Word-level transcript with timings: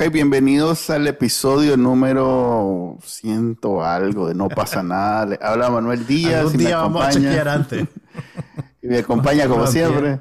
Ok, 0.00 0.12
bienvenidos 0.12 0.90
al 0.90 1.08
episodio 1.08 1.76
número 1.76 2.98
ciento 3.02 3.82
algo 3.82 4.28
de 4.28 4.34
No 4.36 4.48
pasa 4.48 4.80
nada. 4.80 5.26
Le 5.26 5.38
habla 5.42 5.70
Manuel 5.70 6.06
Díaz. 6.06 6.42
Algún 6.42 6.54
y 6.54 6.56
me 6.58 6.64
día 6.66 6.76
vamos 6.76 7.04
a 7.04 7.10
chequear 7.10 7.48
antes. 7.48 7.88
y 8.82 8.86
me 8.86 8.98
acompaña 8.98 9.48
como 9.48 9.66
siempre. 9.66 10.20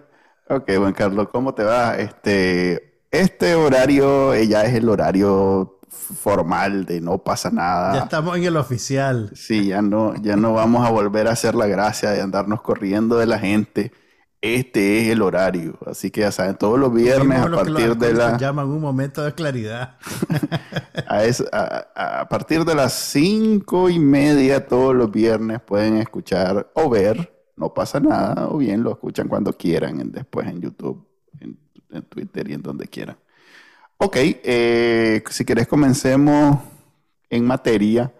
Ok, 0.50 0.72
Juan 0.78 0.94
Carlos, 0.94 1.28
¿cómo 1.32 1.54
te 1.54 1.64
va? 1.64 1.96
Este, 1.96 3.04
este 3.12 3.54
horario 3.54 4.34
eh, 4.34 4.48
ya 4.48 4.64
es 4.64 4.74
el 4.74 4.90
horario 4.90 5.80
formal 5.88 6.86
de 6.86 7.00
no 7.00 7.20
pasa 7.20 7.52
nada. 7.52 7.94
Ya 7.94 8.04
estamos 8.06 8.36
en 8.36 8.46
el 8.46 8.58
oficial. 8.58 9.30
Sí, 9.36 9.68
ya 9.68 9.84
no, 9.84 10.16
ya 10.24 10.38
no 10.38 10.54
vamos 10.54 10.88
a 10.88 10.90
volver 10.90 11.28
a 11.28 11.34
hacer 11.34 11.54
la 11.54 11.68
gracia 11.68 12.10
de 12.10 12.22
andarnos 12.22 12.64
corriendo 12.64 13.20
de 13.20 13.28
la 13.28 13.38
gente. 13.38 13.92
Este 14.42 15.02
es 15.02 15.08
el 15.10 15.22
horario. 15.24 15.78
Así 15.86 16.12
que 16.12 16.22
ya 16.22 16.32
saben, 16.32 16.56
todos 16.58 16.80
los 16.80 16.94
viernes 16.94 17.40
a 17.40 17.50
partir 17.50 17.96
de 17.98 18.14
la, 18.14 18.38
llaman 18.38 18.68
un 18.70 18.82
momento 18.82 19.24
de 19.24 19.34
claridad. 19.34 19.98
a, 21.08 21.24
es- 21.26 21.44
a- 21.52 21.88
a- 21.96 22.20
a 22.22 22.30
partir 22.30 22.64
de 22.64 22.76
las 22.76 22.94
cinco 22.94 23.90
y 23.90 24.00
media 24.00 24.66
todos 24.68 24.96
los 24.96 25.12
viernes 25.12 25.60
pueden 25.62 25.98
escuchar 25.98 26.70
o 26.76 26.90
ver, 26.90 27.34
no 27.56 27.74
pasa 27.74 28.00
nada, 28.00 28.48
o 28.50 28.58
bien 28.60 28.84
lo 28.84 28.92
escuchan 28.92 29.28
cuando 29.28 29.54
quieran, 29.54 30.00
en- 30.02 30.12
después 30.12 30.48
en 30.48 30.62
YouTube, 30.62 31.04
en, 31.40 31.58
en 31.90 32.04
Twitter 32.04 32.50
y 32.50 32.54
en 32.54 32.62
donde 32.62 32.88
quieran. 32.88 33.18
Ok, 33.98 34.16
eh, 34.20 35.24
si 35.32 35.46
querés 35.46 35.68
comencemos 35.68 36.60
en 37.30 37.44
materia. 37.46 38.14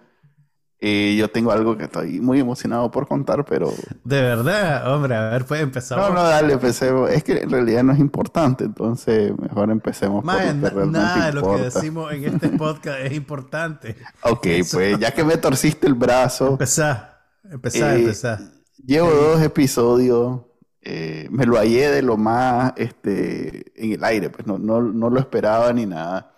Eh, 0.80 1.16
yo 1.18 1.28
tengo 1.32 1.52
algo 1.52 1.76
que 1.76 1.86
estoy 1.86 2.20
muy 2.22 2.40
emocionado 2.40 2.92
por 2.92 3.08
contar, 3.08 3.44
pero 3.46 3.74
De 4.04 4.22
verdad, 4.22 4.94
hombre, 4.94 5.16
a 5.16 5.30
ver, 5.30 5.44
pues 5.46 5.62
empezamos. 5.62 6.10
no, 6.10 6.14
no, 6.14 6.22
dale, 6.24 6.54
empecemos. 6.54 7.10
Es 7.10 7.24
que 7.24 7.34
en 7.40 7.50
realidad 7.50 7.82
no 7.84 7.94
es 7.94 8.00
importante, 8.00 8.66
entonces 8.66 9.32
mejor 9.40 9.72
empecemos 9.72 10.24
por 10.24 10.26
Mae, 10.26 10.46
lo 10.46 10.54
que 10.54 10.58
na- 10.62 10.70
realmente 10.70 11.00
nada 11.00 11.26
de 11.28 11.34
lo 11.34 11.56
que 11.56 11.62
decimos 11.64 12.14
en 12.14 12.26
este 12.26 12.50
podcast 12.50 13.00
es 13.00 13.14
importante. 13.14 13.96
Ok, 14.22 14.46
Eso. 14.46 14.78
pues 14.78 15.00
ya 15.00 15.12
que 15.12 15.24
me 15.24 15.38
torciste 15.38 15.88
el 15.88 15.96
brazo, 15.96 16.50
Empezá, 16.52 17.22
empezá, 17.44 17.96
Eh, 17.96 18.00
empezá. 18.02 18.40
llevo 18.86 19.10
dos 19.10 19.42
episodios, 19.42 20.42
eh, 20.84 21.28
me 21.32 21.46
lo 21.48 21.58
hallé 21.58 21.90
de 21.90 22.02
lo 22.04 22.18
más 22.18 22.74
este, 22.78 23.74
en 23.84 23.94
el 23.94 24.04
aire, 24.04 24.30
pues 24.30 24.46
no, 24.46 24.58
no, 24.60 24.82
no 24.82 25.10
lo 25.10 25.20
esperaba 25.20 25.74
ni 25.74 25.86
nada. 25.88 26.34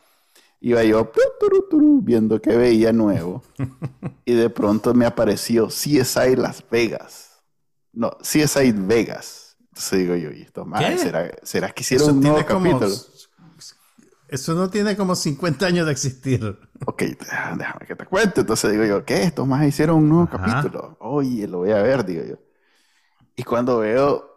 Iba 0.62 0.84
yo 0.84 1.10
viendo 2.02 2.42
que 2.42 2.56
veía 2.56 2.92
nuevo 2.92 3.44
y 4.26 4.34
de 4.34 4.50
pronto 4.50 4.94
me 4.94 5.06
apareció 5.06 5.68
CSI 5.68 6.36
Las 6.36 6.64
Vegas. 6.70 7.42
No, 7.94 8.12
CSI 8.22 8.74
Vegas. 8.74 9.58
Entonces 9.60 10.00
digo 10.00 10.16
yo, 10.16 10.32
¿y 10.32 10.42
esto 10.42 10.66
más? 10.66 10.84
¿Qué? 10.84 10.98
¿Será, 10.98 11.32
¿será 11.44 11.70
que 11.72 11.82
hicieron 11.82 12.10
Eso 12.10 12.14
un 12.16 12.22
nuevo 12.22 12.46
capítulo? 12.46 12.90
Eso 14.28 14.54
no 14.54 14.70
tiene 14.70 14.96
como 14.96 15.16
50 15.16 15.66
años 15.66 15.86
de 15.88 15.92
existir. 15.92 16.60
Ok, 16.86 17.02
déjame 17.02 17.86
que 17.88 17.96
te 17.96 18.06
cuente. 18.06 18.42
Entonces 18.42 18.72
digo 18.72 18.86
yo, 18.86 19.04
¿qué? 19.04 19.24
Estos 19.24 19.48
más 19.48 19.66
hicieron 19.66 19.98
un 19.98 20.10
nuevo 20.10 20.30
Ajá. 20.32 20.62
capítulo. 20.62 20.98
Oye, 21.00 21.48
lo 21.48 21.60
voy 21.60 21.72
a 21.72 21.82
ver, 21.82 22.06
digo 22.06 22.24
yo. 22.24 22.36
Y 23.36 23.44
cuando 23.44 23.80
veo, 23.80 24.29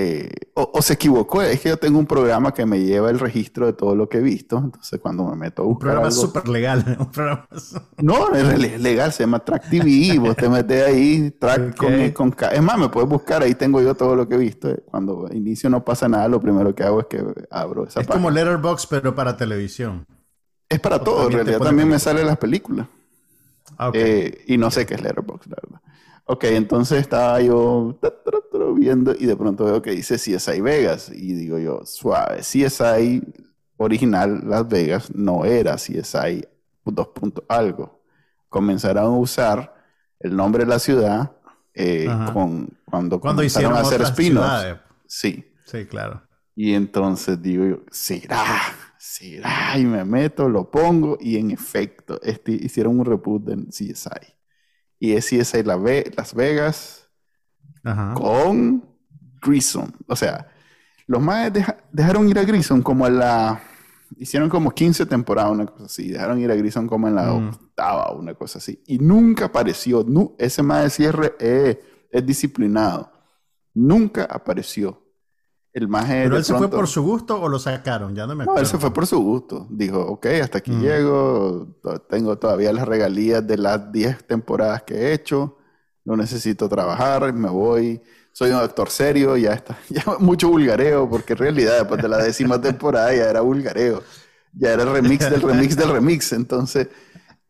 eh, 0.00 0.30
o, 0.54 0.70
o 0.74 0.80
se 0.82 0.92
equivocó, 0.92 1.42
es 1.42 1.60
que 1.60 1.70
yo 1.70 1.76
tengo 1.76 1.98
un 1.98 2.06
programa 2.06 2.54
que 2.54 2.64
me 2.64 2.78
lleva 2.80 3.10
el 3.10 3.18
registro 3.18 3.66
de 3.66 3.72
todo 3.72 3.96
lo 3.96 4.08
que 4.08 4.18
he 4.18 4.20
visto. 4.20 4.56
Entonces 4.58 5.00
cuando 5.00 5.24
me 5.24 5.34
meto 5.34 5.62
a 5.62 5.64
Un 5.64 5.72
buscar 5.72 5.86
programa 5.90 6.06
algo- 6.08 6.20
súper 6.20 6.48
legal. 6.48 6.96
Un 7.00 7.10
programa 7.10 7.48
No, 7.96 8.32
es 8.32 8.80
legal, 8.80 9.12
se 9.12 9.24
llama 9.24 9.40
Track 9.44 9.70
TV. 9.70 10.18
Vos 10.20 10.36
te 10.36 10.48
metes 10.48 10.86
ahí, 10.86 11.30
Track 11.32 11.76
con, 11.76 12.10
con 12.12 12.30
K. 12.30 12.48
Es 12.50 12.62
más, 12.62 12.78
me 12.78 12.88
puedes 12.88 13.08
buscar, 13.08 13.42
ahí 13.42 13.56
tengo 13.56 13.82
yo 13.82 13.94
todo 13.96 14.14
lo 14.14 14.28
que 14.28 14.36
he 14.36 14.38
visto. 14.38 14.72
Cuando 14.84 15.28
inicio 15.32 15.68
no 15.68 15.84
pasa 15.84 16.08
nada, 16.08 16.28
lo 16.28 16.40
primero 16.40 16.72
que 16.74 16.84
hago 16.84 17.00
es 17.00 17.06
que 17.06 17.24
abro 17.50 17.82
esa 17.84 18.00
Es 18.00 18.06
página. 18.06 18.22
como 18.22 18.30
Letterboxd, 18.30 18.86
pero 18.88 19.14
para 19.16 19.36
televisión. 19.36 20.06
Es 20.68 20.78
para 20.78 20.96
o 20.96 21.00
todo, 21.00 21.26
en 21.26 21.32
realidad 21.32 21.58
también 21.58 21.88
me 21.88 21.98
salen 21.98 22.24
las 22.26 22.36
películas. 22.38 22.86
Ah. 23.76 23.90
Eh, 23.94 24.44
y 24.46 24.58
no 24.58 24.70
sé 24.70 24.86
qué 24.86 24.94
es 24.94 25.02
Letterboxd, 25.02 25.48
la 25.50 25.56
verdad. 25.62 25.80
Ok, 26.30 26.44
entonces 26.44 27.00
estaba 27.00 27.40
yo 27.40 27.98
viendo 28.78 29.14
y 29.18 29.26
de 29.26 29.36
pronto 29.36 29.64
veo 29.64 29.82
que 29.82 29.90
dice 29.90 30.16
CSI 30.16 30.60
Vegas. 30.60 31.10
Y 31.14 31.34
digo 31.34 31.58
yo, 31.58 31.82
suave, 31.84 32.38
CSI 32.40 33.22
original 33.76 34.42
Las 34.44 34.66
Vegas 34.68 35.14
no 35.14 35.44
era 35.44 35.76
CSI 35.76 36.46
dos 36.84 37.08
puntos 37.08 37.44
algo. 37.48 38.02
Comenzaron 38.48 39.04
a 39.04 39.08
usar 39.10 39.74
el 40.20 40.34
nombre 40.34 40.64
de 40.64 40.70
la 40.70 40.78
ciudad 40.78 41.32
eh, 41.74 42.08
con, 42.32 42.68
cuando, 42.84 43.20
Cuando 43.20 43.42
hicieron 43.42 43.74
a 43.74 43.80
hacer 43.80 44.02
spin-offs. 44.02 44.80
Sí. 45.06 45.44
Sí, 45.64 45.84
claro. 45.84 46.22
Y 46.56 46.74
entonces 46.74 47.40
digo 47.40 47.64
yo, 47.64 47.80
será, 47.90 48.44
será, 48.98 49.78
y 49.78 49.84
me 49.84 50.04
meto, 50.04 50.48
lo 50.48 50.70
pongo, 50.70 51.18
y 51.20 51.36
en 51.36 51.50
efecto, 51.50 52.18
este, 52.22 52.52
hicieron 52.52 52.98
un 52.98 53.04
reboot 53.04 53.44
de 53.44 53.66
CSI. 53.68 54.34
Y 54.98 55.12
es 55.12 55.26
CSI 55.26 55.62
La 55.62 55.76
Ve- 55.76 56.10
Las 56.16 56.34
Vegas 56.34 56.97
Ajá. 57.84 58.14
con 58.14 58.84
Grissom. 59.40 59.90
O 60.06 60.16
sea, 60.16 60.48
los 61.06 61.22
más 61.22 61.50
dejaron 61.92 62.28
ir 62.28 62.38
a 62.38 62.44
Grissom 62.44 62.82
como 62.82 63.06
en 63.06 63.18
la... 63.18 63.60
Hicieron 64.16 64.48
como 64.48 64.70
15 64.70 65.04
temporadas, 65.06 65.52
una 65.52 65.66
cosa 65.66 65.84
así. 65.84 66.08
Dejaron 66.08 66.40
ir 66.40 66.50
a 66.50 66.54
Grissom 66.54 66.86
como 66.86 67.08
en 67.08 67.14
la 67.14 67.30
Mm. 67.32 67.48
octava, 67.48 68.12
una 68.12 68.34
cosa 68.34 68.58
así. 68.58 68.82
Y 68.86 68.98
nunca 68.98 69.46
apareció. 69.46 70.02
nu- 70.04 70.34
ese 70.38 70.62
más 70.62 70.82
de 70.84 70.90
cierre 70.90 71.34
es, 71.38 71.76
es 72.10 72.26
disciplinado. 72.26 73.12
Nunca 73.74 74.24
apareció. 74.24 75.02
El 75.72 75.86
más 75.86 76.06
¿Pero 76.06 76.38
él 76.38 76.44
se 76.44 76.54
fue 76.54 76.68
por 76.70 76.88
su 76.88 77.02
gusto 77.02 77.40
o 77.40 77.48
lo 77.48 77.58
sacaron? 77.58 78.14
Ya 78.14 78.26
no 78.26 78.34
me 78.34 78.44
no, 78.44 78.50
acuerdo. 78.52 78.60
él 78.62 78.66
se 78.66 78.78
fue 78.78 78.92
por 78.92 79.06
su 79.06 79.20
gusto. 79.20 79.66
Dijo, 79.70 80.00
ok, 80.00 80.26
hasta 80.42 80.58
aquí 80.58 80.70
Mm. 80.72 80.80
llego, 80.80 81.78
tengo 82.08 82.36
todavía 82.38 82.72
las 82.72 82.88
regalías 82.88 83.46
de 83.46 83.58
las 83.58 83.92
10 83.92 84.26
temporadas 84.26 84.82
que 84.84 84.94
he 84.94 85.12
hecho, 85.12 85.57
no 86.08 86.16
necesito 86.16 86.68
trabajar, 86.70 87.32
me 87.34 87.50
voy, 87.50 88.00
soy 88.32 88.50
un 88.50 88.56
actor 88.56 88.88
serio, 88.88 89.36
ya 89.36 89.52
está, 89.52 89.76
ya 89.90 90.02
mucho 90.20 90.48
vulgareo, 90.48 91.08
porque 91.08 91.34
en 91.34 91.38
realidad 91.38 91.74
después 91.80 92.00
de 92.00 92.08
la 92.08 92.16
décima 92.18 92.58
temporada 92.68 93.14
ya 93.14 93.28
era 93.28 93.42
vulgareo, 93.42 94.02
ya 94.54 94.72
era 94.72 94.84
el 94.84 94.90
remix 94.92 95.28
del 95.30 95.42
remix 95.42 95.76
del 95.76 95.90
remix, 95.90 96.32
entonces 96.32 96.88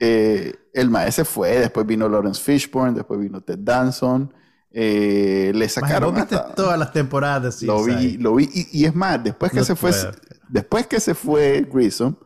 eh, 0.01 0.55
el 0.73 0.91
maestro 0.91 1.25
fue, 1.25 1.59
después 1.61 1.87
vino 1.87 2.09
Lawrence 2.09 2.43
Fishburne, 2.43 2.95
después 2.95 3.21
vino 3.21 3.41
Ted 3.41 3.59
Danson, 3.61 4.35
eh, 4.73 5.53
le 5.55 5.69
sacaron 5.69 6.11
¿Vos 6.11 6.21
viste 6.21 6.35
hasta- 6.35 6.55
todas 6.55 6.79
las 6.79 6.93
temporadas 6.93 7.61
de 7.61 7.67
lo 7.67 7.85
vi, 7.85 8.17
lo 8.19 8.35
vi. 8.35 8.51
Y, 8.53 8.81
y 8.81 8.85
es 8.87 8.95
más, 8.95 9.23
después 9.23 9.53
que 9.53 9.59
No 9.59 9.65
se 9.65 9.77
fue, 9.77 9.93
después 10.49 10.87
que 10.89 11.01
se 11.01 11.15
fue 11.15 11.67
Grissom, 11.73 12.17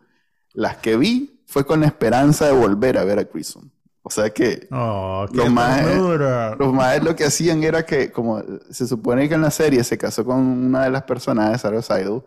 las 0.54 0.78
que 0.78 0.97
vi 0.97 1.42
fue 1.47 1.66
con 1.66 1.81
la 1.81 1.87
esperanza 1.87 2.47
de 2.47 2.53
volver 2.53 2.97
a 2.97 3.04
ver 3.04 3.19
a 3.19 3.25
Grissom. 3.25 3.71
O 4.05 4.11
sea 4.11 4.31
que 4.31 4.67
Oh, 4.73 5.27
qué 5.31 5.37
Lo 5.37 5.47
más- 5.51 5.81
ternura. 5.85 6.57
los 6.59 6.73
más 6.73 7.03
lo 7.05 7.15
que 7.15 7.25
hacían 7.25 7.63
era 7.63 7.87
que, 7.87 8.11
como 8.11 8.43
se 8.71 8.87
supone 8.89 9.29
que 9.29 9.35
en 9.37 9.43
la 9.43 9.51
serie 9.53 9.85
se 9.85 9.97
casó 9.97 10.25
con 10.25 10.39
una 10.39 10.85
de 10.85 10.91
las 10.91 11.03
personajes, 11.05 11.61
Sarah 11.61 11.83
Seidel, 11.83 12.23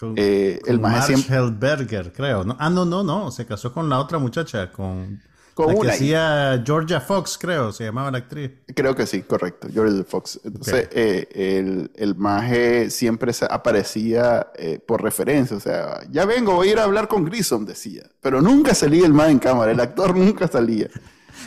Con, 0.00 0.14
eh, 0.16 0.58
el 0.66 0.80
maje 0.80 1.14
siempre 1.14 1.36
Hellberger, 1.36 2.12
creo. 2.12 2.44
¿no? 2.44 2.56
Ah, 2.58 2.70
no, 2.70 2.84
no, 2.86 3.02
no. 3.04 3.30
Se 3.30 3.44
casó 3.44 3.72
con 3.74 3.88
la 3.90 3.98
otra 3.98 4.18
muchacha, 4.18 4.70
con, 4.72 5.20
con 5.52 5.66
la 5.66 5.74
que 5.74 5.80
una. 5.80 5.92
hacía 5.92 6.62
Georgia 6.64 7.00
Fox, 7.02 7.36
creo, 7.36 7.72
se 7.72 7.84
llamaba 7.84 8.10
la 8.10 8.18
actriz. 8.18 8.52
Creo 8.74 8.94
que 8.94 9.06
sí, 9.06 9.20
correcto. 9.22 9.68
George 9.70 10.04
Fox. 10.04 10.40
Entonces, 10.44 10.88
eh, 10.92 11.28
el, 11.34 11.90
el 11.96 12.14
maje 12.14 12.88
siempre 12.90 13.32
aparecía 13.50 14.46
eh, 14.56 14.78
por 14.78 15.02
referencia. 15.02 15.56
O 15.56 15.60
sea, 15.60 16.00
ya 16.10 16.24
vengo, 16.24 16.54
voy 16.54 16.68
a 16.68 16.72
ir 16.72 16.78
a 16.78 16.84
hablar 16.84 17.06
con 17.08 17.24
Grissom, 17.26 17.66
decía. 17.66 18.04
Pero 18.22 18.40
nunca 18.40 18.74
salía 18.74 19.04
el 19.04 19.12
maje 19.12 19.32
en 19.32 19.38
cámara. 19.40 19.72
El 19.72 19.80
actor 19.80 20.16
nunca 20.16 20.48
salía. 20.48 20.88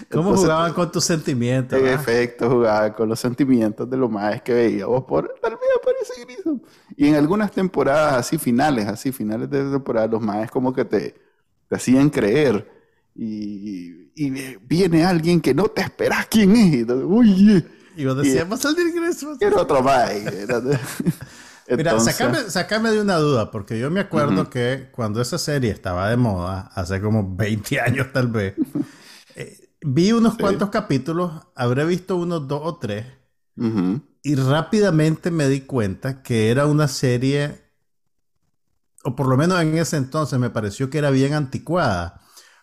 ¿Cómo 0.10 0.30
Entonces, 0.30 0.46
jugaban 0.46 0.74
con 0.74 0.92
tus 0.92 1.04
sentimientos? 1.04 1.80
En 1.80 1.88
ah? 1.88 1.94
efecto, 1.94 2.50
jugaba 2.50 2.94
con 2.94 3.10
los 3.10 3.20
sentimientos 3.20 3.90
de 3.90 3.98
los 3.98 4.10
majes 4.10 4.42
que 4.42 4.54
veía. 4.54 4.86
Vos 4.86 5.04
por 5.04 5.34
tal 5.42 5.52
vez 5.52 5.62
aparece 5.80 6.26
Grissom. 6.26 6.60
Y 6.96 7.08
en 7.08 7.16
algunas 7.16 7.52
temporadas 7.52 8.14
así, 8.14 8.38
finales, 8.38 8.88
así, 8.88 9.12
finales 9.12 9.50
de 9.50 9.64
temporada, 9.70 10.08
los 10.08 10.22
majes 10.22 10.52
como 10.52 10.74
que 10.74 10.86
te, 10.86 11.16
te 11.68 11.76
hacían 11.76 12.10
creer. 12.10 12.70
Y, 13.16 14.12
y 14.16 14.58
viene 14.62 15.06
alguien 15.06 15.42
que 15.42 15.54
no 15.54 15.66
te 15.66 15.82
esperas 15.82 16.28
quién 16.28 16.56
es. 16.56 16.74
Y 16.74 16.80
entonces, 16.80 17.08
Oye, 17.10 17.66
Y 17.98 18.06
vos 18.06 18.18
decías, 18.18 18.50
va 18.50 18.56
a 18.56 18.58
salir 18.58 18.94
Grissom. 18.94 19.38
Era 19.40 19.62
otro. 19.62 19.80
Era- 19.80 20.62
Mira, 21.78 22.00
sacame, 22.00 22.50
sacame 22.50 22.92
de 22.92 23.02
una 23.02 23.18
duda, 23.18 23.52
porque 23.52 23.80
yo 23.80 23.90
me 23.90 24.02
acuerdo 24.02 24.50
que 24.50 24.90
cuando 24.92 25.22
esa 25.22 25.38
serie 25.38 25.72
estaba 25.72 26.10
de 26.10 26.18
moda, 26.18 26.70
hace 26.74 27.00
como 27.02 27.36
20 27.36 27.80
años 27.80 28.08
tal 28.12 28.28
vez, 28.28 28.56
vi 29.82 30.12
unos 30.12 30.38
cuantos 30.38 30.70
capítulos, 30.70 31.32
habré 31.56 31.86
visto 31.86 32.16
unos 32.16 32.48
dos 32.48 32.62
o 32.64 32.78
tres, 32.78 33.06
y 34.24 34.36
rápidamente 34.36 35.32
me 35.32 35.48
di 35.48 35.62
cuenta 35.62 36.24
que 36.24 36.50
era 36.50 36.66
una 36.66 36.88
serie, 36.88 37.62
o 39.04 39.16
por 39.16 39.28
lo 39.28 39.38
menos 39.38 39.62
en 39.62 39.78
ese 39.78 39.98
entonces 39.98 40.40
me 40.40 40.50
pareció 40.50 40.90
que 40.90 41.00
era 41.00 41.10
bien 41.10 41.34
anticuada, 41.34 42.22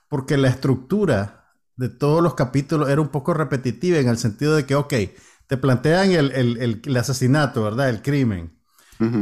porque 0.08 0.36
la 0.36 0.48
estructura 0.48 1.54
de 1.76 1.88
todos 1.88 2.22
los 2.22 2.34
capítulos 2.34 2.88
era 2.88 3.00
un 3.00 3.08
poco 3.08 3.34
repetitiva 3.34 3.98
en 3.98 4.08
el 4.08 4.18
sentido 4.18 4.56
de 4.56 4.66
que, 4.66 4.74
ok, 4.74 4.94
te 5.46 5.56
plantean 5.56 6.12
el, 6.12 6.96
asesinato, 6.98 7.62
¿verdad? 7.62 7.88
El 7.88 8.02
crimen. 8.02 8.56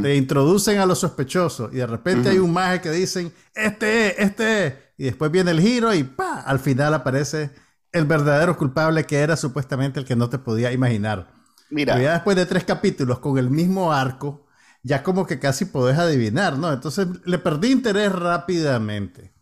Te 0.01 0.15
introducen 0.15 0.79
a 0.79 0.87
los 0.87 0.97
sospechosos 0.97 1.71
y 1.71 1.75
de 1.75 1.85
repente 1.85 2.29
hay 2.29 2.39
un 2.39 2.51
maje 2.51 2.81
que 2.81 2.89
dicen, 2.89 3.31
este 3.53 4.07
es, 4.07 4.15
este 4.17 4.65
es. 4.65 4.73
Y 4.97 5.03
después 5.03 5.29
viene 5.29 5.51
el 5.51 5.61
giro 5.61 5.93
y 5.93 6.03
pa, 6.03 6.41
al 6.41 6.57
final 6.57 6.95
aparece 6.95 7.51
el 7.97 8.05
verdadero 8.05 8.57
culpable 8.57 9.05
que 9.05 9.17
era 9.17 9.35
supuestamente 9.35 9.99
el 9.99 10.05
que 10.05 10.15
no 10.15 10.29
te 10.29 10.39
podía 10.39 10.71
imaginar. 10.71 11.33
Mira. 11.69 11.93
Pero 11.93 12.05
ya 12.05 12.13
después 12.13 12.35
de 12.37 12.45
tres 12.45 12.63
capítulos 12.63 13.19
con 13.19 13.37
el 13.37 13.49
mismo 13.49 13.91
arco, 13.91 14.45
ya 14.83 15.03
como 15.03 15.25
que 15.25 15.39
casi 15.39 15.65
podés 15.65 15.97
adivinar, 15.97 16.57
¿no? 16.57 16.71
Entonces 16.71 17.07
le 17.25 17.39
perdí 17.39 17.71
interés 17.71 18.11
rápidamente. 18.11 19.33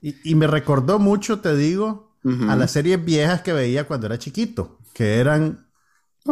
Y, 0.00 0.36
me 0.36 0.46
recordó 0.46 1.00
mucho, 1.00 1.40
te 1.40 1.56
digo, 1.56 2.14
a 2.48 2.54
las 2.54 2.70
series 2.70 3.04
viejas 3.04 3.42
que 3.42 3.52
veía 3.52 3.88
cuando 3.88 4.06
era 4.06 4.16
chiquito, 4.16 4.78
que 4.94 5.18
eran 5.18 5.68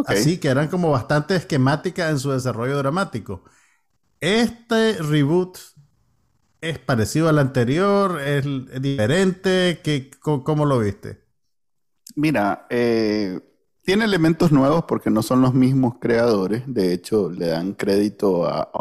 Así 0.05 0.37
que 0.37 0.49
eran 0.49 0.67
como 0.67 0.91
bastante 0.91 1.35
esquemáticas 1.35 2.11
en 2.11 2.19
su 2.19 2.31
desarrollo 2.31 2.77
dramático. 2.77 3.43
Este 4.19 4.93
reboot 4.93 5.57
es 6.61 6.79
parecido 6.79 7.29
al 7.29 7.39
anterior, 7.39 8.21
es, 8.21 8.45
diferente. 8.81 9.79
¿Qué, 9.83 10.11
cómo, 10.19 10.65
lo 10.65 10.79
viste? 10.79 11.23
Mira, 12.17 12.65
eh, 12.71 13.39
tiene 13.83 14.05
elementos 14.05 14.51
nuevos 14.51 14.85
porque 14.85 15.11
no 15.11 15.21
son 15.21 15.43
los 15.43 15.53
mismos 15.53 15.97
creadores. 16.01 16.63
De 16.65 16.91
hecho, 16.91 17.29
le 17.29 17.45
dan 17.45 17.73
crédito 17.73 18.47
a 18.47 18.71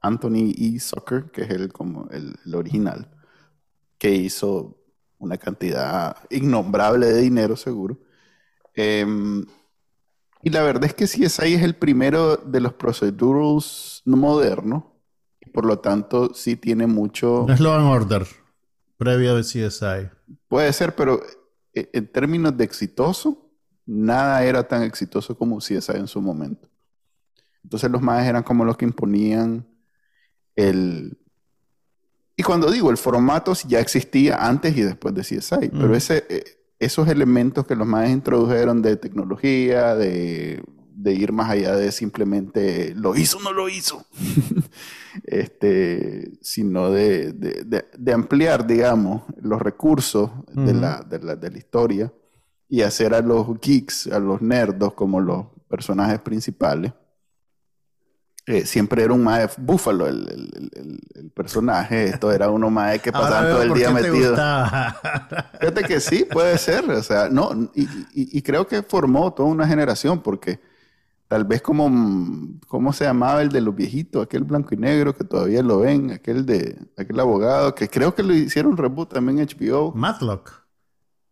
Anthony 0.00 0.54
E. 0.56 0.80
Zucker, 0.80 1.30
que 1.30 1.42
es 1.42 1.50
el, 1.50 1.70
como 1.74 2.08
el, 2.10 2.34
original, 2.54 3.10
que 3.98 4.12
hizo 4.12 4.78
una 5.18 5.36
cantidad 5.36 6.16
innombrable 6.30 7.08
de 7.08 7.20
dinero, 7.20 7.54
seguro. 7.54 7.98
Em, 8.72 9.44
y 10.42 10.48
la 10.48 10.62
verdad 10.62 10.84
es 10.84 10.94
que 10.94 11.04
CSI 11.04 11.52
es 11.52 11.62
el 11.62 11.76
primero 11.76 12.38
de 12.38 12.60
los 12.60 12.72
procedurals 12.72 14.00
modernos. 14.06 14.84
Por 15.52 15.66
lo 15.66 15.80
tanto, 15.80 16.32
sí 16.32 16.56
tiene 16.56 16.86
mucho... 16.86 17.46
es 17.50 17.60
Law 17.60 17.74
and 17.74 17.88
Order, 17.88 18.26
previo 18.96 19.36
de 19.36 19.42
CSI. 19.42 20.08
Puede 20.48 20.72
ser, 20.72 20.94
pero 20.94 21.20
en 21.92 22.06
términos 22.06 22.56
de 22.56 22.64
exitoso, 22.64 23.50
nada 23.84 24.44
era 24.44 24.66
tan 24.66 24.82
exitoso 24.82 25.36
como 25.36 25.58
CSI 25.58 25.92
en 25.94 26.08
su 26.08 26.20
momento. 26.20 26.68
Entonces 27.62 27.90
los 27.90 28.00
más 28.00 28.26
eran 28.26 28.42
como 28.42 28.64
los 28.64 28.76
que 28.76 28.84
imponían 28.84 29.66
el... 30.54 31.18
Y 32.36 32.42
cuando 32.42 32.70
digo 32.70 32.90
el 32.90 32.96
formato 32.96 33.54
ya 33.66 33.80
existía 33.80 34.36
antes 34.36 34.76
y 34.76 34.82
después 34.82 35.14
de 35.14 35.22
CSI, 35.22 35.70
pero 35.70 35.94
ese, 35.96 36.26
eh, 36.28 36.44
esos 36.78 37.08
elementos 37.08 37.66
que 37.66 37.74
los 37.74 37.86
más 37.86 38.10
introdujeron 38.10 38.82
de 38.82 38.96
tecnología, 38.96 39.94
de, 39.94 40.62
ir 41.04 41.32
más 41.32 41.50
allá 41.50 41.76
de 41.76 41.92
simplemente 41.92 42.94
lo 42.94 43.14
hizo 43.16 43.38
o 43.38 43.42
no 43.42 43.52
lo 43.52 43.68
hizo, 43.68 44.04
este, 45.24 46.32
sino 46.40 46.90
de, 46.90 47.34
ampliar, 48.12 48.66
digamos, 48.66 49.22
los 49.40 49.60
recursos 49.60 50.30
de, 50.52 50.74
la, 50.74 51.02
de, 51.02 51.18
la, 51.50 51.58
historia 51.58 52.12
y 52.68 52.82
hacer 52.82 53.14
a 53.14 53.20
los 53.20 53.60
geeks, 53.60 54.08
a 54.08 54.18
los 54.18 54.40
nerdos 54.40 54.94
como 54.94 55.20
los 55.20 55.46
personajes 55.68 56.20
principales. 56.20 56.92
Eh, 58.48 58.64
siempre 58.64 59.02
era 59.02 59.12
un 59.12 59.24
mae 59.24 59.48
búfalo 59.58 60.06
el, 60.06 60.28
el, 60.28 61.00
el, 61.16 61.30
personaje. 61.30 62.04
Esto 62.04 62.30
era 62.30 62.48
uno 62.48 62.70
mae 62.70 63.00
que 63.00 63.10
pasaba 63.12 63.50
todo 63.50 63.62
el 63.62 63.74
día 63.74 63.90
metido. 63.90 64.36
Fíjate 65.60 65.82
que 65.84 65.98
sí, 65.98 66.24
puede 66.30 66.56
ser. 66.56 66.88
O 66.88 67.02
sea, 67.02 67.28
no, 67.28 67.50
y, 67.74 67.88
y, 68.14 68.42
creo 68.42 68.64
que 68.68 68.84
formó 68.84 69.34
toda 69.34 69.48
una 69.48 69.66
generación 69.66 70.22
porque 70.22 70.60
tal 71.28 71.44
vez 71.44 71.62
como, 71.62 71.90
¿cómo 72.68 72.92
se 72.92 73.04
llamaba 73.04 73.42
el 73.42 73.48
de 73.48 73.60
los 73.60 73.74
viejitos? 73.74 74.22
Aquel 74.22 74.44
blanco 74.44 74.74
y 74.74 74.78
negro 74.78 75.14
que 75.14 75.24
todavía 75.24 75.62
lo 75.62 75.80
ven, 75.80 76.12
aquel 76.12 76.46
de, 76.46 76.78
aquel 76.96 77.18
abogado 77.18 77.74
que 77.74 77.88
creo 77.88 78.14
que 78.14 78.22
lo 78.22 78.34
hicieron 78.34 78.76
reboot 78.76 79.12
también 79.12 79.38
en 79.38 79.46
HBO. 79.46 79.92
Matlock. 79.94 80.52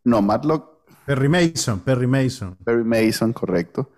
No, 0.04 0.20
Matlock. 0.22 0.74
Perry 1.06 1.28
Mason, 1.28 1.80
Perry 1.80 2.06
Mason. 2.06 2.56
Perry 2.64 2.84
Mason, 2.84 3.32
correcto. 3.32 3.90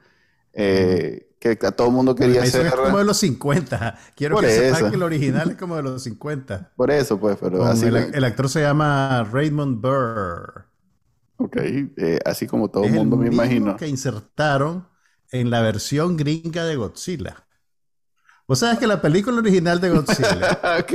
Eh, 0.52 1.26
que 1.38 1.66
a 1.66 1.72
todo 1.72 1.88
el 1.88 1.92
mundo 1.92 2.14
quería 2.14 2.42
hacer. 2.42 2.66
Es 2.66 2.74
como 2.74 2.98
de 2.98 3.04
los 3.04 3.18
50. 3.18 3.98
Quiero 4.16 4.38
que 4.38 4.50
sepan 4.50 4.90
que 4.90 4.96
el 4.96 5.02
original 5.02 5.50
es 5.50 5.56
como 5.56 5.76
de 5.76 5.82
los 5.82 6.02
50. 6.02 6.72
Por 6.74 6.90
eso, 6.90 7.20
pues, 7.20 7.36
pero 7.40 7.64
así. 7.64 7.86
El, 7.86 8.24
actor 8.24 8.48
se 8.48 8.62
llama 8.62 9.24
Raymond 9.30 9.80
Burr. 9.80 10.66
Ok, 11.36 11.56
eh, 11.58 12.18
así 12.24 12.46
como 12.46 12.68
todo 12.68 12.84
el 12.84 12.92
mundo 12.92 13.16
me 13.16 13.28
imagino. 13.28 13.76
que 13.76 13.86
insertaron 13.86 14.86
en 15.32 15.50
la 15.50 15.60
versión 15.60 16.16
gringa 16.16 16.64
de 16.64 16.76
Godzilla. 16.76 17.46
Vos 18.48 18.60
sabes 18.60 18.78
que 18.78 18.86
la 18.86 19.02
película 19.02 19.38
original 19.38 19.80
de 19.80 19.90
Godzilla. 19.90 20.60
ok. 20.80 20.92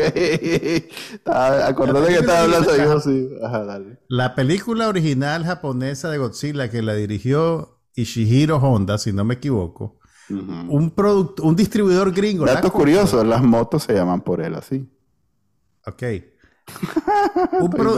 Acordate 1.25 2.07
que 2.07 2.19
estaba 2.19 2.43
hablando 2.43 2.77
yo, 2.77 2.99
sí. 3.01 3.29
Ajá, 3.43 3.65
dale. 3.65 3.99
La 4.07 4.35
película 4.35 4.87
original 4.87 5.43
japonesa 5.43 6.09
de 6.09 6.17
Godzilla 6.17 6.69
que 6.69 6.81
la 6.81 6.95
dirigió 6.95 7.81
Ishihiro 7.95 8.57
Honda, 8.57 8.97
si 8.97 9.11
no 9.11 9.25
me 9.25 9.33
equivoco, 9.33 9.99
un, 10.29 10.91
producto, 10.91 11.43
un 11.43 11.57
distribuidor 11.57 12.13
gringo. 12.13 12.45
Dato 12.45 12.71
curioso, 12.71 13.21
las 13.23 13.43
motos 13.43 13.83
se 13.83 13.93
llaman 13.93 14.21
por 14.21 14.41
él 14.41 14.55
así. 14.55 14.89
Ok. 15.85 16.03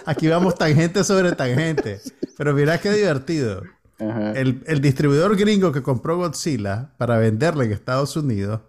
Aquí 0.06 0.28
vamos 0.28 0.54
tangente 0.54 1.04
sobre 1.04 1.32
tangente. 1.32 2.00
Pero 2.38 2.54
mira 2.54 2.80
qué 2.80 2.90
divertido. 2.90 3.62
El, 4.00 4.80
distribuidor 4.80 5.36
gringo 5.36 5.72
que 5.72 5.82
compró 5.82 6.16
Godzilla 6.16 6.94
para 6.96 7.18
venderle 7.18 7.66
en 7.66 7.72
Estados 7.72 8.16
Unidos 8.16 8.60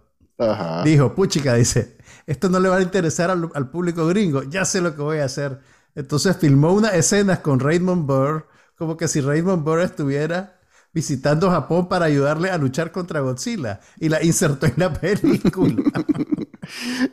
dijo, 0.84 1.14
puchica, 1.14 1.54
dice, 1.54 1.96
esto 2.26 2.48
no 2.48 2.60
le 2.60 2.68
va 2.68 2.76
a 2.76 2.82
interesar 2.82 3.30
al, 3.30 3.50
al, 3.54 3.70
público 3.70 4.06
gringo, 4.06 4.42
ya 4.42 4.64
sé 4.64 4.80
lo 4.80 4.94
que 4.94 5.02
voy 5.02 5.18
a 5.18 5.24
hacer. 5.24 5.60
Entonces 5.94 6.36
filmó 6.36 6.72
unas 6.72 6.94
escenas 6.94 7.38
con 7.38 7.60
Raymond 7.60 8.06
Burr, 8.06 8.48
como 8.76 8.96
que 8.96 9.08
si 9.08 9.20
Raymond 9.20 9.64
Burr 9.64 9.80
estuviera 9.80 10.58
visitando 10.92 11.50
Japón 11.50 11.88
para 11.88 12.04
ayudarle 12.04 12.50
a 12.50 12.58
luchar 12.58 12.92
contra 12.92 13.20
Godzilla 13.20 13.80
y 13.98 14.08
la 14.08 14.22
insertó 14.22 14.66
en 14.66 14.74
la 14.76 14.92
película. 14.92 15.82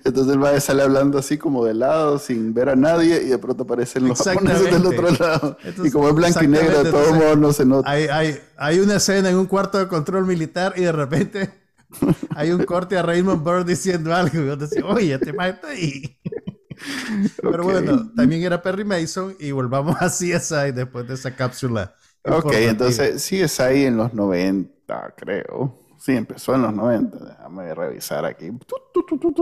Entonces 0.03 0.36
el 0.36 0.44
a 0.44 0.60
sale 0.60 0.84
hablando 0.84 1.18
así 1.18 1.38
como 1.38 1.65
de 1.65 1.74
lado, 1.74 2.20
sin 2.20 2.53
ver 2.53 2.70
a 2.70 2.75
nadie, 2.75 3.24
y 3.24 3.27
de 3.27 3.38
pronto 3.38 3.63
aparecen 3.63 4.08
los 4.08 4.22
japoneses 4.22 4.72
del 4.72 4.86
otro 4.86 5.10
lado. 5.12 5.58
y 5.84 5.89
como 5.89 6.10
es 6.10 6.15
blanco 6.15 6.44
y 6.44 6.48
negro, 6.48 6.84
de 6.84 6.92
todos 6.92 7.13
modos 7.13 7.38
no 7.38 7.53
se 7.53 7.65
nota. 7.65 7.89
Hay, 7.89 8.08
hay, 8.08 8.39
hay, 8.58 8.80
una 8.80 8.98
escena 8.98 9.30
en 9.30 9.38
un 9.38 9.48
cuarto 9.48 9.80
de 9.80 9.88
control 9.88 10.25
militar 10.25 10.74
y 10.75 10.82
de 10.82 10.92
repente 10.92 11.50
hay 12.36 12.51
un 12.51 12.63
corte 12.63 12.98
a 12.98 13.01
Raymond 13.01 13.44
Burr 13.44 13.65
diciendo 13.65 14.13
algo. 14.13 14.39
Y 14.39 14.46
yo 14.46 14.56
decía, 14.56 14.86
oye, 14.86 15.18
maestro 15.34 15.48
está 15.48 15.68
ahí. 15.70 16.20
Pero 17.42 17.63
bueno, 17.63 18.12
también 18.15 18.44
era 18.44 18.62
Perry 18.62 18.86
Mason 18.86 19.36
y 19.39 19.51
volvamos 19.51 19.98
a 20.00 20.08
CSI 20.10 20.72
después 20.74 21.08
de 21.08 21.15
esa 21.15 21.36
cápsula 21.36 21.94
Ok, 22.24 22.52
entonces 22.54 23.22
sí 23.22 23.42
es 23.42 23.60
ahí 23.60 23.86
en 23.86 23.98
los 23.98 24.14
90, 24.14 25.16
creo. 25.16 25.80
Sí, 25.98 26.16
empezó 26.16 26.56
en 26.56 26.64
los 26.64 26.74
90. 26.74 27.18
Déjame 27.18 27.76
revisar 27.76 28.26
aquí. 28.26 28.52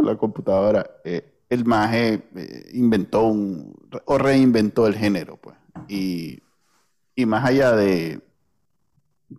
la 0.03 0.15
computadora. 0.17 0.89
Eh, 1.03 1.43
el 1.49 1.65
Maje 1.65 2.29
eh, 2.35 2.69
inventó 2.73 3.27
un, 3.27 3.73
o 4.05 4.17
reinventó 4.17 4.87
el 4.87 4.95
género, 4.95 5.37
pues. 5.37 5.55
Y, 5.87 6.41
y 7.15 7.25
más 7.25 7.45
allá 7.45 7.75
de, 7.75 8.21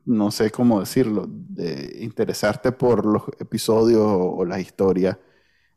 no 0.05 0.31
sé 0.31 0.51
cómo 0.51 0.81
decirlo, 0.81 1.27
de 1.29 1.99
interesarte 2.01 2.73
por 2.73 3.05
los 3.05 3.23
episodios 3.39 4.05
o, 4.05 4.45
las 4.45 4.61
historias, 4.61 5.17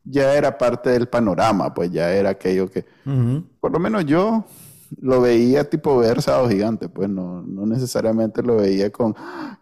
ya 0.04 0.34
era 0.34 0.58
parte 0.58 0.90
del 0.90 1.08
panorama, 1.08 1.74
pues 1.74 1.92
ya 1.92 2.12
era 2.12 2.32
aquello 2.32 2.70
que, 2.70 2.86
por 3.60 3.72
lo 3.72 3.80
menos 3.80 4.06
yo, 4.06 4.46
lo 5.00 5.22
veía 5.22 5.70
tipo 5.70 5.98
ver 5.98 6.22
Sábado 6.22 6.50
Gigante, 6.50 6.90
pues 6.90 7.10
no, 7.10 7.42
no 7.42 7.66
necesariamente 7.66 8.44
lo 8.44 8.58
veía 8.58 8.92
con 8.92 9.16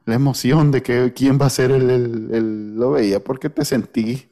la 0.05 0.15
emoción 0.15 0.71
de 0.71 0.81
que 0.81 1.13
quién 1.13 1.39
va 1.39 1.45
a 1.47 1.49
ser 1.51 1.71
el, 1.71 1.89
el, 1.89 2.75
lo 2.75 2.91
veía 2.91 3.23
porque 3.23 3.49
te 3.49 3.65
sentí, 3.65 4.31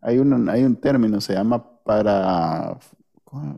hay 0.00 0.18
un, 0.18 0.48
hay 0.48 0.64
un 0.64 0.76
término, 0.76 1.20
se 1.20 1.34
llama 1.34 1.64
para, 1.84 2.78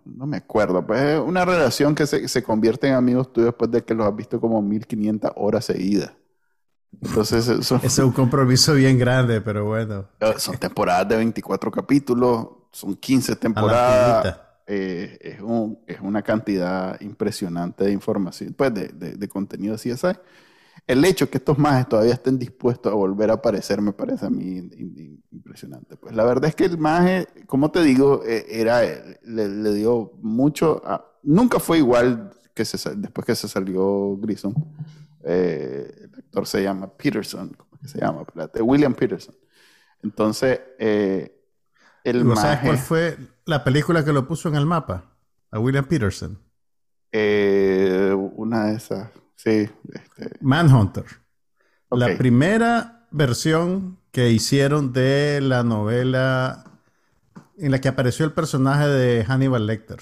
no 0.05 0.27
me 0.27 0.37
acuerdo, 0.37 0.87
pues 0.87 1.19
una 1.21 1.45
relación 1.45 1.95
que 1.95 2.07
se, 2.07 2.29
se 2.29 2.43
convierte 2.43 2.89
en 2.89 2.95
amigos 2.95 3.33
tuyos 3.33 3.49
después 3.49 3.71
de 3.71 3.85
que 3.85 3.95
los 3.95 4.07
has 4.07 4.15
visto 4.15 4.41
como 4.41 4.63
1500 4.63 5.33
horas 5.37 5.65
seguidas. 5.65 6.13
Entonces, 7.03 7.47
eso, 7.49 7.79
es 7.83 7.99
un 7.99 8.13
compromiso 8.13 8.75
bien 8.75 8.99
grande, 8.99 9.41
pero 9.41 9.67
bueno. 9.67 10.07
Son 10.39 10.57
temporadas 10.57 11.09
de 11.09 11.17
24 11.17 11.71
capítulos, 11.71 12.49
son 12.73 12.97
15 12.97 13.37
temporadas. 13.37 14.41
Eh, 14.71 15.17
es, 15.23 15.41
un, 15.41 15.79
es, 15.87 15.99
una 15.99 16.21
cantidad 16.21 17.01
impresionante 17.01 17.85
de 17.85 17.93
información, 17.93 18.53
pues 18.53 18.75
de, 18.75 18.89
de, 18.89 19.13
de 19.13 19.29
contenido 19.29 19.77
CSI. 19.77 20.13
el 20.87 21.03
hecho 21.07 21.31
que 21.31 21.39
estos 21.39 21.57
majes 21.57 21.89
todavía 21.89 22.13
estén 22.13 22.39
dispuestos 22.39 22.93
a 22.93 22.95
volver 22.95 23.31
a 23.31 23.35
aparecer 23.35 23.81
me 23.81 23.95
parece 23.95 24.27
a 24.27 24.31
mí 24.31 24.69
impresionante. 25.31 25.97
Pues 25.97 26.15
la 26.15 26.23
verdad 26.23 26.51
es 26.51 26.55
que 26.55 26.67
el 26.67 26.77
maje, 26.77 27.27
como 27.47 27.71
te 27.71 27.83
digo, 27.83 28.23
e, 28.27 28.45
era, 28.61 28.83
le, 29.23 29.73
dio 29.73 30.13
mucho, 30.21 30.83
nunca 31.23 31.61
fue 31.61 31.79
igual 31.79 32.31
que 32.53 32.67
se, 32.67 32.95
después 32.95 33.25
que 33.25 33.35
se 33.35 33.49
salió 33.49 34.19
Grissom. 34.19 34.53
Eh, 35.25 35.91
el 35.97 36.15
actor 36.15 36.47
se 36.47 36.63
llama 36.63 36.93
Peterson, 36.95 37.55
¿cómo 37.57 37.71
que 37.81 37.89
se 37.89 38.01
llama? 38.01 38.23
William 38.61 38.93
Peterson. 38.93 39.35
Entonces, 40.03 40.61
eh, 40.79 41.41
el 42.05 42.23
maje, 42.23 42.41
¿Sabes 42.43 42.61
cuál 42.61 42.79
fue 42.79 43.19
la 43.49 43.65
película 43.65 44.05
que 44.05 44.13
lo 44.13 44.29
puso 44.29 44.51
en 44.51 44.57
el 44.57 44.67
mapa? 44.67 45.05
A 45.51 45.59
William 45.59 45.87
Peterson. 45.87 46.39
Eh, 47.11 48.15
una 48.37 48.67
de 48.67 48.75
esas, 48.77 49.11
sí. 49.37 49.71
Este. 49.91 50.37
Manhunter. 50.43 51.07
La 51.91 52.19
primera 52.19 53.07
versión 53.11 53.99
que 54.11 54.31
hicieron 54.31 54.93
de 54.93 55.41
la 55.41 55.63
novela 55.63 56.65
en 57.57 57.71
la 57.71 57.81
que 57.81 57.89
apareció 57.89 58.27
el 58.27 58.33
personaje 58.33 58.87
de 58.87 59.25
Hannibal 59.25 59.67
Lecter. 59.67 60.01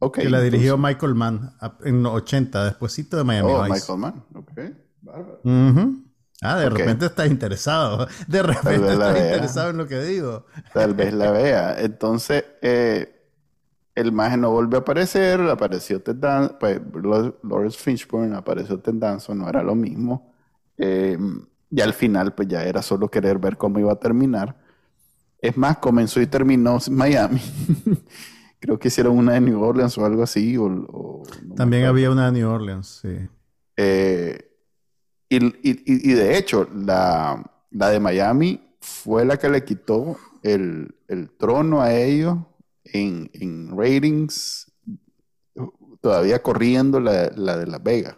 Okay, 0.00 0.24
que 0.24 0.30
la 0.30 0.40
dirigió 0.40 0.76
Michael 0.76 1.14
Mann 1.14 1.56
en 1.84 2.02
los 2.02 2.12
80, 2.12 2.64
despuésito 2.64 3.16
de 3.16 3.24
Miami 3.24 3.52
oh, 3.52 3.62
Michael 3.62 3.98
Mann, 3.98 4.24
ok. 4.34 4.60
Bárbaro. 5.00 5.40
Ah, 6.44 6.58
de 6.58 6.68
repente 6.68 7.06
estás 7.06 7.30
interesado. 7.30 8.06
De 8.26 8.42
repente 8.42 8.92
estás 8.92 9.18
interesado 9.18 9.70
en 9.70 9.78
lo 9.78 9.86
que 9.86 10.00
digo. 10.02 10.44
Tal 10.74 10.92
vez 10.94 11.14
la 11.14 11.30
vea. 11.30 11.80
Entonces, 11.80 12.44
eh, 12.60 13.14
el 13.94 14.12
maje 14.12 14.36
no 14.36 14.50
volvió 14.50 14.78
a 14.78 14.82
aparecer, 14.82 15.40
apareció 15.40 16.02
Ted 16.02 16.16
Danson, 16.16 16.56
pues 16.60 16.80
Lawrence 17.42 17.78
Finchburn 17.78 18.34
apareció 18.34 18.78
Ted 18.78 18.94
Danson, 18.94 19.38
no 19.38 19.48
era 19.48 19.62
lo 19.62 19.74
mismo. 19.74 20.34
Eh, 20.76 21.16
y 21.70 21.80
al 21.80 21.94
final, 21.94 22.34
pues 22.34 22.48
ya 22.48 22.62
era 22.64 22.82
solo 22.82 23.08
querer 23.08 23.38
ver 23.38 23.56
cómo 23.56 23.78
iba 23.78 23.92
a 23.92 23.98
terminar. 23.98 24.56
Es 25.40 25.56
más, 25.56 25.78
comenzó 25.78 26.20
y 26.20 26.26
terminó 26.26 26.78
en 26.86 26.94
Miami. 26.94 27.40
Creo 28.60 28.78
que 28.78 28.88
hicieron 28.88 29.16
una 29.18 29.32
de 29.32 29.40
New 29.40 29.62
Orleans 29.62 29.96
o 29.98 30.04
algo 30.04 30.22
así. 30.22 30.56
También 31.56 31.84
había 31.84 32.10
una 32.10 32.26
de 32.26 32.32
New 32.32 32.48
Orleans, 32.48 33.00
sí. 33.02 33.28
Eh, 33.76 34.53
y, 35.28 36.12
de 36.12 36.38
hecho, 36.38 36.68
la, 36.74 37.42
de 37.70 38.00
Miami 38.00 38.60
fue 38.80 39.24
la 39.24 39.36
que 39.36 39.48
le 39.48 39.64
quitó 39.64 40.16
el, 40.42 40.94
trono 41.38 41.80
a 41.80 41.92
ellos 41.92 42.38
en, 42.84 43.76
ratings, 43.76 44.70
todavía 46.00 46.42
corriendo 46.42 47.00
la, 47.00 47.28
de 47.30 47.66
Las 47.66 47.82
Vegas. 47.82 48.16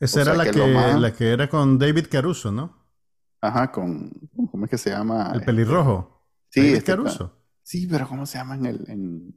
Esa 0.00 0.22
era 0.22 0.34
la 0.34 0.50
que, 0.50 0.58
la 0.58 1.12
que 1.12 1.32
era 1.32 1.48
con 1.48 1.78
David 1.78 2.06
Caruso, 2.08 2.52
¿no? 2.52 2.78
Ajá, 3.40 3.70
con, 3.70 4.12
¿cómo 4.50 4.64
es 4.64 4.70
que 4.70 4.78
se 4.78 4.90
llama? 4.90 5.32
El 5.34 5.42
pelirrojo. 5.42 6.24
Sí, 6.50 6.60
David 6.60 6.74
este 6.74 6.92
Caruso. 6.92 7.38
Sí, 7.62 7.86
pero 7.86 8.08
¿cómo 8.08 8.24
se 8.26 8.38
llama 8.38 8.54
en 8.54 8.66
el... 8.66 8.84
En, 8.88 9.34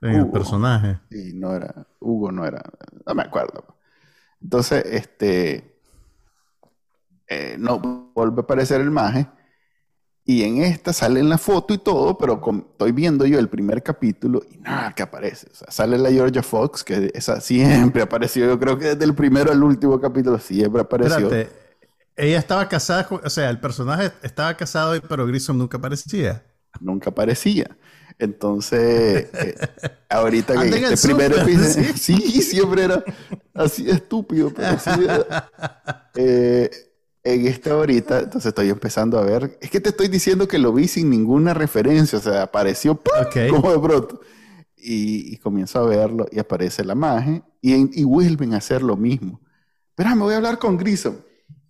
el 0.00 0.30
personaje. 0.30 1.00
Sí, 1.10 1.32
no 1.34 1.54
era... 1.54 1.86
Hugo 2.00 2.32
no 2.32 2.46
era... 2.46 2.62
No 3.04 3.14
me 3.14 3.22
acuerdo. 3.22 3.76
Entonces, 4.40 4.84
este... 4.86 5.77
Eh, 7.28 7.56
no 7.58 7.78
vuelve 8.14 8.38
a 8.38 8.42
aparecer 8.42 8.80
el 8.80 8.90
maje. 8.90 9.26
Y 10.24 10.42
en 10.42 10.62
esta 10.62 10.92
sale 10.92 11.20
en 11.20 11.30
la 11.30 11.38
foto 11.38 11.72
y 11.72 11.78
todo, 11.78 12.18
pero 12.18 12.40
estoy 12.70 12.92
viendo 12.92 13.24
yo 13.24 13.38
el 13.38 13.48
primer 13.48 13.82
capítulo 13.82 14.42
y 14.50 14.58
nada 14.58 14.94
que 14.94 15.02
aparece. 15.02 15.46
O 15.50 15.54
sea, 15.54 15.70
sale 15.70 15.96
la 15.96 16.10
Georgia 16.10 16.42
Fox, 16.42 16.84
que 16.84 17.10
esa 17.14 17.40
siempre 17.40 18.02
apareció. 18.02 18.44
Yo 18.44 18.58
creo 18.58 18.78
que 18.78 18.88
desde 18.88 19.04
el 19.04 19.14
primero 19.14 19.50
al 19.50 19.62
último 19.62 19.98
capítulo 19.98 20.38
siempre 20.38 20.82
apareció. 20.82 21.32
Espérate. 21.32 21.68
Ella 22.14 22.38
estaba 22.38 22.68
casada, 22.68 23.08
o 23.10 23.30
sea, 23.30 23.48
el 23.48 23.60
personaje 23.60 24.12
estaba 24.22 24.54
casado, 24.56 25.00
pero 25.08 25.24
Grissom 25.26 25.56
nunca 25.56 25.78
aparecía. 25.78 26.44
Nunca 26.80 27.10
aparecía. 27.10 27.78
Entonces, 28.18 29.28
eh, 29.32 29.54
ahorita 30.10 30.60
que 30.60 30.92
este 30.92 31.08
primer 31.08 31.32
episodio, 31.32 31.92
¿sí? 31.96 32.42
siempre 32.42 32.84
era 32.84 33.04
así 33.54 33.88
estúpido, 33.88 34.52
pero 34.52 34.68
así 34.68 34.90
eh, 36.16 36.70
en 37.34 37.46
esta 37.46 37.72
ahorita, 37.72 38.20
entonces 38.20 38.46
estoy 38.46 38.70
empezando 38.70 39.18
a 39.18 39.22
ver. 39.22 39.58
Es 39.60 39.70
que 39.70 39.80
te 39.80 39.90
estoy 39.90 40.08
diciendo 40.08 40.48
que 40.48 40.58
lo 40.58 40.72
vi 40.72 40.88
sin 40.88 41.10
ninguna 41.10 41.54
referencia, 41.54 42.18
o 42.18 42.22
sea, 42.22 42.42
apareció 42.42 43.00
como 43.50 43.72
de 43.72 43.78
pronto. 43.78 44.20
Y, 44.76 45.36
comienzo 45.38 45.80
a 45.80 45.86
verlo 45.86 46.26
y 46.30 46.38
aparece 46.38 46.84
la 46.84 46.94
magia 46.94 47.42
y, 47.60 48.04
vuelven 48.04 48.54
a 48.54 48.58
hacer 48.58 48.82
lo 48.82 48.96
mismo. 48.96 49.40
Espera, 49.90 50.14
me 50.14 50.22
voy 50.22 50.34
a 50.34 50.36
hablar 50.36 50.58
con 50.58 50.76
Grissom. 50.76 51.16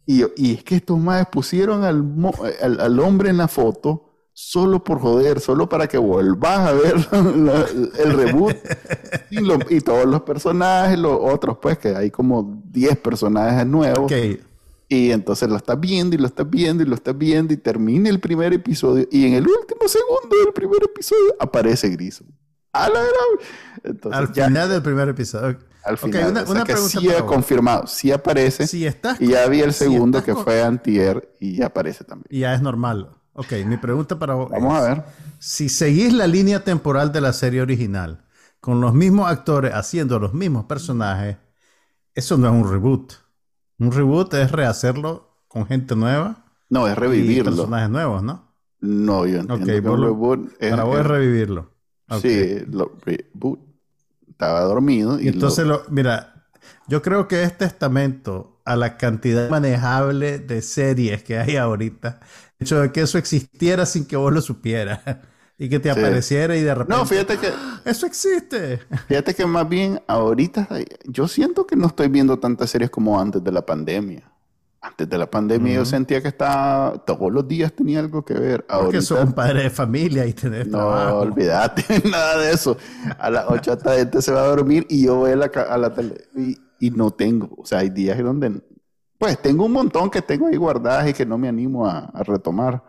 Y, 0.06 0.24
y 0.36 0.54
es 0.54 0.64
que 0.64 0.76
estos 0.76 0.98
majes 0.98 1.26
pusieron 1.26 1.84
al, 1.84 2.04
al, 2.60 3.00
hombre 3.00 3.30
en 3.30 3.38
la 3.38 3.48
foto 3.48 4.04
solo 4.32 4.84
por 4.84 5.00
joder, 5.00 5.40
solo 5.40 5.68
para 5.68 5.88
que 5.88 5.98
vuelvas 5.98 6.58
a 6.68 6.72
ver 6.72 6.94
el 7.98 8.12
reboot. 8.12 8.56
y, 9.70 9.80
todos 9.80 10.06
los 10.06 10.22
personajes, 10.22 10.98
los 10.98 11.18
otros, 11.20 11.58
pues, 11.60 11.78
que 11.78 11.96
hay 11.96 12.10
como 12.10 12.62
10 12.66 12.98
personajes 12.98 13.66
nuevos. 13.66 14.04
Okay. 14.04 14.40
Y 14.88 15.10
entonces 15.10 15.48
lo 15.48 15.56
estás 15.56 15.78
viendo 15.78 16.16
y 16.16 16.18
lo 16.18 16.26
estás 16.26 16.48
viendo 16.48 16.82
y 16.82 16.86
lo 16.86 16.94
estás 16.94 17.16
viendo 17.16 17.52
y 17.52 17.58
termina 17.58 18.08
el 18.08 18.20
primer 18.20 18.54
episodio 18.54 19.06
y 19.10 19.26
en 19.26 19.34
el 19.34 19.46
último 19.46 19.86
segundo 19.86 20.34
del 20.44 20.54
primer 20.54 20.82
episodio 20.82 21.36
aparece 21.38 21.90
Grissom. 21.90 22.28
A 22.72 22.88
la 22.88 23.00
Entonces, 23.82 24.18
al 24.18 24.28
final 24.28 24.68
del 24.68 24.82
primer 24.82 25.08
episodio. 25.08 25.58
Al 25.84 25.98
final. 25.98 26.30
una, 26.30 26.44
una 26.44 26.64
pregunta 26.64 27.00
sí 27.00 27.10
ha 27.10 27.24
confirmado, 27.24 27.86
sí 27.86 28.12
aparece. 28.12 28.66
Si 28.66 28.86
estás, 28.86 29.20
y 29.20 29.28
ya 29.28 29.46
vi 29.46 29.60
el 29.60 29.72
segundo 29.72 30.22
que 30.22 30.34
fue 30.34 30.62
Antier 30.62 31.34
y 31.40 31.56
ya 31.56 31.66
aparece 31.66 32.04
también. 32.04 32.26
Y 32.30 32.40
ya 32.40 32.54
es 32.54 32.62
normal. 32.62 33.10
Ok, 33.32 33.52
mi 33.66 33.76
pregunta 33.76 34.18
para 34.18 34.34
vos. 34.34 34.50
Vamos 34.50 34.74
a 34.74 34.82
ver. 34.82 35.04
Si 35.38 35.68
seguís 35.68 36.12
la 36.12 36.26
línea 36.26 36.64
temporal 36.64 37.12
de 37.12 37.20
la 37.20 37.32
serie 37.32 37.62
original, 37.62 38.24
con 38.60 38.80
los 38.80 38.94
mismos 38.94 39.30
actores 39.30 39.72
haciendo 39.74 40.18
los 40.18 40.34
mismos 40.34 40.64
personajes, 40.64 41.36
eso 42.14 42.36
no 42.36 42.48
es 42.48 42.52
un 42.52 42.70
reboot. 42.70 43.12
Un 43.78 43.92
reboot 43.92 44.34
es 44.34 44.50
rehacerlo 44.52 45.42
con 45.48 45.66
gente 45.66 45.94
nueva. 45.94 46.44
No, 46.68 46.86
es 46.88 46.96
revivirlo. 46.96 47.52
Y 47.52 47.54
personajes 47.56 47.90
nuevos, 47.90 48.22
¿no? 48.22 48.52
No, 48.80 49.26
yo 49.26 49.40
entiendo 49.40 49.64
que 49.64 49.80
reboot 49.80 50.50
es, 50.60 50.70
Para 50.70 50.84
vos 50.84 51.00
es 51.00 51.06
revivirlo. 51.06 51.72
Sí, 52.20 52.60
lo, 52.70 52.92
reboot. 53.04 53.60
Estaba 54.28 54.60
dormido. 54.62 55.20
Y, 55.20 55.28
entonces, 55.28 55.66
lo... 55.66 55.82
mira, 55.88 56.46
yo 56.86 57.02
creo 57.02 57.28
que 57.28 57.42
este 57.42 57.66
testamento 57.66 58.60
a 58.64 58.76
la 58.76 58.96
cantidad 58.96 59.48
manejable 59.48 60.38
de 60.38 60.62
series 60.62 61.22
que 61.22 61.38
hay 61.38 61.56
ahorita, 61.56 62.20
el 62.58 62.66
hecho 62.66 62.80
de 62.80 62.92
que 62.92 63.02
eso 63.02 63.18
existiera 63.18 63.86
sin 63.86 64.06
que 64.06 64.16
vos 64.16 64.32
lo 64.32 64.40
supieras 64.40 65.00
y 65.58 65.68
que 65.68 65.80
te 65.80 65.90
apareciera 65.90 66.56
y 66.56 66.62
de 66.62 66.72
repente. 66.72 66.96
No, 66.96 67.04
fíjate 67.04 67.36
que. 67.36 67.48
Eso 67.84 68.06
existe. 68.06 68.78
Fíjate 69.08 69.34
que 69.34 69.44
más 69.44 69.68
bien 69.68 70.00
ahorita 70.06 70.68
yo 71.04 71.26
siento 71.26 71.66
que 71.66 71.74
no 71.74 71.88
estoy 71.88 72.08
viendo 72.08 72.38
tantas 72.38 72.70
series 72.70 72.90
como 72.90 73.20
antes 73.20 73.42
de 73.42 73.50
la 73.50 73.66
pandemia. 73.66 74.30
Antes 74.80 75.08
de 75.08 75.18
la 75.18 75.28
pandemia 75.28 75.74
yo 75.74 75.84
sentía 75.84 76.22
que 76.22 76.28
estaba. 76.28 77.04
Todos 77.04 77.32
los 77.32 77.48
días 77.48 77.72
tenía 77.72 77.98
algo 77.98 78.24
que 78.24 78.34
ver. 78.34 78.64
Porque 78.66 79.02
sos 79.02 79.24
un 79.24 79.32
padre 79.32 79.64
de 79.64 79.70
familia 79.70 80.24
y 80.26 80.32
tenés 80.32 80.68
no, 80.68 80.78
No, 80.78 81.18
olvídate, 81.18 81.84
nada 82.08 82.38
de 82.38 82.52
eso. 82.52 82.76
A 83.18 83.28
las 83.28 83.46
8 83.48 83.72
esta 83.72 83.96
gente 83.96 84.22
se 84.22 84.30
va 84.30 84.42
a 84.42 84.46
dormir 84.46 84.86
y 84.88 85.06
yo 85.06 85.16
voy 85.16 85.32
a 85.32 85.36
la, 85.36 85.46
a 85.46 85.76
la 85.76 85.92
tele 85.92 86.24
y, 86.78 86.90
no 86.90 87.10
tengo. 87.10 87.56
O 87.58 87.66
sea, 87.66 87.80
hay 87.80 87.90
días 87.90 88.16
donde. 88.22 88.62
Pues 89.18 89.42
tengo 89.42 89.64
un 89.64 89.72
montón 89.72 90.08
que 90.08 90.22
tengo 90.22 90.46
ahí 90.46 90.56
guardadas 90.56 91.08
y 91.08 91.12
que 91.12 91.26
no 91.26 91.36
me 91.36 91.48
animo 91.48 91.84
a 91.88 92.12
retomar. 92.22 92.84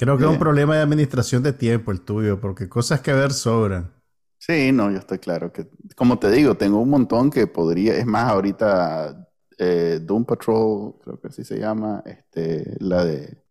Creo 0.00 0.16
que 0.16 0.24
es 0.24 0.30
un 0.30 0.38
problema 0.38 0.76
de 0.76 0.80
administración 0.80 1.42
de 1.42 1.52
tiempo 1.52 1.92
el 1.92 2.00
tuyo, 2.00 2.40
porque 2.40 2.70
cosas 2.70 3.02
que 3.02 3.12
ver 3.12 3.34
sobran. 3.34 3.92
Sí, 4.38 4.72
no, 4.72 4.90
yo 4.90 4.96
estoy 4.96 5.18
claro 5.18 5.52
que, 5.52 5.68
como 5.94 6.18
te 6.18 6.30
digo, 6.30 6.56
tengo 6.56 6.80
un 6.80 6.88
montón 6.88 7.28
que 7.30 7.46
podría, 7.46 7.94
es 7.98 8.06
más, 8.06 8.30
ahorita 8.30 9.28
eh, 9.58 10.00
Doom 10.00 10.24
Patrol, 10.24 10.94
creo 11.04 11.20
que 11.20 11.28
así 11.28 11.44
se 11.44 11.58
llama, 11.58 12.02
este, 12.06 12.78
la 12.78 13.04
de 13.04 13.44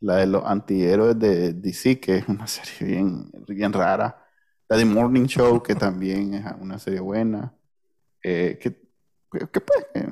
la 0.00 0.16
de 0.16 0.28
los 0.28 0.42
antihéroes 0.46 1.18
de 1.18 1.52
DC, 1.52 2.00
que 2.00 2.16
es 2.16 2.26
una 2.26 2.46
serie 2.46 2.96
bien, 2.96 3.30
bien 3.46 3.74
rara. 3.74 4.16
La 4.70 4.78
de 4.78 4.86
Morning 4.86 5.26
Show, 5.26 5.62
que 5.62 5.74
también 5.74 6.32
es 6.32 6.44
una 6.58 6.78
serie 6.78 7.00
buena. 7.00 7.54
Eh, 8.22 8.58
que, 8.58 8.80
que, 9.30 9.60
pues, 9.60 10.06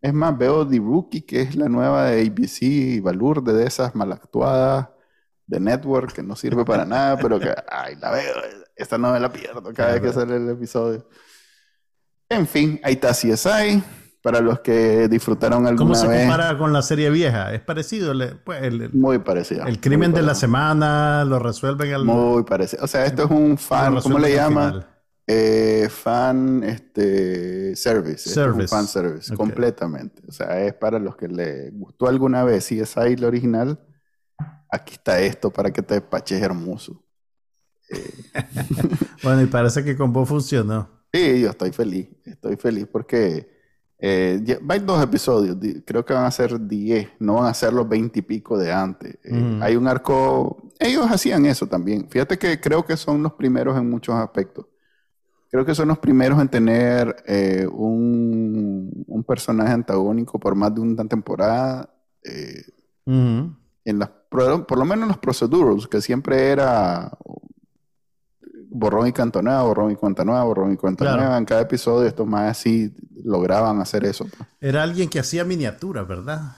es 0.00 0.12
más, 0.12 0.36
veo 0.36 0.66
The 0.66 0.78
Rookie, 0.78 1.22
que 1.22 1.42
es 1.42 1.54
la 1.54 1.68
nueva 1.68 2.06
de 2.06 2.20
ABC, 2.20 2.62
y 2.62 2.98
Valur, 2.98 3.44
de 3.44 3.64
esas 3.64 3.94
mal 3.94 4.10
actuadas 4.10 4.88
de 5.50 5.58
Network 5.58 6.12
que 6.12 6.22
no 6.22 6.36
sirve 6.36 6.64
para 6.64 6.84
nada, 6.84 7.18
pero 7.18 7.40
que, 7.40 7.52
ay, 7.68 7.96
la 8.00 8.12
veo, 8.12 8.34
esta 8.76 8.96
no 8.96 9.12
me 9.12 9.18
la 9.18 9.32
pierdo 9.32 9.74
cada 9.74 9.92
vez 9.94 10.00
que 10.00 10.12
sale 10.12 10.36
el 10.36 10.48
episodio. 10.48 11.06
En 12.28 12.46
fin, 12.46 12.80
ahí 12.84 12.94
está 12.94 13.10
CSI. 13.10 13.82
Para 14.22 14.40
los 14.40 14.60
que 14.60 15.08
disfrutaron 15.08 15.66
alguna 15.66 15.92
vez. 15.92 16.00
¿Cómo 16.02 16.12
se 16.12 16.20
compara 16.26 16.58
con 16.58 16.74
la 16.74 16.82
serie 16.82 17.08
vieja? 17.08 17.54
¿Es 17.54 17.62
parecido? 17.62 18.12
Pues, 18.44 18.92
muy 18.92 19.18
parecido. 19.18 19.66
El 19.66 19.80
crimen 19.80 20.12
de 20.12 20.20
la 20.20 20.34
semana 20.34 21.24
lo 21.24 21.38
resuelven 21.38 21.94
al... 21.94 22.04
Muy 22.04 22.42
parecido. 22.44 22.84
O 22.84 22.86
sea, 22.86 23.06
esto 23.06 23.24
es 23.24 23.30
un 23.30 23.56
fan, 23.56 23.98
¿cómo 24.02 24.18
le 24.18 24.34
llaman? 24.34 24.84
Eh, 25.26 25.88
fan 25.90 26.62
este, 26.64 27.74
service. 27.76 28.28
Este 28.28 28.30
es 28.30 28.36
un 28.36 28.44
Service. 28.52 28.68
fan 28.68 28.86
service, 28.86 29.32
Ok. 29.32 29.38
completamente. 29.38 30.22
O 30.28 30.32
sea, 30.32 30.60
es 30.66 30.74
para 30.74 30.98
los 30.98 31.16
que 31.16 31.26
le 31.26 31.70
gustó 31.70 32.06
alguna 32.06 32.44
vez 32.44 32.66
CSI, 32.66 33.16
la 33.16 33.26
original. 33.26 33.80
Aquí 34.70 34.94
está 34.94 35.20
esto 35.20 35.50
para 35.50 35.70
que 35.72 35.82
te 35.82 35.94
despaches 35.94 36.40
hermoso. 36.40 37.02
Bueno, 39.22 39.42
y 39.42 39.46
parece 39.46 39.84
que 39.84 39.96
con 39.96 40.12
vos 40.12 40.28
funcionó. 40.28 40.88
Sí, 41.12 41.40
yo 41.40 41.50
estoy 41.50 41.72
feliz. 41.72 42.08
Estoy 42.24 42.56
feliz 42.56 42.86
porque 42.90 43.50
eh, 43.98 44.40
ya- 44.44 44.58
hay 44.68 44.78
dos 44.78 45.02
episodios. 45.02 45.58
di- 45.60 45.82
Creo 45.82 46.04
que 46.04 46.14
van 46.14 46.24
a 46.24 46.30
ser 46.30 46.58
10. 46.66 47.08
No 47.18 47.34
van 47.34 47.46
a 47.46 47.54
ser 47.54 47.72
los 47.72 47.88
20 47.88 48.20
y 48.20 48.22
pico 48.22 48.56
de 48.56 48.72
antes. 48.72 49.18
Eh. 49.24 49.58
Hay 49.60 49.76
un 49.76 49.86
arco. 49.88 50.70
Ellos 50.78 51.06
hacían 51.10 51.44
eso 51.46 51.66
también. 51.66 52.08
Fíjate 52.08 52.38
que 52.38 52.60
creo 52.60 52.84
que 52.86 52.96
son 52.96 53.22
los 53.22 53.32
primeros 53.34 53.76
en 53.76 53.90
muchos 53.90 54.14
aspectos. 54.14 54.66
Creo 55.50 55.66
que 55.66 55.74
son 55.74 55.88
los 55.88 55.98
primeros 55.98 56.40
en 56.40 56.48
tener 56.48 57.16
eh, 57.26 57.66
un, 57.70 59.04
un 59.08 59.24
personaje 59.24 59.72
antagónico 59.72 60.38
por 60.38 60.54
más 60.54 60.72
de 60.74 60.80
una 60.80 61.04
temporada. 61.06 61.92
eh. 62.24 62.62
En 63.84 63.98
las, 63.98 64.10
por, 64.28 64.78
lo 64.78 64.84
menos 64.84 65.02
en 65.04 65.08
los 65.08 65.18
procedurals, 65.18 65.86
que 65.88 66.00
siempre 66.00 66.48
era 66.50 67.10
borrón 68.72 69.06
y 69.08 69.12
cuenta 69.12 69.42
nueva, 69.42 69.62
borrón 69.62 69.90
y 69.90 69.96
cuenta 69.96 70.24
nueva, 70.24 70.44
borrón 70.44 70.72
y 70.72 70.76
cuenta 70.76 71.04
Claro. 71.04 71.22
nueva. 71.22 71.38
En 71.38 71.44
cada 71.44 71.62
episodio 71.62 72.06
estos 72.06 72.26
más 72.26 72.50
así 72.50 72.94
lograban 73.24 73.80
hacer 73.80 74.04
eso. 74.04 74.24
pues. 74.26 74.48
Era 74.60 74.82
alguien 74.82 75.08
que 75.08 75.18
hacía 75.18 75.44
miniaturas, 75.44 76.06
¿verdad? 76.06 76.56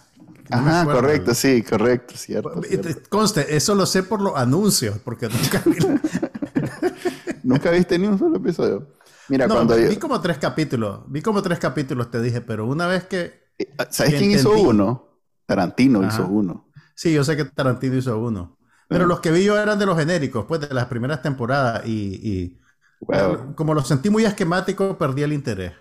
No 0.50 0.56
Ajá, 0.58 0.80
acuerdo. 0.82 1.00
correcto, 1.00 1.34
sí, 1.34 1.62
correcto, 1.62 2.14
cierto. 2.16 2.60
Y 2.64 2.68
cierto. 2.68 2.88
te- 2.88 3.08
Conste, 3.08 3.56
eso 3.56 3.74
lo 3.74 3.86
sé 3.86 4.02
por 4.02 4.20
los 4.20 4.36
anuncios, 4.36 4.98
porque 4.98 5.28
nunca 5.28 5.62
vi. 5.64 5.78
Nunca 7.44 7.70
viste 7.70 7.98
ni 7.98 8.06
un 8.06 8.18
solo 8.18 8.36
episodio. 8.36 8.88
Mira, 9.28 9.46
No, 9.46 9.54
cuando 9.54 9.76
yo- 9.78 9.88
vi 9.88 9.96
como 9.96 10.20
tres 10.20 10.38
capítulos. 10.38 11.00
Vi 11.08 11.22
como 11.22 11.42
tres 11.42 11.58
capítulos, 11.58 12.10
te 12.10 12.20
dije, 12.20 12.40
pero 12.40 12.66
una 12.66 12.86
vez 12.86 13.04
que. 13.04 13.50
eh, 13.58 13.74
¿Sabes 13.90 14.12
que 14.12 14.18
quién 14.18 14.30
hizo 14.32 14.52
uno? 14.52 15.08
Tarantino 15.46 16.00
Ajá. 16.00 16.08
hizo 16.08 16.26
uno. 16.28 16.68
Sí, 16.94 17.12
yo 17.12 17.24
sé 17.24 17.36
que 17.36 17.44
Tarantino 17.44 17.96
hizo 17.96 18.18
uno. 18.18 18.58
Pero 18.88 19.06
los 19.06 19.20
que 19.20 19.30
vi 19.32 19.44
yo 19.44 19.58
eran 19.58 19.78
de 19.78 19.86
los 19.86 19.98
genéricos, 19.98 20.44
pues 20.46 20.60
de 20.60 20.74
las 20.74 20.86
primeras 20.86 21.22
temporadas. 21.22 21.86
Y, 21.86 22.20
y- 22.22 22.60
Bueno, 23.00 23.38
como 23.56 23.74
lo 23.74 23.82
sentí 23.84 24.10
muy 24.10 24.24
esquemático, 24.24 24.98
perdí 24.98 25.22
el 25.22 25.32
interés. 25.32 25.72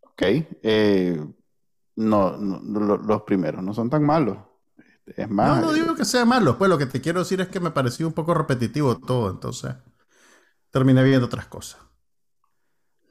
ok. 0.00 0.22
eh, 0.62 1.16
no, 1.96 2.36
no, 2.38 2.60
no, 2.62 2.80
lo- 2.80 2.96
los 2.98 3.22
primeros 3.22 3.62
no 3.64 3.74
son 3.74 3.90
tan 3.90 4.04
malos. 4.04 4.38
Es 5.06 5.28
más, 5.30 5.52
No, 5.56 5.56
no 5.60 5.72
eh, 5.72 5.74
digo 5.74 5.94
que 5.94 6.04
sea 6.06 6.24
malo, 6.24 6.56
pues 6.56 6.70
lo 6.70 6.78
que 6.78 6.86
te 6.86 7.00
quiero 7.02 7.20
decir 7.20 7.40
es 7.42 7.48
que 7.48 7.60
me 7.60 7.70
pareció 7.70 8.06
un 8.06 8.12
poco 8.14 8.32
repetitivo 8.34 8.96
todo, 8.98 9.30
entonces 9.30 9.74
terminé 10.70 11.02
viendo 11.04 11.26
otras 11.26 11.46
cosas. 11.46 11.80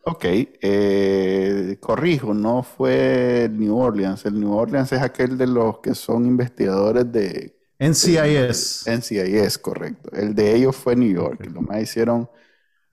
Ok, 0.03 0.25
eh, 0.25 1.77
corrijo, 1.79 2.33
no 2.33 2.63
fue 2.63 3.45
el 3.45 3.59
New 3.59 3.77
Orleans. 3.77 4.25
El 4.25 4.39
New 4.39 4.51
Orleans 4.51 4.91
es 4.91 5.01
aquel 5.01 5.37
de 5.37 5.45
los 5.47 5.79
que 5.79 5.93
son 5.93 6.25
investigadores 6.25 7.11
de 7.11 7.55
NCIS. 7.77 8.85
NCIS, 8.87 9.57
correcto. 9.59 10.09
El 10.13 10.33
de 10.33 10.55
ellos 10.55 10.75
fue 10.75 10.95
New 10.95 11.11
York. 11.11 11.45
Los 11.53 11.63
más 11.63 11.81
hicieron 11.81 12.27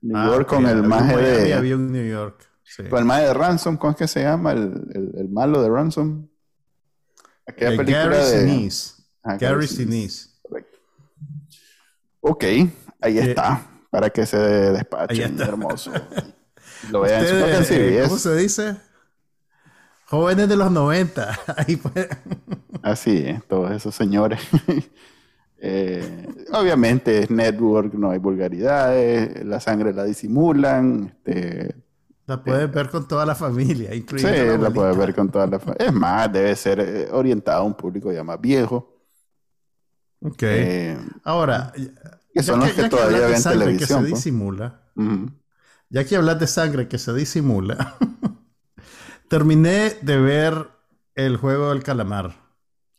New 0.01 0.15
Ah, 0.15 0.27
York 0.27 0.47
con 0.47 0.65
el 0.67 0.83
maje 0.83 1.17
de. 1.17 1.53
Había 1.55 1.75
un 1.75 1.91
New 1.91 2.07
York. 2.07 2.47
sí. 2.63 2.83
Con 2.83 2.99
el 2.99 3.05
maje 3.05 3.23
de 3.25 3.33
Ransom, 3.33 3.77
¿cómo 3.77 3.91
es 3.91 3.97
que 3.97 4.07
se 4.07 4.21
llama? 4.21 4.51
El, 4.51 4.73
el- 4.93 5.11
el 5.17 5.29
malo 5.29 5.63
de 5.63 5.69
Ransom. 5.69 6.27
Aquella 7.47 7.73
Eh, 7.73 7.77
película 7.77 8.05
Gary 8.05 8.17
de. 8.17 8.39
Sinise. 8.39 8.93
Ah, 9.23 9.35
Gary 9.37 9.67
Sinise. 9.67 10.29
Correcto. 10.43 10.77
Ok, 12.21 12.43
ahí 13.01 13.17
Eh, 13.17 13.29
está. 13.31 13.65
Para 13.89 14.11
que 14.11 14.27
se 14.27 14.37
despachen, 14.37 15.41
hermoso. 15.41 15.91
Lo 16.81 17.01
vean 17.01 17.21
en 17.23 17.27
su 17.29 17.35
Ustedes, 17.35 17.67
propia 17.67 17.77
eh, 17.77 17.89
CBS. 17.89 18.07
¿Cómo 18.07 18.17
se 18.19 18.35
dice? 18.35 18.77
Jóvenes 20.05 20.49
de 20.49 20.55
los 20.55 20.71
90. 20.71 21.39
Ahí 21.57 21.75
fue. 21.75 22.09
Así 22.81 23.23
es, 23.27 23.43
todos 23.47 23.71
esos 23.71 23.93
señores. 23.95 24.39
Eh, 25.61 26.25
obviamente 26.53 27.19
es 27.19 27.29
network, 27.29 27.93
no 27.95 28.11
hay 28.11 28.17
vulgaridades, 28.17 29.43
la 29.43 29.59
sangre 29.59 29.91
la 29.91 30.05
disimulan. 30.05 31.17
Este, 31.25 31.75
La 32.27 32.41
puedes 32.41 32.71
ver 32.71 32.89
con 32.89 33.05
toda 33.09 33.25
la 33.25 33.35
familia, 33.35 33.89
sí, 33.91 33.97
incluyendo 33.97 34.37
la 34.37 34.45
la 34.45 34.53
abuelita. 34.53 34.73
puedes 34.73 34.97
ver 34.97 35.13
con 35.13 35.29
toda 35.29 35.47
la 35.47 35.59
fa- 35.59 35.73
Es 35.77 35.91
más, 35.91 36.31
debe 36.31 36.55
ser 36.55 36.79
eh, 36.79 37.09
orientado 37.11 37.59
a 37.59 37.65
un 37.65 37.73
público 37.73 38.09
ya 38.09 38.23
más 38.23 38.39
viejo. 38.39 39.03
Ok. 40.21 40.43
eh, 40.43 40.97
Ahora, 41.25 41.73
que 42.33 42.41
son 42.41 42.61
los 42.61 42.71
que 42.71 42.87
todavía 42.87 43.27
ven 43.27 43.43
televisión, 43.43 43.77
Que 43.79 43.85
se 43.85 43.93
pues. 43.95 44.23
disimula. 44.23 44.81
ujú. 44.95 45.29
Ya 45.89 46.05
que 46.05 46.15
hablas 46.15 46.39
de 46.39 46.47
sangre 46.47 46.87
que 46.87 46.97
se 46.97 47.13
disimula, 47.13 47.95
terminé 49.27 49.95
de 50.01 50.17
ver 50.17 50.69
el 51.15 51.37
juego 51.37 51.69
del 51.69 51.83
calamar. 51.83 52.35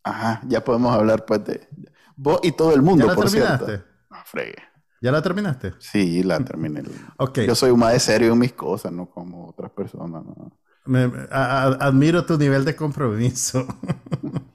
Ajá, 0.02 0.40
ya 0.48 0.64
podemos 0.64 0.94
hablar 0.94 1.24
pues 1.26 1.44
de 1.44 1.68
vos 2.16 2.40
y 2.42 2.52
todo 2.52 2.74
el 2.74 2.82
mundo, 2.82 3.06
¿Ya 3.06 3.12
la 3.12 3.14
por 3.16 3.24
terminaste? 3.24 3.64
cierto. 3.66 3.84
No, 4.10 4.16
fregue. 4.24 4.56
¿Ya 5.00 5.12
la 5.12 5.22
terminaste? 5.22 5.74
Sí, 5.78 6.22
la 6.22 6.44
terminé. 6.44 6.82
Ok. 7.18 7.38
Yo 7.46 7.54
soy 7.54 7.72
más 7.76 7.92
de 7.92 8.00
serio 8.00 8.32
en 8.32 8.38
mis 8.38 8.52
cosas, 8.52 8.92
no 8.92 9.08
como 9.10 9.48
otras 9.48 9.70
personas. 9.72 10.24
¿no? 10.24 10.52
Me- 10.86 11.08
me- 11.08 11.28
a- 11.30 11.62
a- 11.64 11.86
admiro 11.88 12.24
tu 12.24 12.36
nivel 12.38 12.64
de 12.64 12.74
compromiso. 12.76 13.66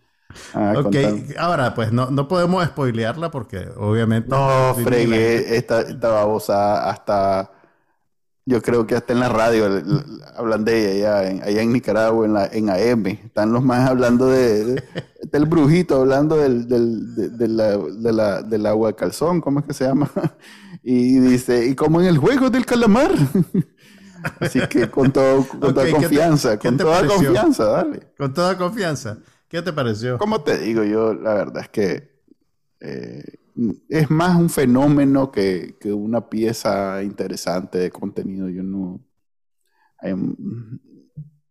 Ah, 0.54 0.74
ok, 0.74 0.84
contame. 0.84 1.36
ahora 1.38 1.74
pues 1.74 1.92
no, 1.92 2.12
no 2.12 2.28
podemos 2.28 2.64
spoilearla 2.66 3.32
porque 3.32 3.70
obviamente... 3.78 4.30
No, 4.30 4.74
fregué, 4.76 5.56
esta, 5.58 5.82
esta 5.82 6.10
babosa 6.10 6.90
hasta, 6.90 7.52
yo 8.46 8.62
creo 8.62 8.86
que 8.86 8.96
hasta 8.96 9.14
en 9.14 9.20
la 9.20 9.30
radio 9.30 9.66
hablan 10.36 10.64
de 10.66 10.98
ella, 10.98 11.18
allá 11.20 11.30
en, 11.32 11.44
allá 11.44 11.62
en 11.62 11.74
Nicaragua, 11.74 12.26
en, 12.26 12.34
la, 12.34 12.46
en 12.46 12.70
AM. 12.70 13.08
Están 13.08 13.52
los 13.52 13.64
más 13.64 13.90
hablando 13.90 14.28
de, 14.30 14.66
de- 14.66 14.84
del 15.32 15.46
brujito, 15.46 16.02
hablando 16.02 16.38
del, 16.38 16.68
del, 16.68 17.16
de, 17.16 17.30
de 17.30 17.48
la, 17.48 17.78
de 17.78 18.14
la- 18.14 18.42
del 18.44 18.66
agua 18.68 18.90
de 18.90 18.96
calzón, 18.96 19.42
¿cómo 19.42 19.60
es 19.62 19.66
que 19.66 19.74
se 19.74 19.86
llama? 19.86 20.10
Y 20.88 21.18
dice, 21.20 21.66
y 21.66 21.74
como 21.74 22.00
en 22.00 22.06
el 22.08 22.18
juego 22.20 22.52
del 22.52 22.64
calamar. 22.66 23.12
Así 24.40 24.60
que 24.70 24.90
con, 24.92 25.12
todo, 25.12 25.44
con 25.48 25.60
toda 25.60 25.84
¿qué 25.86 25.92
te- 25.92 25.98
confianza, 25.98 26.60
con 26.60 26.78
toda 26.78 26.96
pareció? 27.02 27.16
confianza, 27.18 27.66
dale. 27.66 28.00
Con 28.18 28.34
toda 28.34 28.56
confianza. 28.58 29.18
¿Qué 29.48 29.62
te 29.64 29.74
pareció? 29.74 30.18
Como 30.20 30.42
te 30.42 30.60
digo, 30.60 30.84
yo 30.84 31.14
la 31.16 31.34
verdad 31.34 31.64
es 31.64 31.70
que 31.70 32.22
eh, 32.82 33.24
es 33.90 34.10
más 34.12 34.36
un 34.38 34.50
fenómeno 34.50 35.32
que, 35.32 35.78
que 35.80 35.92
una 35.94 36.30
pieza 36.30 37.02
interesante 37.04 37.78
de 37.80 37.92
contenido. 37.92 38.50
Yo 38.50 38.64
no. 38.64 39.00
hay 40.00 40.14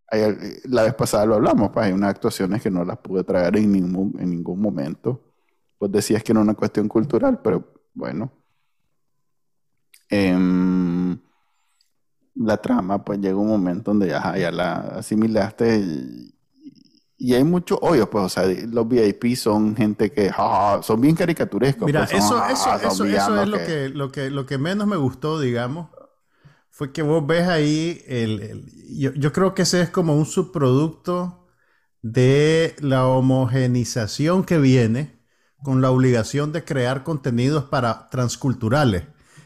hay- 0.08 0.22
la 0.66 0.82
vez 0.84 0.94
pasada 0.94 1.26
lo 1.26 1.34
hablamos, 1.36 1.70
pues 1.72 1.86
hay 1.86 1.92
unas 1.92 2.10
actuaciones 2.10 2.62
que 2.62 2.70
no 2.70 2.84
las 2.84 2.98
pude 2.98 3.24
tragar 3.24 3.56
en 3.56 3.72
ningún, 3.72 4.14
en 4.18 4.30
ningún 4.30 4.60
momento. 4.60 5.22
Pues 5.78 5.90
decías 5.92 6.22
que 6.22 6.32
era 6.32 6.40
una 6.40 6.54
cuestión 6.54 6.88
cultural, 6.88 7.40
pero 7.42 7.72
bueno. 7.94 8.32
Em, 10.10 11.18
la 12.34 12.56
trama, 12.56 13.04
pues 13.04 13.20
llega 13.20 13.36
un 13.36 13.48
momento 13.48 13.90
donde 13.92 14.08
ya, 14.08 14.36
ya 14.36 14.50
la 14.50 14.74
asimilaste 14.98 15.78
y, 15.78 16.34
y 17.30 17.34
hay 17.34 17.44
muchos 17.44 17.78
hoyos, 17.82 18.08
pues, 18.10 18.24
o 18.24 18.28
sea, 18.28 18.44
los 18.46 18.88
VIP 18.88 19.34
son 19.36 19.74
gente 19.76 20.10
que 20.12 20.30
ja, 20.30 20.76
ja, 20.76 20.82
son 20.82 21.00
bien 21.00 21.14
caricaturescos. 21.16 21.90
Mira, 21.90 22.06
pues, 22.10 22.24
son, 22.24 22.44
eso, 22.48 22.70
ja, 22.70 22.76
eso, 22.82 23.04
eso, 23.06 23.38
es 23.38 23.48
lo 23.48 23.62
que, 23.62 23.88
lo, 23.88 24.10
que, 24.12 24.30
lo 24.30 24.46
que 24.46 24.58
menos 24.58 24.86
me 24.86 24.96
gustó, 24.96 25.38
digamos, 25.40 25.90
fue 26.70 26.92
que 26.92 27.02
vos 27.02 27.26
ves 27.26 27.48
ahí, 27.48 28.02
el, 28.06 28.40
el- 28.40 28.98
yo, 28.98 29.12
yo 29.14 29.32
creo 29.32 29.54
que 29.54 29.62
ese 29.62 29.82
es 29.82 29.90
como 29.90 30.16
un 30.16 30.26
subproducto 30.26 31.46
de 32.02 32.76
la 32.80 33.06
homogenización 33.08 34.44
que 34.44 34.58
viene 34.58 35.20
con 35.62 35.82
la 35.82 35.90
obligación 35.90 36.52
de 36.52 36.64
crear 36.64 37.04
contenidos 37.04 37.64
para 37.64 38.08
transculturales, 38.10 39.04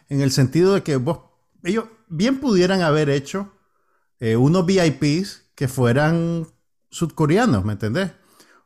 en 0.09 0.21
el 0.23 0.33
sentido 0.33 0.75
de 0.75 0.83
que 0.85 0.97
vos, 0.97 1.21
ellos 1.65 1.87
bien 2.09 2.41
pudieran 2.41 2.83
haber 2.83 3.11
hecho 3.11 3.53
eh, 4.21 4.37
unos 4.37 4.67
VIPs 4.67 5.51
que 5.55 5.69
fueran 5.69 6.47
sudcoreanos, 6.91 7.65
¿me 7.65 7.73
entendés? 7.75 8.13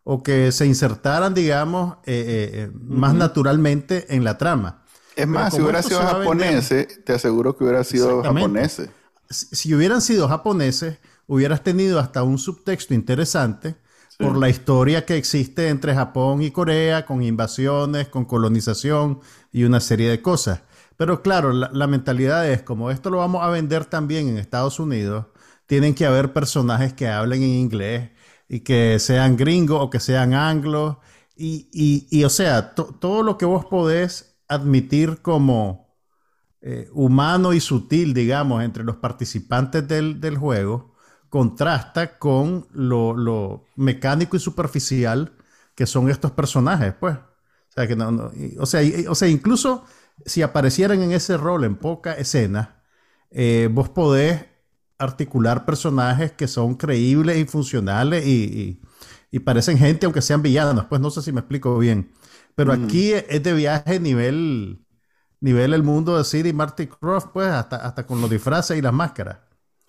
O 0.05 0.23
que 0.23 0.51
se 0.53 0.67
insertaran, 0.67 1.35
digamos, 1.35 1.97
eh, 2.07 2.25
eh, 2.27 2.51
eh, 2.55 2.71
más 2.75 3.15
naturalmente 3.15 4.15
en 4.15 4.25
la 4.25 4.37
trama. 4.39 4.83
Es 5.15 5.29
más, 5.29 5.55
si 5.55 5.61
hubiera 5.61 5.83
sido 5.83 6.01
a 6.01 6.19
vender- 6.19 6.53
japonés, 6.55 7.05
te 7.05 7.13
aseguro 7.13 7.57
que 7.57 7.65
hubiera 7.65 7.85
sido 7.85 8.23
japonés. 8.23 8.83
Si 9.31 9.57
si 9.57 9.75
hubieran 9.75 10.01
sido 10.03 10.29
japoneses, 10.29 10.99
hubieras 11.27 11.63
tenido 11.63 11.99
hasta 11.99 12.23
un 12.23 12.39
subtexto 12.39 12.95
interesante 12.95 13.77
Sí. 14.09 14.19
por 14.25 14.37
la 14.37 14.49
historia 14.51 15.07
que 15.07 15.17
existe 15.17 15.69
entre 15.69 15.95
Japón 15.95 16.43
y 16.43 16.51
Corea, 16.51 17.07
con 17.07 17.23
invasiones, 17.23 18.09
con 18.09 18.25
colonización 18.27 19.21
y 19.53 19.65
una 19.65 19.81
serie 19.81 20.11
de 20.11 20.21
cosas. 20.21 20.61
Pero 20.99 21.23
claro, 21.23 21.53
la, 21.53 21.71
la 21.73 21.87
mentalidad 21.87 22.47
es, 22.51 22.63
como 22.63 22.91
esto 22.91 23.09
lo 23.11 23.19
vamos 23.19 23.43
a 23.43 23.49
vender 23.49 23.87
también 23.87 24.29
en 24.29 24.37
Estados 24.39 24.79
Unidos, 24.79 25.27
tienen 25.73 25.95
que 25.95 26.05
haber 26.05 26.35
personajes 26.35 26.93
que 26.93 27.09
hablen 27.09 27.43
en 27.43 27.49
inglés 27.51 28.11
y 28.47 28.61
que 28.61 28.99
sean 28.99 29.39
gringos 29.39 29.81
o 29.81 29.89
que 29.91 30.01
sean 30.01 30.35
anglos. 30.35 30.99
Y, 31.35 31.71
y- 31.73 32.07
y, 32.11 32.25
o 32.25 32.29
sea, 32.31 32.75
to- 32.75 32.95
todo 33.01 33.23
lo 33.23 33.39
que 33.39 33.47
vos 33.47 33.65
podés 33.65 34.37
admitir 34.49 35.23
como 35.23 35.97
eh, 36.63 36.89
humano 36.93 37.53
y 37.55 37.61
sutil, 37.61 38.15
digamos, 38.15 38.63
entre 38.63 38.85
los 38.85 38.97
participantes 38.97 39.87
del, 39.89 40.21
del 40.21 40.37
juego, 40.39 40.95
contrasta 41.31 42.19
con 42.19 42.69
lo, 42.73 43.17
lo, 43.17 43.65
mecánico 43.77 44.37
y 44.37 44.41
superficial 44.41 45.33
que 45.75 45.87
son 45.87 46.11
estos 46.11 46.33
personajes, 46.33 46.95
pues. 47.01 47.17
O 47.17 47.73
sea, 47.75 47.87
que 47.89 47.97
no, 47.97 48.31
o, 48.61 48.67
sea, 48.67 48.83
o 49.11 49.15
sea, 49.15 49.29
incluso 49.29 49.85
si 50.27 50.43
aparecieran 50.43 51.03
en 51.03 51.13
ese 51.13 51.37
rol 51.39 51.65
en 51.65 51.77
poca 51.77 52.13
escena, 52.15 52.83
eh, 53.31 53.69
vos 53.73 53.89
podés 53.89 54.47
articular 55.03 55.65
personajes 55.65 56.33
que 56.33 56.49
son 56.49 56.75
creíbles 56.75 57.39
y 57.39 57.45
funcionales 57.45 58.27
y, 58.27 58.31
y, 58.31 58.83
y, 59.31 59.39
parecen 59.41 59.79
gente, 59.79 60.07
aunque 60.07 60.23
sean 60.23 60.43
villanos. 60.43 60.87
Pues 60.87 61.01
no 61.01 61.11
sé 61.11 61.23
si 61.23 61.33
me 61.33 61.41
explico 61.41 61.79
bien. 61.79 62.13
Pero 62.55 62.77
mm. 62.77 62.85
aquí 62.85 63.13
es 63.13 63.43
de 63.43 63.53
viaje 63.53 64.01
nivel, 64.01 64.85
nivel 65.41 65.75
el 65.75 65.83
mundo 65.83 66.17
de 66.17 66.25
Sid 66.25 66.47
y 66.47 66.53
Marty 66.53 66.87
Croft, 66.87 67.29
pues, 67.33 67.49
hasta, 67.49 67.77
hasta 67.77 68.07
con 68.07 68.21
los 68.21 68.31
disfraces 68.31 68.77
y 68.77 68.83
las 68.83 68.93
máscaras. 68.93 69.39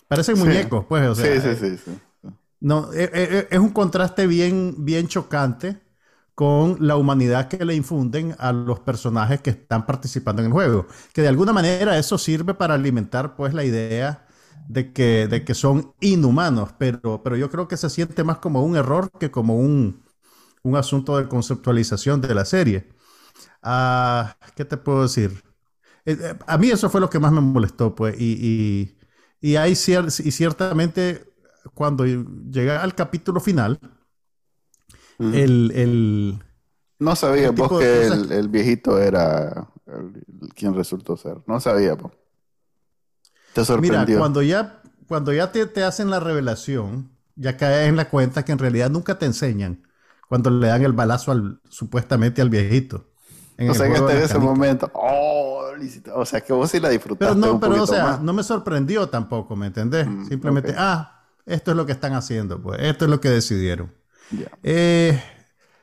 Parecen 0.08 0.36
sí. 0.36 0.42
muñecos, 0.42 0.84
pues, 0.88 1.06
o 1.08 1.14
sea. 1.14 1.40
Sí, 1.40 1.54
sí, 1.54 1.76
sí. 1.76 1.82
sí. 1.84 2.30
No, 2.60 2.92
es, 2.92 3.10
es, 3.12 3.46
es, 3.50 3.58
un 3.58 3.70
contraste 3.70 4.26
bien, 4.26 4.76
bien 4.78 5.06
chocante 5.06 5.82
con 6.34 6.78
la 6.80 6.96
humanidad 6.96 7.48
que 7.48 7.62
le 7.64 7.74
infunden 7.74 8.34
a 8.38 8.52
los 8.52 8.80
personajes 8.80 9.40
que 9.40 9.50
están 9.50 9.86
participando 9.86 10.40
en 10.40 10.46
el 10.46 10.52
juego. 10.52 10.86
Que 11.12 11.22
de 11.22 11.28
alguna 11.28 11.52
manera 11.52 11.98
eso 11.98 12.16
sirve 12.16 12.54
para 12.54 12.74
alimentar, 12.74 13.36
pues, 13.36 13.52
la 13.52 13.64
idea 13.64 14.26
de 14.68 14.92
que, 14.92 15.28
de 15.28 15.44
que 15.44 15.54
son 15.54 15.94
inhumanos, 16.00 16.70
pero, 16.78 17.22
pero 17.22 17.36
yo 17.36 17.50
creo 17.50 17.68
que 17.68 17.76
se 17.76 17.90
siente 17.90 18.24
más 18.24 18.38
como 18.38 18.64
un 18.64 18.76
error 18.76 19.10
que 19.18 19.30
como 19.30 19.58
un, 19.58 20.02
un 20.62 20.76
asunto 20.76 21.18
de 21.18 21.28
conceptualización 21.28 22.20
de 22.20 22.34
la 22.34 22.44
serie. 22.44 22.88
Uh, 23.64 24.26
¿Qué 24.56 24.64
te 24.64 24.76
puedo 24.76 25.02
decir? 25.04 25.42
Eh, 26.06 26.34
a 26.46 26.58
mí 26.58 26.70
eso 26.70 26.90
fue 26.90 27.00
lo 27.00 27.10
que 27.10 27.18
más 27.18 27.32
me 27.32 27.40
molestó, 27.40 27.94
pues, 27.94 28.16
y, 28.20 28.96
y, 29.42 29.50
y 29.52 29.56
hay 29.56 29.74
cier 29.76 30.06
y 30.06 30.30
ciertamente 30.32 31.24
cuando 31.74 32.04
llega 32.06 32.82
al 32.82 32.94
capítulo 32.94 33.40
final, 33.40 33.80
-huh. 35.18 35.34
el, 35.34 35.70
el, 35.74 36.38
No 36.98 37.16
sabía 37.16 37.48
el 37.48 37.52
vos 37.52 37.72
que 37.78 38.06
el, 38.06 38.32
el, 38.32 38.48
viejito 38.48 38.98
era 39.00 39.68
quien 40.54 40.74
resultó 40.74 41.16
ser. 41.16 41.38
No 41.46 41.60
sabía, 41.60 41.96
pues. 41.96 42.12
Te 43.54 43.64
sorprendió. 43.64 44.06
Mira, 44.06 44.18
cuando 44.18 44.42
ya, 44.42 44.82
cuando 45.08 45.32
ya 45.32 45.52
te, 45.52 45.66
te 45.66 45.84
hacen 45.84 46.10
la 46.10 46.20
revelación, 46.20 47.10
ya 47.36 47.56
caes 47.56 47.88
en 47.88 47.96
la 47.96 48.08
cuenta 48.10 48.44
que 48.44 48.52
en 48.52 48.58
realidad 48.58 48.90
nunca 48.90 49.18
te 49.18 49.26
enseñan 49.26 49.82
cuando 50.28 50.50
le 50.50 50.68
dan 50.68 50.82
el 50.82 50.92
balazo 50.92 51.32
al, 51.32 51.60
supuestamente 51.68 52.42
al 52.42 52.50
viejito. 52.50 53.10
o 53.58 53.74
sea 53.74 53.86
que 53.88 53.94
hasta 53.94 54.16
en 54.16 54.22
ese 54.22 54.38
momento, 54.38 54.90
oh, 54.94 55.62
o 56.14 56.26
sea 56.26 56.40
que 56.40 56.52
vos 56.52 56.70
sí 56.70 56.80
la 56.80 56.88
disfrutaste. 56.88 57.34
Pero 57.34 57.46
no, 57.46 57.54
un 57.54 57.60
pero 57.60 57.82
o 57.82 57.86
sea, 57.86 58.04
más. 58.04 58.20
no 58.22 58.32
me 58.32 58.42
sorprendió 58.42 59.08
tampoco, 59.08 59.54
¿me 59.56 59.66
entendés? 59.66 60.06
Mm, 60.06 60.26
Simplemente, 60.26 60.70
okay. 60.70 60.82
ah, 60.84 61.24
esto 61.46 61.70
es 61.70 61.76
lo 61.76 61.86
que 61.86 61.92
están 61.92 62.14
haciendo, 62.14 62.60
pues, 62.60 62.80
esto 62.82 63.04
es 63.04 63.10
lo 63.10 63.20
que 63.20 63.28
decidieron. 63.28 63.92
Yeah. 64.30 64.50
Eh, 64.62 65.22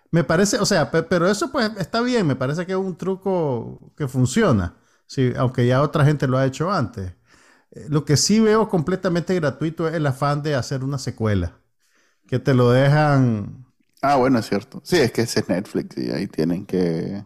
me 0.10 0.24
parece, 0.24 0.58
o 0.60 0.66
sea, 0.66 0.92
pero 0.92 1.30
eso 1.30 1.52
pues 1.52 1.72
está 1.78 2.02
bien, 2.02 2.28
me 2.28 2.36
parece 2.36 2.66
que 2.66 2.74
es 2.74 2.78
un 2.78 2.98
truco 2.98 3.94
que 3.96 4.08
funciona, 4.08 4.76
sí, 5.08 5.32
aunque 5.38 5.66
ya 5.66 5.82
otra 5.82 6.04
gente 6.04 6.28
lo 6.28 6.38
ha 6.38 6.46
hecho 6.46 6.70
antes. 6.72 7.14
Eh, 7.72 7.86
lo 7.90 8.06
que 8.06 8.18
sí 8.18 8.40
veo 8.40 8.70
completamente 8.70 9.36
gratuito 9.36 9.88
es 9.88 9.96
el 9.96 10.06
afán 10.06 10.44
de 10.44 10.56
hacer 10.56 10.84
una 10.84 10.98
secuela, 10.98 11.60
que 12.28 12.40
te 12.40 12.54
lo 12.54 12.72
dejan 12.72 13.62
Ah, 14.02 14.16
bueno, 14.16 14.40
es 14.40 14.48
cierto. 14.48 14.82
Sí, 14.84 14.98
es 14.98 15.12
que 15.12 15.22
ese 15.22 15.42
es 15.42 15.50
Netflix 15.50 15.96
y 15.98 16.10
ahí 16.10 16.28
tienen 16.28 16.66
que... 16.66 17.24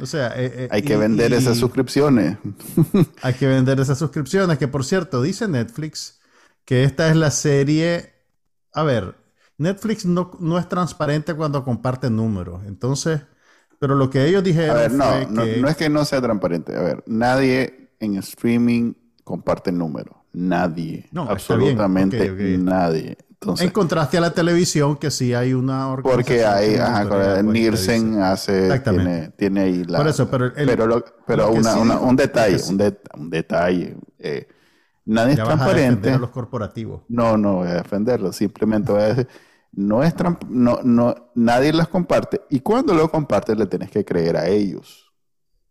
O 0.00 0.06
sea, 0.06 0.28
eh, 0.36 0.52
eh, 0.54 0.68
hay 0.70 0.82
que 0.82 0.94
y, 0.94 0.96
vender 0.96 1.30
y, 1.30 1.34
esas 1.34 1.56
suscripciones. 1.56 2.36
hay 3.22 3.34
que 3.34 3.46
vender 3.46 3.78
esas 3.80 3.98
suscripciones, 3.98 4.58
que 4.58 4.68
por 4.68 4.84
cierto, 4.84 5.22
dice 5.22 5.46
Netflix 5.46 6.20
que 6.64 6.84
esta 6.84 7.08
es 7.08 7.16
la 7.16 7.30
serie... 7.30 8.12
A 8.72 8.82
ver, 8.82 9.16
Netflix 9.56 10.04
no, 10.04 10.32
no 10.40 10.58
es 10.58 10.68
transparente 10.68 11.34
cuando 11.34 11.64
comparte 11.64 12.10
números. 12.10 12.62
Entonces, 12.66 13.22
pero 13.78 13.94
lo 13.94 14.10
que 14.10 14.26
ellos 14.26 14.42
dijeron... 14.42 14.76
A 14.76 14.80
ver, 14.80 14.92
no, 14.92 15.04
fue 15.04 15.26
no, 15.30 15.44
que... 15.44 15.56
no 15.58 15.68
es 15.68 15.76
que 15.76 15.88
no 15.88 16.04
sea 16.04 16.20
transparente. 16.20 16.76
A 16.76 16.82
ver, 16.82 17.04
nadie 17.06 17.92
en 18.00 18.16
streaming 18.16 18.94
comparte 19.28 19.70
números. 19.70 20.16
Nadie. 20.32 21.06
No, 21.12 21.22
absolutamente 21.22 22.16
okay, 22.16 22.30
okay. 22.30 22.58
nadie. 22.58 23.18
Entonces, 23.40 23.66
en 23.66 23.72
contraste 23.72 24.18
a 24.18 24.20
la 24.20 24.32
televisión, 24.32 24.96
que 24.96 25.12
sí 25.12 25.32
hay 25.32 25.52
una 25.52 25.94
Porque 26.02 26.44
hay, 26.44 26.74
ajá, 26.74 27.40
Nielsen 27.42 28.20
hace, 28.20 28.80
tiene, 28.80 29.28
tiene, 29.36 29.60
ahí 29.60 29.84
la... 29.84 29.98
Por 29.98 30.08
eso, 30.08 30.28
pero... 30.28 30.46
El, 30.56 30.66
pero, 30.66 30.86
lo, 30.86 31.04
pero 31.24 31.46
lo 31.46 31.52
una, 31.52 31.72
sí, 31.72 31.78
una, 31.78 32.00
un 32.00 32.16
detalle, 32.16 32.56
un, 32.68 32.76
de, 32.76 32.98
un, 33.16 33.30
detalle. 33.30 33.96
Eh, 34.18 34.48
nadie 35.04 35.36
ya 35.36 35.42
es 35.42 35.48
transparente. 35.48 36.10
a 36.10 36.18
los 36.18 36.30
corporativos. 36.30 37.02
No, 37.08 37.36
no 37.36 37.56
voy 37.56 37.68
a 37.68 37.74
defenderlo. 37.74 38.32
Simplemente 38.32 38.90
voy 38.90 39.02
a 39.02 39.08
decir, 39.08 39.28
no 39.72 40.02
es 40.02 40.14
no, 40.48 40.80
no, 40.82 41.30
nadie 41.36 41.72
las 41.72 41.86
comparte. 41.86 42.40
Y 42.50 42.58
cuando 42.60 42.92
lo 42.92 43.08
compartes, 43.08 43.56
le 43.56 43.66
tienes 43.66 43.90
que 43.90 44.04
creer 44.04 44.36
a 44.36 44.48
ellos. 44.48 45.12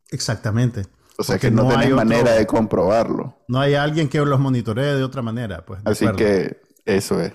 Exactamente. 0.09 0.83
O 1.17 1.23
sea 1.23 1.35
Porque 1.35 1.47
que 1.47 1.55
no, 1.55 1.63
no 1.63 1.69
tenés 1.69 1.91
manera 1.91 2.21
otro, 2.21 2.35
de 2.35 2.47
comprobarlo. 2.47 3.37
No 3.47 3.59
hay 3.59 3.73
alguien 3.73 4.07
que 4.07 4.19
los 4.19 4.39
monitoree 4.39 4.95
de 4.95 5.03
otra 5.03 5.21
manera, 5.21 5.65
pues. 5.65 5.81
Así 5.83 6.05
acuerdo. 6.05 6.17
que 6.17 6.61
eso 6.85 7.19
es. 7.19 7.33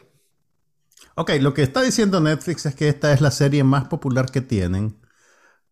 Ok, 1.15 1.33
lo 1.41 1.53
que 1.53 1.63
está 1.63 1.83
diciendo 1.83 2.21
Netflix 2.21 2.65
es 2.67 2.75
que 2.75 2.89
esta 2.89 3.13
es 3.13 3.21
la 3.21 3.31
serie 3.31 3.65
más 3.65 3.85
popular 3.89 4.31
que 4.31 4.41
tienen 4.41 4.99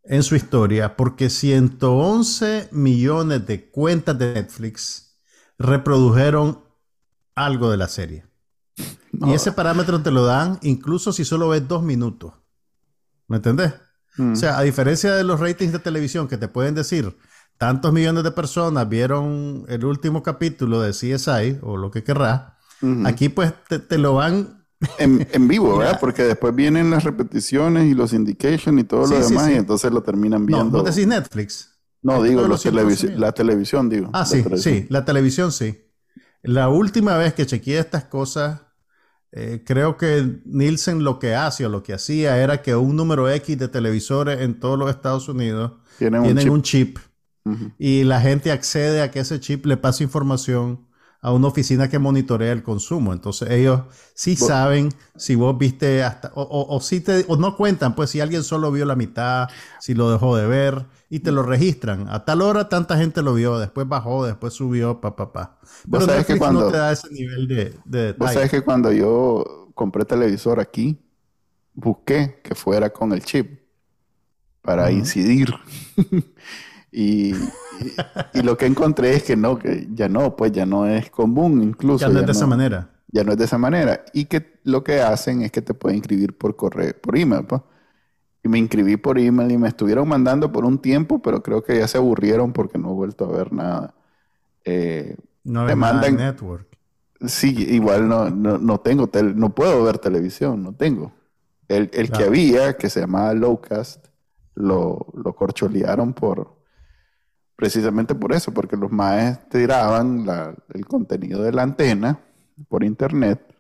en 0.05 0.23
su 0.23 0.35
historia 0.35 0.97
porque 0.97 1.31
111 1.31 2.69
millones 2.73 3.47
de 3.47 3.71
cuentas 3.71 4.19
de 4.19 4.35
Netflix 4.35 5.17
reprodujeron 5.59 6.65
algo 7.35 7.71
de 7.71 7.77
la 7.77 7.89
serie. 7.89 8.27
No. 9.13 9.29
Y 9.29 9.35
ese 9.35 9.53
parámetro 9.53 10.03
te 10.03 10.11
lo 10.11 10.25
dan 10.25 10.59
incluso 10.63 11.13
si 11.13 11.25
solo 11.25 11.49
ves 11.49 11.67
dos 11.67 11.83
minutos. 11.83 12.35
¿Me 13.29 13.37
entendés? 13.37 13.75
Mm. 14.17 14.33
O 14.33 14.37
sea, 14.37 14.59
a 14.59 14.63
diferencia 14.63 15.15
de 15.15 15.25
los 15.25 15.39
ratings 15.39 15.73
de 15.73 15.79
televisión 15.79 16.29
que 16.29 16.37
te 16.37 16.49
pueden 16.49 16.75
decir 16.75 17.17
tantos 17.61 17.93
millones 17.93 18.25
de 18.25 18.31
personas 18.31 18.89
vieron 18.89 19.67
el 19.69 19.85
último 19.85 20.23
capítulo 20.23 20.81
de 20.81 20.93
CSI 20.93 21.59
o 21.61 21.77
lo 21.77 21.91
que 21.91 22.03
querrás, 22.03 22.55
uh 22.81 22.87
-huh. 22.87 23.07
aquí 23.07 23.29
pues 23.29 23.53
te, 23.69 23.79
te 23.79 23.99
lo 23.99 24.15
van 24.15 24.65
en, 24.97 25.29
en, 25.31 25.47
vivo, 25.47 25.77
¿verdad? 25.79 26.01
Porque 26.01 26.23
después 26.23 26.55
vienen 26.55 26.89
las 26.89 27.05
repeticiones 27.05 27.85
y 27.85 27.95
los 27.95 28.15
indications 28.15 28.81
y 28.81 28.85
todo 28.85 29.07
sí, 29.07 29.13
lo 29.13 29.29
demás 29.29 29.45
sí, 29.45 29.51
sí. 29.51 29.57
y 29.57 29.59
entonces 29.59 29.93
lo 29.93 30.03
terminan 30.03 30.47
viendo. 30.47 30.65
No, 30.65 30.83
¿Vos 30.83 30.85
decís 30.95 31.07
Netflix? 31.07 31.79
No, 32.01 32.23
digo, 32.23 32.49
los 32.49 32.63
televis 32.63 33.05
la 33.19 33.33
televisión, 33.33 33.91
digo. 33.91 34.09
Ah, 34.15 34.25
sí, 34.25 34.43
sí, 34.57 34.87
la 34.89 35.05
televisión 35.05 35.53
sí. 35.53 35.85
La 36.43 36.71
última 36.71 37.19
vez 37.19 37.35
que 37.35 37.45
chequeé 37.45 37.79
estas 37.79 38.05
cosas, 38.05 38.63
eh, 39.33 39.63
creo 39.67 39.99
que 39.99 40.41
Nielsen 40.47 41.05
lo 41.05 41.19
que 41.19 41.35
hace 41.35 41.67
o 41.67 41.69
lo 41.69 41.83
que 41.83 41.93
hacía 41.93 42.43
era 42.43 42.63
que 42.63 42.75
un 42.75 42.97
número 42.97 43.29
X 43.29 43.59
de 43.59 43.69
televisores 43.69 44.41
en 44.41 44.59
todos 44.59 44.79
los 44.79 44.89
Estados 44.89 45.29
Unidos 45.29 45.73
tienen, 45.99 46.23
tienen 46.23 46.49
un 46.49 46.63
chip, 46.63 46.97
un 46.97 47.03
chip 47.03 47.10
uh 47.45 47.51
-huh. 47.53 47.75
y 47.79 48.05
la 48.05 48.21
gente 48.21 48.53
accede 48.53 49.03
a 49.03 49.11
que 49.11 49.21
ese 49.21 49.41
chip 49.41 49.67
le 49.67 49.77
pase 49.77 50.05
información 50.05 50.87
a 51.23 51.33
una 51.33 51.49
oficina 51.49 51.89
que 51.89 51.99
monitorea 51.99 52.53
el 52.53 52.63
consumo. 52.63 53.13
Entonces 53.13 53.51
ellos 53.51 53.83
sí 54.15 54.37
saben 54.37 54.89
si 55.17 55.35
vos 55.35 55.57
viste 55.59 56.03
hasta, 56.03 56.33
o, 56.35 56.43
o, 56.43 56.75
o, 56.77 56.81
si 56.81 57.01
te, 57.01 57.25
o 57.29 57.37
no 57.37 57.57
cuentan, 57.57 57.95
pues 57.95 58.11
si 58.11 58.21
alguien 58.21 58.43
solo 58.43 58.73
vio 58.73 58.87
la 58.87 58.97
mitad, 58.97 59.49
si 59.81 59.95
lo 59.95 60.11
dejó 60.11 60.37
de 60.37 60.47
ver, 60.47 60.87
y 61.11 61.21
te 61.21 61.33
lo 61.33 61.43
registran. 61.43 62.09
A 62.09 62.25
tal 62.25 62.41
hora 62.41 62.69
tanta 62.69 62.97
gente 62.97 63.21
lo 63.21 63.35
vio, 63.35 63.59
después 63.59 63.87
bajó, 63.87 64.25
después 64.25 64.55
subió, 64.55 65.01
pa, 65.01 65.15
pa, 65.15 65.33
pa. 65.33 65.59
Pero 65.91 66.07
sabes 66.07 66.25
que 66.25 66.39
cuando, 66.39 66.63
no 66.63 66.71
te 66.71 66.79
da 66.79 66.93
ese 66.93 67.11
nivel 67.11 67.49
de, 67.49 67.75
de 67.85 68.13
Vos 68.15 68.33
sabes 68.33 68.51
que 68.51 68.63
cuando 68.63 68.91
yo 68.93 69.71
compré 69.75 70.05
televisor 70.05 70.59
aquí, 70.59 70.99
busqué 71.75 72.41
que 72.43 72.55
fuera 72.55 72.91
con 72.91 73.13
el 73.13 73.23
chip 73.23 73.61
para 74.63 74.85
uh 74.85 74.89
-huh. 74.89 74.99
incidir. 74.99 75.55
y 76.93 77.35
y, 78.35 78.43
lo 78.43 78.57
que 78.57 78.67
encontré 78.67 79.15
es 79.15 79.23
que 79.23 79.37
no, 79.37 79.59
que 79.59 79.89
ya 79.93 80.09
no, 80.09 80.37
pues 80.37 80.53
ya 80.53 80.67
no 80.67 80.87
es 80.87 81.11
común 81.11 81.63
incluso. 81.63 82.07
Ya 82.07 82.13
no 82.13 82.21
es 82.21 82.27
de 82.27 82.33
no, 82.33 82.33
esa 82.33 82.47
manera. 82.47 82.91
Ya 83.09 83.25
no 83.25 83.33
es 83.33 83.39
de 83.39 83.45
esa 83.45 83.59
manera. 83.59 84.05
Y 84.13 84.27
que 84.27 84.61
lo 84.65 84.85
que 84.85 85.01
hacen 85.01 85.43
es 85.43 85.51
que 85.51 85.63
te 85.63 85.75
pueden 85.75 85.99
inscribir 85.99 86.37
por 86.37 86.57
correo, 86.57 86.93
por 87.01 87.17
email, 87.17 87.45
pues. 87.45 87.63
Y 88.43 88.49
me 88.49 88.59
inscribí 88.59 88.97
por 88.97 89.19
email 89.19 89.51
y 89.51 89.59
me 89.59 89.69
estuvieron 89.69 90.09
mandando 90.09 90.51
por 90.51 90.65
un 90.65 90.79
tiempo, 90.79 91.21
pero 91.21 91.43
creo 91.43 91.63
que 91.63 91.79
ya 91.79 91.87
se 91.87 91.99
aburrieron 91.99 92.53
porque 92.53 92.79
no 92.79 92.91
he 92.91 92.95
vuelto 92.95 93.27
a 93.27 93.37
ver 93.37 93.53
nada. 93.53 93.95
Eh, 94.65 95.17
no 95.45 95.67
te 95.67 95.77
mandan 95.77 96.17
network. 96.17 96.67
Sí, 97.27 97.55
igual 97.69 98.09
no, 98.09 98.31
no, 98.31 98.57
no 98.57 98.81
tengo, 98.81 99.09
tel 99.09 99.39
no 99.39 99.55
puedo 99.55 99.85
ver 99.85 99.99
televisión, 99.99 100.63
no 100.63 100.73
tengo. 100.73 101.13
El, 101.69 101.91
el 101.93 102.09
claro. 102.09 102.17
que 102.17 102.25
había, 102.25 102.77
que 102.79 102.89
se 102.89 103.01
llamaba 103.01 103.35
Lowcast, 103.35 104.07
lo, 104.55 105.07
lo 105.13 105.35
corcholearon 105.35 106.15
por, 106.15 106.60
precisamente 107.61 108.15
por 108.15 108.33
eso, 108.33 108.53
porque 108.53 108.75
los 108.75 108.91
maes 108.91 109.39
tiraban 109.51 110.25
la, 110.25 110.55
el 110.73 110.87
contenido 110.87 111.43
de 111.43 111.53
la 111.53 111.63
antena 111.63 112.19
por 112.71 112.83
internet 112.83 113.55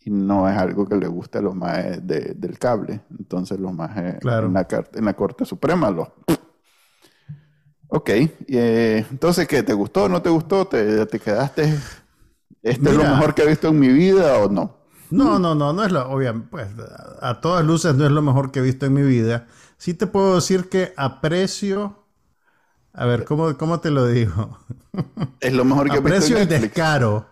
y 0.00 0.10
no 0.10 0.48
es 0.48 0.58
algo 0.58 0.88
que 0.88 0.96
le 0.96 1.06
guste 1.06 1.38
a 1.38 1.40
los 1.40 1.54
maes 1.54 2.04
de, 2.04 2.34
del 2.34 2.58
cable. 2.58 3.02
Entonces 3.16 3.60
los 3.60 3.72
maes 3.72 4.18
claro. 4.18 4.48
en, 4.48 4.54
la, 4.54 4.66
en, 4.94 5.04
la, 5.04 5.14
Corte 5.14 5.44
Suprema 5.44 5.90
los... 5.90 6.08
Ok, 7.94 8.08
eh, 8.08 9.04
entonces, 9.10 9.46
¿qué? 9.46 9.62
¿Te 9.62 9.74
gustó? 9.74 10.08
¿No 10.08 10.22
te 10.22 10.30
gustó? 10.30 10.66
¿Te, 10.66 11.04
te 11.04 11.20
quedaste? 11.20 11.64
¿Este 12.62 12.88
es 12.88 12.96
lo 12.96 13.04
mejor 13.04 13.34
que 13.34 13.42
he 13.42 13.46
visto 13.46 13.68
en 13.68 13.78
mi 13.78 13.88
vida 13.88 14.38
o 14.38 14.48
no? 14.48 14.78
No, 15.10 15.38
no, 15.38 15.54
no, 15.54 15.74
no 15.74 15.84
es 15.84 15.92
lo, 15.92 16.08
obviamente, 16.08 16.48
pues 16.50 16.68
a 17.20 17.38
todas 17.42 17.62
luces 17.62 17.94
no 17.94 18.06
es 18.06 18.10
lo 18.10 18.22
mejor 18.22 18.50
que 18.50 18.60
he 18.60 18.62
visto 18.62 18.86
en 18.86 18.94
mi 18.94 19.02
vida. 19.02 19.46
Sí 19.76 19.92
te 19.92 20.06
puedo 20.06 20.36
decir 20.36 20.70
que 20.70 20.94
aprecio, 20.96 22.01
a 22.94 23.06
ver, 23.06 23.24
¿cómo, 23.24 23.56
cómo 23.56 23.80
te 23.80 23.90
lo 23.90 24.06
digo? 24.06 24.58
Es 25.40 25.52
lo 25.52 25.64
mejor 25.64 25.90
que 25.90 25.96
Aprecio 25.98 26.38
el 26.38 26.48
descaro, 26.48 27.28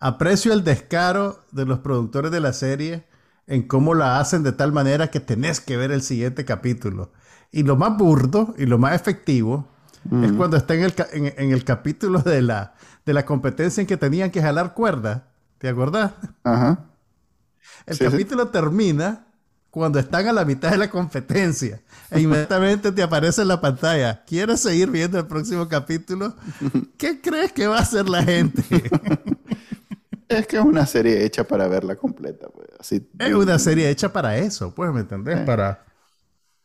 aprecio 0.00 0.52
el 0.52 0.64
descaro 0.64 1.40
de 1.52 1.64
los 1.66 1.80
productores 1.80 2.30
de 2.30 2.40
la 2.40 2.52
serie 2.52 3.06
en 3.46 3.66
cómo 3.68 3.94
la 3.94 4.20
hacen 4.20 4.42
de 4.42 4.52
tal 4.52 4.72
manera 4.72 5.10
que 5.10 5.20
tenés 5.20 5.60
que 5.60 5.76
ver 5.76 5.92
el 5.92 6.02
siguiente 6.02 6.44
capítulo. 6.44 7.12
Y 7.52 7.62
lo 7.62 7.76
más 7.76 7.96
burdo 7.96 8.54
y 8.58 8.66
lo 8.66 8.78
más 8.78 8.94
efectivo 8.94 9.68
es 10.20 10.32
cuando 10.32 10.56
está 10.56 10.74
en 10.74 10.82
el, 10.84 10.94
en, 11.12 11.34
en 11.38 11.52
el 11.52 11.64
capítulo 11.64 12.20
de 12.20 12.42
la, 12.42 12.74
de 13.04 13.14
la 13.14 13.24
competencia 13.26 13.80
en 13.80 13.86
que 13.86 13.96
tenían 13.96 14.30
que 14.30 14.42
jalar 14.42 14.74
cuerda. 14.74 15.28
¿Te 15.58 15.68
acordás? 15.68 16.12
Ajá. 16.44 16.94
El 17.86 17.98
Sí, 17.98 18.08
sí. 18.10 18.18
capítulo 18.18 18.48
termina 18.48 19.25
cuando 19.76 19.98
están 19.98 20.26
a 20.26 20.32
la 20.32 20.46
mitad 20.46 20.70
de 20.70 20.78
la 20.78 20.88
competencia 20.88 21.82
e 22.10 22.22
inmediatamente 22.22 22.90
te 22.92 23.02
aparece 23.02 23.42
en 23.42 23.48
la 23.48 23.60
pantalla. 23.60 24.24
¿Quieres 24.24 24.60
seguir 24.60 24.90
viendo 24.90 25.18
el 25.18 25.26
próximo 25.26 25.68
capítulo? 25.68 26.34
¿Qué 26.96 27.20
crees 27.20 27.52
que 27.52 27.66
va 27.66 27.76
a 27.76 27.80
hacer 27.82 28.08
la 28.08 28.22
gente? 28.22 28.64
Es 30.28 30.46
que 30.46 30.56
es 30.56 30.64
una 30.64 30.86
serie 30.86 31.22
hecha 31.26 31.44
para 31.44 31.68
verla 31.68 31.94
completa. 31.94 32.48
Pues. 32.48 32.68
Así, 32.80 33.06
es 33.18 33.34
una 33.34 33.58
serie 33.58 33.90
hecha 33.90 34.10
para 34.10 34.38
eso, 34.38 34.74
pues, 34.74 34.90
¿me 34.94 35.00
entendés? 35.00 35.40
Para... 35.40 35.84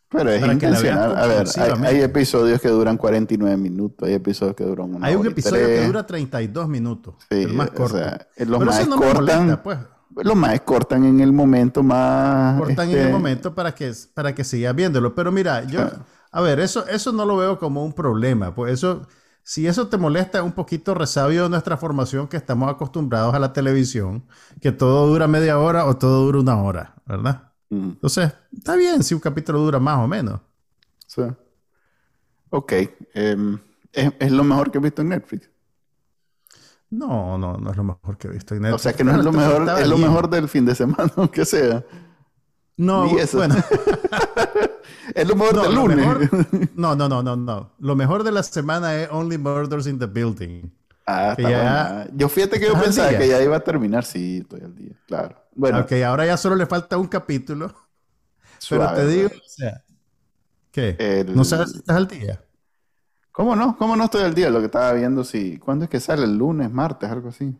Pero 0.07 0.31
es 0.31 0.39
para 0.39 0.53
intencional. 0.53 1.17
A 1.17 1.27
ver, 1.27 1.47
hay, 1.85 2.01
episodios 2.01 2.61
que 2.61 2.69
duran 2.69 2.95
49 2.95 3.57
minutos, 3.57 4.07
hay 4.07 4.15
episodios 4.15 4.55
que 4.55 4.63
duran 4.63 4.95
una 4.95 5.05
Hay 5.05 5.15
un 5.15 5.19
hora 5.19 5.29
y 5.29 5.31
episodio 5.33 5.65
tres. 5.65 5.79
que 5.81 5.85
dura 5.85 6.07
32 6.07 6.69
minutos, 6.69 7.15
Sí, 7.29 7.43
el 7.43 7.53
más 7.53 7.67
o 7.71 7.73
corto. 7.73 7.97
sea, 7.97 8.27
eh, 8.37 8.45
los 8.45 8.57
Pero 8.57 8.71
más 8.71 8.79
eso 8.79 8.89
no 8.89 8.97
me 8.97 9.05
cortan. 9.05 9.39
molesta, 9.39 9.63
pues. 9.63 9.77
Los 10.15 10.35
más 10.35 10.61
cortan 10.61 11.05
en 11.05 11.19
el 11.19 11.31
momento 11.33 11.83
más. 11.83 12.57
cortan 12.57 12.89
en 12.91 12.99
este, 12.99 13.01
el 13.01 13.09
momento 13.09 13.53
para 13.55 13.73
que, 13.73 13.91
para 14.13 14.35
que 14.35 14.43
sigas 14.43 14.75
viéndolo. 14.75 15.15
Pero 15.15 15.31
mira, 15.31 15.63
yo, 15.63 15.79
Claro. 15.79 16.05
a 16.31 16.41
ver, 16.41 16.59
eso, 16.59 16.85
eso 16.87 17.11
no 17.11 17.25
lo 17.25 17.37
veo 17.37 17.57
como 17.59 17.83
un 17.85 17.93
problema. 17.93 18.53
Pues 18.55 18.73
eso, 18.73 19.07
si 19.43 19.67
eso 19.67 19.87
te 19.87 19.97
molesta, 19.97 20.39
es 20.39 20.43
un 20.43 20.51
poquito 20.53 20.93
resabio 20.93 21.43
de 21.43 21.49
nuestra 21.49 21.77
formación 21.77 22.27
que 22.27 22.37
estamos 22.37 22.69
acostumbrados 22.69 23.33
a 23.33 23.39
la 23.39 23.53
televisión, 23.53 24.25
que 24.61 24.71
todo 24.71 25.07
dura 25.07 25.27
media 25.27 25.59
hora 25.59 25.85
o 25.85 25.97
todo 25.97 26.25
dura 26.25 26.39
una 26.39 26.61
hora, 26.61 26.95
¿verdad? 27.05 27.51
mm, 27.71 27.97
Entonces, 28.01 28.33
está 28.51 28.75
bien 28.77 29.03
si 29.03 29.13
un 29.15 29.21
capítulo 29.21 29.59
dura 29.59 29.79
más 29.79 29.99
o 29.99 30.07
menos. 30.07 30.41
sí. 31.07 31.21
Ok. 32.49 32.73
em, 33.13 33.59
es, 33.93 34.11
es 34.19 34.31
lo 34.31 34.43
mejor 34.43 34.71
que 34.71 34.77
he 34.77 34.81
visto 34.81 35.01
en 35.01 35.09
Netflix. 35.09 35.50
No, 36.91 37.37
no, 37.37 37.57
no 37.57 37.71
es 37.71 37.77
lo 37.77 37.83
mejor 37.83 38.17
que 38.17 38.27
he 38.27 38.31
visto 38.31 38.53
en 38.53 38.65
O 38.65 38.77
sea 38.77 38.93
que 38.93 39.03
no 39.03 39.11
es 39.11 39.17
Pero 39.17 39.31
lo 39.31 39.37
mejor, 39.37 39.79
es 39.79 39.87
lo 39.87 39.97
mejor 39.97 40.29
del 40.29 40.47
fin 40.49 40.65
de 40.65 40.75
semana, 40.75 41.11
aunque 41.17 41.45
sea. 41.45 41.83
No, 42.77 43.05
eso. 43.17 43.37
bueno. 43.37 43.55
Es 45.15 45.27
lo 45.27 45.35
mejor 45.35 45.55
No, 45.55 45.63
del 45.63 45.75
lunes. 45.75 45.97
mejor- 45.97 46.29
no, 46.75 46.95
no, 46.95 47.09
no, 47.09 47.21
no, 47.23 47.35
no. 47.35 47.71
Lo 47.79 47.95
mejor 47.95 48.23
de 48.23 48.31
la 48.31 48.43
semana 48.43 48.95
es 48.95 49.09
Only 49.11 49.37
Murders 49.37 49.87
in 49.87 49.99
the 49.99 50.05
Building. 50.05 50.69
Ah, 51.05 51.35
está 51.37 51.49
ya-. 51.49 52.07
Yo 52.13 52.29
fíjate 52.29 52.59
que 52.59 52.65
yo 52.65 52.73
¿Estás 52.73 52.79
al 52.79 52.85
pensaba 52.85 53.09
día? 53.09 53.19
que 53.19 53.27
ya 53.27 53.41
iba 53.43 53.55
a 53.57 53.59
terminar. 53.63 54.05
Sí, 54.05 54.37
estoy 54.41 54.61
al 54.61 54.75
día. 54.75 54.93
Claro. 55.07 55.35
Bueno, 55.53 55.79
ok, 55.79 55.91
ahora 56.05 56.25
ya 56.25 56.37
solo 56.37 56.55
le 56.55 56.65
falta 56.65 56.97
un 56.97 57.07
capítulo. 57.07 57.67
Pero 58.69 58.83
suave, 58.83 59.01
te 59.01 59.07
digo, 59.07 59.29
o 59.29 59.49
sea, 59.49 59.83
¿qué? 60.71 60.95
El- 60.99 61.35
¿No 61.35 61.43
sabes 61.43 61.71
si 61.71 61.77
estás 61.79 61.97
al 61.97 62.07
día? 62.07 62.41
¿Cómo 63.31 63.55
no? 63.55 63.77
¿Cómo 63.77 63.95
no 63.95 64.05
estoy 64.05 64.23
al 64.23 64.33
día? 64.35 64.49
Lo 64.49 64.59
que 64.59 64.65
estaba 64.65 64.93
viendo, 64.93 65.23
sí. 65.23 65.57
¿Cuándo 65.57 65.85
es 65.85 65.89
que 65.91 65.99
sale? 65.99 66.23
¿El 66.23 66.37
lunes, 66.37 66.71
martes, 66.71 67.09
algo 67.09 67.29
así? 67.29 67.55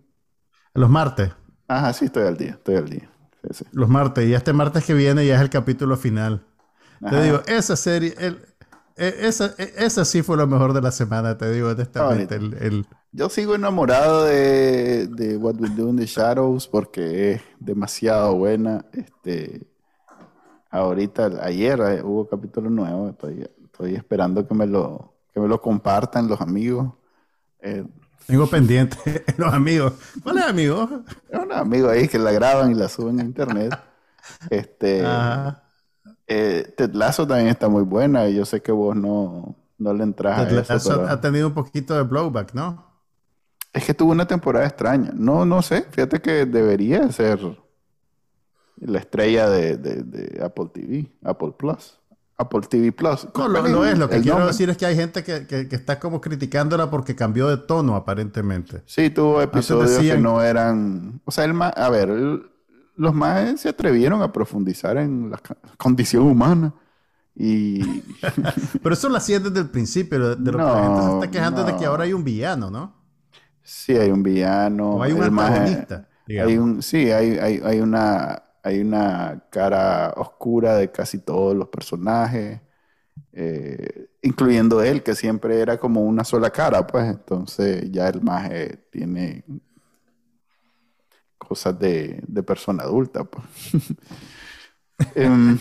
Los 0.74 0.90
martes. 0.90 1.32
Ajá, 1.68 1.94
sí, 1.94 2.06
estoy 2.06 2.24
al 2.28 2.38
día. 2.38 2.52
Estoy 2.52 2.76
al 2.76 2.90
día. 2.90 3.10
Sí, 3.44 3.64
sí. 3.64 3.66
Los 3.72 3.90
martes. 3.90 4.28
Y 4.28 4.34
este 4.34 4.54
martes 4.54 4.86
que 4.86 4.94
viene 4.94 5.26
ya 5.26 5.36
es 5.36 5.42
el 5.42 5.50
capítulo 5.50 5.98
final. 5.98 6.46
Ajá. 7.02 7.10
Te 7.10 7.22
digo, 7.22 7.42
esa 7.48 7.76
serie, 7.76 8.16
el- 8.20 8.46
e- 8.98 9.28
esa, 9.28 9.56
e- 9.58 9.74
esa 9.78 10.06
sí 10.06 10.24
fue 10.24 10.38
lo 10.38 10.48
mejor 10.48 10.74
de 10.74 10.82
la 10.82 10.92
semana, 10.92 11.38
te 11.38 11.52
digo 11.52 11.70
honestamente. 11.70 12.36
El, 12.36 12.54
el- 12.56 12.88
Yo 13.12 13.30
sigo 13.30 13.56
enamorado 13.56 14.26
de, 14.26 15.08
de 15.08 15.38
What 15.38 15.56
We 15.60 15.70
Do 15.70 15.90
in 15.90 15.98
the 15.98 16.06
Shadows 16.06 16.68
porque 16.68 17.34
es 17.34 17.42
demasiado 17.60 18.36
buena. 18.36 18.86
Este, 18.94 19.68
ahorita, 20.70 21.44
ayer 21.44 21.80
eh, 21.82 22.02
hubo 22.04 22.28
capítulo 22.28 22.70
nuevo. 22.70 23.10
Estoy, 23.10 23.48
estoy 23.64 23.96
esperando 23.96 24.48
que 24.48 24.54
me 24.56 24.66
lo, 24.68 25.11
que 25.34 25.40
me 25.40 25.48
lo 25.48 25.62
compartan 25.62 26.28
los 26.28 26.42
amigos. 26.42 26.94
Eh, 27.60 27.86
tengo 28.28 28.48
pendiente 28.48 28.98
los 29.38 29.54
amigos. 29.54 29.94
¿Cuáles 30.24 30.46
amigos? 30.46 30.90
unos 31.32 31.58
amigos 31.58 31.92
ahí 31.92 32.08
que 32.08 32.20
la 32.20 32.32
graban 32.32 32.72
y 32.72 32.76
la 32.76 32.88
suben 32.90 33.20
a 33.20 33.24
internet. 33.24 33.78
Este, 34.52 35.04
Ajá. 35.04 35.64
eh, 36.28 36.74
Ted 36.78 36.94
Lasso 36.94 37.26
también 37.26 37.50
está 37.50 37.68
muy 37.70 37.82
buena 37.84 38.28
y 38.30 38.36
yo 38.36 38.46
sé 38.46 38.62
que 38.62 38.72
vos 38.72 38.96
no, 38.96 39.56
no 39.80 39.94
le 39.94 40.04
entras 40.04 40.40
a 40.40 40.48
Ted 40.48 40.60
eso, 40.60 40.74
Lasso 40.74 40.90
pero- 40.96 41.08
ha 41.10 41.20
tenido 41.20 41.48
un 41.48 41.54
poquito 41.56 41.96
de 41.96 42.04
blowback, 42.04 42.54
¿no? 42.54 42.86
Es 43.74 43.84
que 43.84 43.94
tuvo 43.96 44.12
una 44.12 44.28
temporada 44.28 44.66
extraña. 44.68 45.12
No, 45.16 45.44
no 45.46 45.62
sé. 45.64 45.88
Fíjate 45.90 46.22
que 46.22 46.46
debería 46.46 47.12
ser 47.12 47.40
la 48.78 49.00
estrella 49.00 49.50
de, 49.50 49.78
de- 49.78 50.04
de 50.04 50.44
Apple 50.44 50.68
TV, 50.74 51.12
Apple 51.24 51.54
Plus, 51.58 52.00
Apple 52.42 52.62
TV 52.70 52.92
Plus. 52.92 53.28
No, 53.36 53.48
lo, 53.48 53.60
¿Cuál 53.62 53.72
lo 53.72 53.86
es. 53.86 53.98
Lo 53.98 54.10
que 54.10 54.22
quiero 54.22 54.38
nombre? 54.40 54.52
decir 54.52 54.70
es 54.70 54.78
que 54.78 54.86
hay 54.86 54.96
gente 54.96 55.24
que, 55.24 55.48
que- 55.48 55.68
que 55.68 55.76
está 55.76 56.00
como 56.00 56.20
criticándola 56.22 56.90
porque 56.90 57.16
cambió 57.16 57.48
de 57.48 57.58
tono, 57.58 57.96
aparentemente. 57.96 58.82
Sí, 58.86 59.10
tuvo 59.10 59.42
episodios 59.42 60.00
que 60.00 60.18
no 60.18 60.42
eran. 60.44 61.22
O 61.26 61.32
sea, 61.32 61.46
el 61.46 61.54
ma- 61.54 61.70
a 61.70 61.90
ver, 61.90 62.10
el- 62.10 62.52
los 62.98 63.14
más 63.14 63.60
se 63.62 63.70
atrevieron 63.70 64.22
a 64.22 64.32
profundizar 64.32 64.98
en 64.98 65.32
la 65.32 65.40
condición 65.78 66.24
humana. 66.24 66.74
Y 67.36 67.82
Pero 68.84 68.94
eso 68.94 69.08
lo 69.10 69.16
hacían 69.18 69.44
desde 69.44 69.60
el 69.62 69.70
principio, 69.70 70.36
de, 70.36 70.52
lo 70.52 70.58
que 70.58 70.64
No, 70.64 70.76
la 70.76 70.84
gente 70.84 71.02
se 71.08 71.14
está 71.14 71.32
quejando 71.32 71.64
de 71.64 71.76
que 71.78 71.86
no. 71.86 71.90
ahora 71.92 72.04
hay 72.04 72.14
un 72.14 72.24
villano, 72.24 72.70
¿no? 72.70 72.94
sí, 73.64 73.96
hay 73.96 74.12
un 74.12 74.22
villano. 74.24 74.96
O 74.96 75.04
hay 75.04 75.14
un 75.14 75.24
el 75.24 75.40
antagonista. 75.40 76.08
Hay 76.28 76.58
un, 76.58 76.82
sí, 76.82 77.12
hay, 77.12 77.38
hay, 77.38 77.62
hay 77.64 77.80
una, 77.80 78.44
hay 78.64 78.82
una 78.82 79.46
cara 79.50 80.14
oscura 80.18 80.76
de 80.76 80.92
casi 80.92 81.20
todos 81.20 81.56
los 81.56 81.70
personajes, 81.70 82.62
eh, 83.34 84.10
incluyendo 84.22 84.82
él, 84.82 85.04
que 85.04 85.16
siempre 85.16 85.60
era 85.62 85.78
como 85.80 86.02
una 86.04 86.24
sola 86.24 86.50
cara, 86.52 86.86
pues 86.86 87.06
entonces 87.10 87.92
ya 87.92 88.10
el 88.10 88.22
maje 88.22 88.88
tiene 88.92 89.44
cosas 91.38 91.78
de, 91.80 92.22
de 92.28 92.44
persona 92.44 92.84
adulta, 92.84 93.24
pues. 93.24 93.46
Em, 95.16 95.58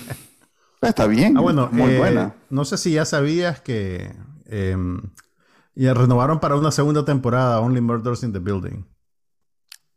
está 0.83 1.07
bien, 1.07 1.35
Ah, 1.37 1.41
bueno, 1.41 1.71
muy 1.73 1.93
eh, 1.93 1.99
buena. 1.99 2.35
No 2.51 2.67
sé 2.67 2.77
si 2.77 2.93
ya 2.93 3.07
sabías 3.07 3.63
que 3.63 4.15
em, 4.45 5.01
ya 5.75 5.95
renovaron 5.95 6.41
para 6.41 6.57
una 6.57 6.71
segunda 6.71 7.07
temporada 7.07 7.59
Only 7.61 7.81
Murders 7.81 8.23
in 8.23 8.35
the 8.35 8.39
Building. 8.39 8.85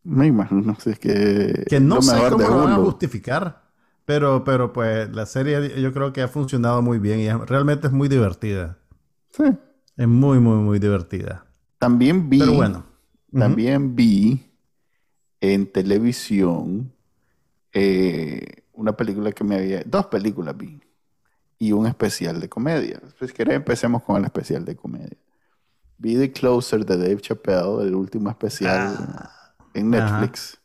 Me 0.04 0.28
imagino, 0.28 0.76
sí, 0.80 0.90
es 0.92 1.00
que, 1.00 1.64
Que 1.70 1.80
no 1.80 2.02
sé 2.02 2.18
cómo 2.30 2.38
lo 2.50 2.58
van 2.58 2.74
a 2.74 2.76
justificar, 2.78 3.64
pero, 4.06 4.44
pero 4.44 4.74
pues 4.74 5.10
la 5.16 5.26
serie 5.26 5.82
yo 5.82 5.94
creo 5.94 6.12
que 6.12 6.22
ha 6.22 6.28
funcionado 6.28 6.82
muy 6.82 7.00
bien 7.00 7.20
y 7.20 7.28
es- 7.28 7.40
realmente 7.48 7.88
es 7.88 7.94
muy 7.94 8.10
divertida. 8.10 8.78
Sí. 9.30 9.44
Es 9.96 10.08
muy, 10.08 10.40
muy, 10.40 10.58
muy 10.58 10.80
divertida. 10.80 11.46
También 11.80 12.30
vi, 12.30 12.40
Pero 12.40 12.54
bueno. 12.54 12.86
También 13.32 13.96
vi 13.96 14.52
en 15.42 15.72
televisión 15.72 16.92
eh, 17.72 18.64
una 18.74 18.96
película 18.96 19.32
que 19.32 19.44
me 19.44 19.56
había, 19.56 19.84
dos 19.86 20.06
películas 20.08 20.56
vi 20.58 20.80
y 21.60 21.72
un 21.72 21.88
especial 21.88 22.40
de 22.40 22.50
comedia. 22.50 23.00
Si 23.20 23.28
querés 23.28 23.56
empecemos 23.56 24.04
con 24.04 24.18
el 24.18 24.26
especial 24.26 24.66
de 24.66 24.76
comedia. 24.76 25.18
Vi 25.98 26.16
The 26.18 26.32
Closer 26.32 26.86
de 26.86 26.98
Dave 26.98 27.22
Chappelle, 27.22 27.84
el 27.84 27.96
último 27.96 28.30
especial 28.30 29.30
en 29.74 29.94
Ajá. 29.96 30.20
Netflix. 30.20 30.60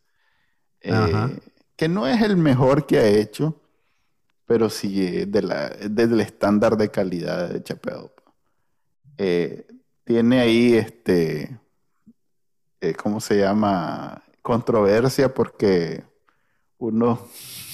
Eh, 0.80 0.92
Ajá. 0.92 1.30
que 1.76 1.88
no 1.88 2.06
es 2.06 2.20
el 2.22 2.36
mejor 2.36 2.86
que 2.86 2.98
ha 2.98 3.06
hecho, 3.06 3.60
pero 4.46 4.70
sí 4.70 5.06
es 5.06 5.30
de 5.30 5.42
la, 5.42 5.68
del 5.68 6.20
estándar 6.20 6.76
de 6.76 6.90
calidad 6.90 7.50
de 7.50 7.62
Chappelle. 7.62 8.10
Eh, 9.16 9.66
tiene 10.04 10.40
ahí 10.40 10.74
este, 10.74 11.58
eh, 12.80 12.94
¿cómo 12.94 13.20
se 13.20 13.38
llama? 13.38 14.22
Controversia 14.42 15.34
porque 15.34 16.04
uno, 16.78 17.28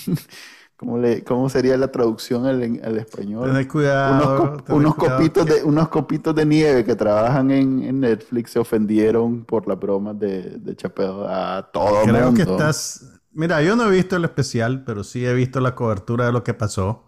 ¿cómo, 0.85 0.99
le, 0.99 1.25
cómo 1.25 1.49
sería 1.49 1.77
la 1.77 1.91
traducción 1.91 2.47
al, 2.47 2.63
al 2.85 2.99
español? 2.99 3.51
Unos, 3.51 3.67
cuidado. 3.67 4.37
cop- 4.37 4.65
tened 4.65 4.77
unos 4.77 4.95
cuidado 4.95 5.19
copitos 5.19 5.47
de, 5.47 5.63
unos 5.65 5.89
copitos 5.89 6.35
de 6.35 6.47
nieve 6.47 6.85
que 6.85 6.95
trabajan 6.97 7.51
en, 7.51 7.83
en 7.83 8.01
Netflix 8.01 8.51
se 8.53 8.59
ofendieron 8.59 9.45
por 9.45 9.67
las 9.69 9.79
bromas 9.79 10.19
de, 10.19 10.43
de 10.59 10.77
Chappelle 10.77 11.25
a 11.29 11.69
todo 11.73 12.03
Creo 12.05 12.27
mundo. 12.27 12.33
que 12.33 12.43
estás, 12.43 13.05
Mira, 13.33 13.63
yo 13.63 13.75
no 13.77 13.87
he 13.89 13.91
visto 13.91 14.17
el 14.17 14.25
especial, 14.25 14.85
pero 14.85 15.03
sí 15.05 15.25
he 15.27 15.35
visto 15.35 15.61
la 15.61 15.75
cobertura 15.75 16.27
de 16.27 16.33
lo 16.33 16.45
que 16.45 16.55
pasó. 16.55 17.05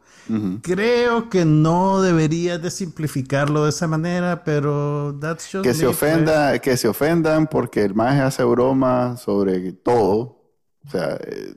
Creo 0.63 1.31
que 1.31 1.45
no 1.45 2.03
deberías 2.03 2.61
de 2.61 2.71
simplificarlo 2.73 3.63
de 3.65 3.71
esa 3.71 3.87
manera, 3.87 4.43
pero 4.43 5.17
that's 5.21 5.45
just 5.53 5.65
que 5.65 5.75
se 5.75 5.87
ofenda, 5.87 6.59
que 6.59 6.77
se 6.77 6.89
ofendan 6.89 7.47
porque 7.47 7.85
el 7.85 7.95
maje 7.95 8.21
hace 8.21 8.43
broma 8.45 9.17
sobre 9.17 9.73
todo. 9.73 10.43
O 10.85 10.91
sea, 10.91 11.17
eh, 11.25 11.55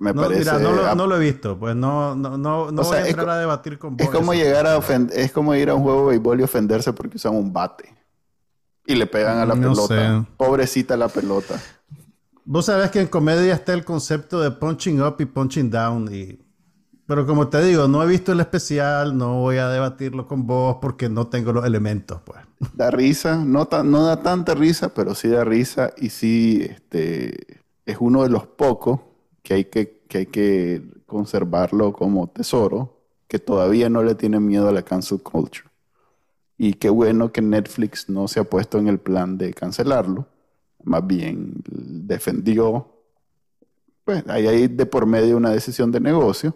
me 0.00 0.14
no, 0.14 0.22
parece. 0.22 0.40
Mira, 0.40 0.58
no, 0.58 0.72
lo, 0.72 0.94
no, 0.94 1.06
lo, 1.06 1.16
he 1.16 1.20
visto, 1.20 1.58
pues 1.58 1.76
no, 1.76 2.16
no, 2.16 2.38
no, 2.38 2.72
no 2.72 2.82
voy 2.82 2.96
a 2.96 3.06
entrar 3.06 3.28
a 3.28 3.38
debatir 3.38 3.78
con 3.78 3.98
vos. 3.98 4.06
Es 4.06 4.10
como 4.10 4.32
llegar 4.32 4.66
a 4.66 4.78
es 5.12 5.30
como 5.30 5.54
ir 5.54 5.68
a 5.68 5.74
un 5.74 5.82
juego 5.82 6.06
de 6.06 6.08
béisbol 6.12 6.40
y 6.40 6.42
ofenderse 6.42 6.92
porque 6.94 7.18
usan 7.18 7.34
un 7.34 7.52
bate 7.52 7.94
y 8.86 8.94
le 8.94 9.06
pegan 9.06 9.38
a 9.38 9.44
la 9.44 9.54
pelota. 9.54 10.26
Pobrecita 10.38 10.96
la 10.96 11.08
pelota. 11.08 11.60
Vos 12.46 12.64
sabés 12.64 12.90
que 12.90 13.02
en 13.02 13.08
comedia 13.08 13.52
está 13.52 13.74
el 13.74 13.84
concepto 13.84 14.40
de 14.40 14.50
punching 14.50 15.02
up 15.02 15.16
y 15.18 15.26
punching 15.26 15.70
down 15.70 16.12
y 16.12 16.40
pero 17.04 17.26
como 17.26 17.48
te 17.48 17.62
digo, 17.62 17.86
no 17.86 18.02
he 18.02 18.06
visto 18.06 18.32
el 18.32 18.40
especial, 18.40 19.18
no 19.18 19.40
voy 19.40 19.58
a 19.58 19.68
debatirlo 19.68 20.26
con 20.26 20.46
vos 20.46 20.78
porque 20.80 21.08
no 21.08 21.26
tengo 21.26 21.52
los 21.52 21.66
elementos, 21.66 22.22
pues. 22.24 22.38
Da 22.72 22.90
risa, 22.90 23.36
no, 23.36 23.68
no 23.84 24.04
da 24.04 24.22
tanta 24.22 24.54
risa, 24.54 24.94
pero 24.94 25.14
sí 25.14 25.28
da 25.28 25.44
risa 25.44 25.92
y 25.98 26.08
sí 26.08 26.62
este, 26.62 27.64
es 27.84 27.96
uno 27.98 28.22
de 28.22 28.30
los 28.30 28.46
pocos 28.46 29.00
que 29.42 29.54
hay 29.54 29.64
que, 29.64 30.02
que 30.08 30.18
hay 30.18 30.26
que 30.26 30.82
conservarlo 31.06 31.92
como 31.92 32.28
tesoro, 32.28 32.98
que 33.28 33.38
todavía 33.38 33.88
no 33.88 34.02
le 34.02 34.14
tiene 34.14 34.40
miedo 34.40 34.68
a 34.68 34.72
la 34.72 34.82
cancel 34.82 35.22
culture. 35.22 35.68
Y 36.58 36.74
qué 36.74 36.90
bueno 36.90 37.32
que 37.32 37.40
Netflix 37.40 38.08
no 38.08 38.28
se 38.28 38.40
ha 38.40 38.44
puesto 38.44 38.78
en 38.78 38.88
el 38.88 38.98
plan 38.98 39.38
de 39.38 39.54
cancelarlo, 39.54 40.26
más 40.82 41.06
bien 41.06 41.54
defendió, 41.66 42.88
pues 44.04 44.24
ahí 44.28 44.46
hay 44.46 44.68
de 44.68 44.86
por 44.86 45.06
medio 45.06 45.36
una 45.36 45.50
decisión 45.50 45.90
de 45.92 46.00
negocio 46.00 46.54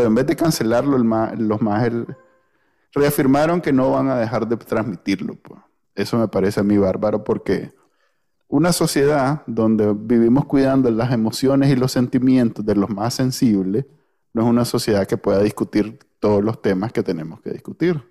pero 0.00 0.08
en 0.08 0.14
vez 0.14 0.26
de 0.26 0.34
cancelarlo, 0.34 0.96
los 0.96 1.60
más 1.60 1.92
reafirmaron 2.94 3.60
que 3.60 3.70
no 3.70 3.90
van 3.90 4.08
a 4.08 4.16
dejar 4.16 4.48
de 4.48 4.56
transmitirlo. 4.56 5.34
Pues. 5.34 5.60
Eso 5.94 6.16
me 6.16 6.26
parece 6.26 6.60
a 6.60 6.62
mí 6.62 6.78
bárbaro 6.78 7.22
porque 7.22 7.72
una 8.50 8.72
sociedad 8.72 9.42
donde 9.46 9.94
vivimos 9.94 10.44
cuidando 10.44 10.90
las 10.90 11.12
emociones 11.12 11.70
y 11.70 11.76
los 11.76 11.92
sentimientos 11.92 12.64
de 12.64 12.74
los 12.74 12.90
más 12.90 13.14
sensibles, 13.14 13.86
no 14.34 14.42
es 14.42 14.48
una 14.48 14.64
sociedad 14.64 15.06
que 15.06 15.16
pueda 15.16 15.42
discutir 15.42 15.98
todos 16.18 16.44
los 16.44 16.60
temas 16.60 16.92
que 16.92 17.02
tenemos 17.02 17.40
que 17.40 17.50
discutir. 17.50 18.02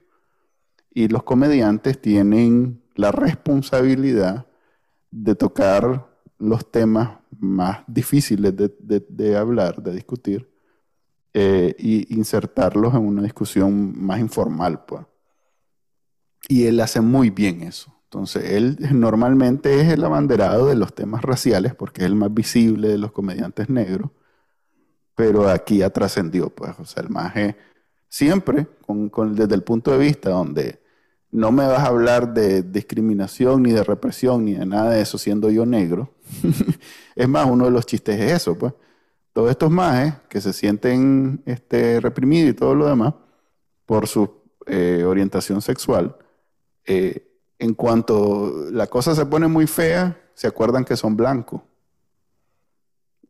Y 0.92 1.08
los 1.08 1.24
comediantes 1.24 2.02
tienen 2.02 2.82
la 2.96 3.12
responsabilidad 3.12 4.48
de 5.12 5.36
tocar 5.36 6.08
los 6.40 6.72
temas 6.72 7.20
más 7.38 7.84
difíciles 7.88 8.54
de 8.56 9.38
hablar, 9.38 9.84
de 9.84 9.94
discutir, 9.94 10.50
eh, 11.32 11.76
y 11.78 12.16
insertarlos 12.16 12.96
en 12.96 13.02
una 13.02 13.22
discusión 13.22 13.94
más 14.04 14.20
informal. 14.20 14.84
Pues. 14.86 15.06
Y 16.48 16.66
él 16.66 16.80
hace 16.80 17.02
muy 17.02 17.30
bien 17.30 17.62
eso. 17.62 17.94
Entonces, 18.12 18.52
él 18.52 18.78
normalmente 18.92 19.82
es 19.82 19.88
el 19.94 20.04
abanderado 20.04 20.68
de 20.68 20.76
los 20.76 20.94
temas 20.94 21.22
raciales 21.22 21.76
porque 21.76 22.02
es 22.02 22.08
el 22.08 22.16
más 22.16 22.34
visible 22.34 22.88
de 22.88 22.98
los 22.98 23.12
comediantes 23.12 23.70
negros, 23.70 24.10
pero 25.16 25.50
aquí 25.50 25.82
ha 25.84 25.92
trascendido, 25.92 26.50
pues, 26.50 26.72
o 26.80 26.86
sea, 26.86 27.04
el 27.04 27.10
maje 27.10 27.56
siempre, 28.08 28.68
desde 28.88 29.56
el 29.56 29.64
punto 29.64 29.92
de 29.92 29.98
vista 30.00 30.32
donde 30.32 30.82
no 31.32 31.52
me 31.52 31.68
vas 31.68 31.82
a 31.82 31.88
hablar 31.88 32.34
de 32.34 32.64
discriminación, 32.64 33.62
ni 33.64 33.72
de 33.72 33.84
represión, 33.84 34.46
ni 34.46 34.54
de 34.56 34.66
nada 34.66 34.92
de 34.92 35.02
eso, 35.02 35.18
siendo 35.18 35.52
yo 35.52 35.66
negro. 35.66 36.12
es 37.16 37.30
más, 37.30 37.48
uno 37.48 37.66
de 37.66 37.72
los 37.72 37.86
chistes 37.86 38.20
es 38.20 38.32
eso, 38.32 38.58
pues 38.58 38.74
todos 39.34 39.52
estos 39.52 39.70
majes 39.70 40.16
que 40.28 40.42
se 40.42 40.54
sienten 40.54 41.44
este, 41.46 42.00
reprimidos 42.00 42.50
y 42.52 42.54
todo 42.54 42.74
lo 42.74 42.88
demás 42.88 43.14
por 43.86 44.08
su 44.08 44.42
eh, 44.66 45.04
orientación 45.06 45.62
sexual, 45.62 46.18
eh, 46.86 47.29
en 47.60 47.74
cuanto 47.74 48.66
la 48.72 48.88
cosa 48.88 49.14
se 49.14 49.26
pone 49.26 49.48
muy 49.48 49.68
fea, 49.68 50.18
se 50.34 50.48
acuerdan 50.48 50.86
que 50.86 50.96
son 50.96 51.16
blancos. 51.18 51.62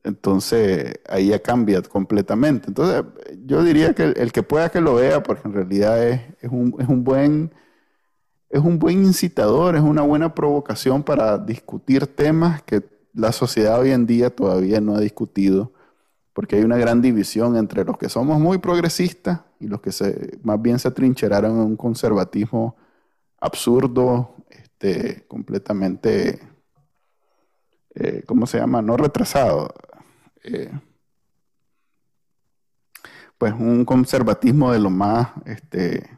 Entonces 0.03 0.99
ahí 1.09 1.29
ya 1.29 1.39
cambia 1.39 1.81
completamente. 1.81 2.67
Entonces 2.67 3.03
yo 3.45 3.63
diría 3.63 3.93
que 3.93 4.03
el, 4.03 4.31
que 4.31 4.43
pueda 4.43 4.69
que 4.69 4.79
lo 4.79 4.95
vea, 4.95 5.21
porque 5.21 5.47
en 5.47 5.53
realidad 5.53 6.01
es, 6.07 6.29
un, 6.49 7.03
buen, 7.03 7.51
es 8.49 8.61
un 8.61 8.79
buen 8.79 9.03
incitador, 9.03 9.75
es 9.75 9.81
una 9.81 10.03
buena 10.03 10.33
provocación 10.33 11.03
para 11.03 11.37
discutir 11.37 12.07
temas 12.07 12.61
que 12.61 12.83
la 13.13 13.31
sociedad 13.31 13.79
hoy 13.79 13.91
en 13.91 14.05
día 14.05 14.29
todavía 14.29 14.79
no 14.79 14.95
ha 14.95 14.99
discutido 14.99 15.73
porque 16.33 16.55
hay 16.55 16.63
una 16.63 16.77
gran 16.77 17.01
división 17.01 17.57
entre 17.57 17.83
los 17.83 17.97
que 17.97 18.07
somos 18.07 18.39
muy 18.39 18.59
progresistas 18.59 19.41
y 19.59 19.67
los 19.67 19.81
que 19.81 19.91
se, 19.91 20.37
más 20.43 20.61
bien 20.61 20.79
se 20.79 20.87
atrincheraron 20.87 21.51
en 21.51 21.63
un 21.63 21.75
conservatismo 21.75 22.77
absurdo, 23.39 24.35
este, 24.49 25.25
completamente, 25.27 26.39
eh, 27.95 28.23
¿cómo 28.25 28.45
se 28.45 28.59
llama? 28.59 28.81
No 28.81 28.97
retrasado. 28.97 29.73
Eh, 30.43 30.71
pues 33.37 33.53
un 33.53 33.85
conservatismo 33.85 34.71
de 34.71 34.79
lo 34.79 34.89
más 34.89 35.29
este, 35.45 36.09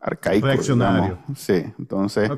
arcaico. 0.00 0.46
Reaccionario. 0.46 1.18
Sí, 1.34 1.64
entonces 1.78 2.30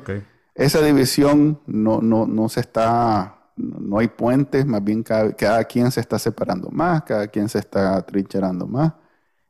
esa 0.55 0.81
división 0.81 1.61
no, 1.65 2.01
no, 2.01 2.25
no 2.25 2.49
se 2.49 2.61
está 2.61 3.39
no 3.59 3.99
hay 3.99 4.07
puentes, 4.07 4.65
más 4.65 4.83
bien 4.83 5.03
cada, 5.03 5.63
quien 5.65 5.91
se 5.91 5.99
está 5.99 6.17
separando 6.17 6.69
más, 6.71 7.03
cada 7.03 7.27
quien 7.27 7.49
se 7.49 7.59
está 7.59 8.01
trincherando 8.05 8.65
más. 8.65 8.93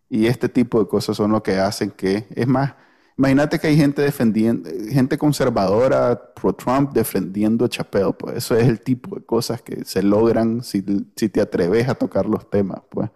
Y 0.09 0.25
este 0.25 0.49
tipo 0.49 0.79
de 0.79 0.87
cosas 0.87 1.15
son 1.15 1.31
lo 1.31 1.43
que 1.43 1.57
hacen 1.59 1.91
que, 1.91 2.27
es 2.31 2.47
más, 2.47 2.73
imagínate 3.19 3.59
que 3.59 3.67
hay 3.67 3.75
gente 3.75 4.01
defendiendo, 4.01 4.69
gente 4.89 5.17
conservadora 5.17 6.33
pro-Trump 6.33 6.93
defendiendo 6.93 7.65
a 7.65 7.69
Chappelle, 7.69 8.13
pues 8.13 8.37
eso 8.37 8.55
es 8.55 8.65
el 8.65 8.79
tipo 8.79 9.13
de 9.17 9.25
cosas 9.25 9.61
que 9.61 9.83
se 9.83 10.01
logran 10.01 10.63
si, 10.63 10.81
te 10.81 11.41
atreves 11.41 11.89
a 11.89 11.95
tocar 11.95 12.25
los 12.25 12.49
temas, 12.49 12.81
pues. 12.89 13.09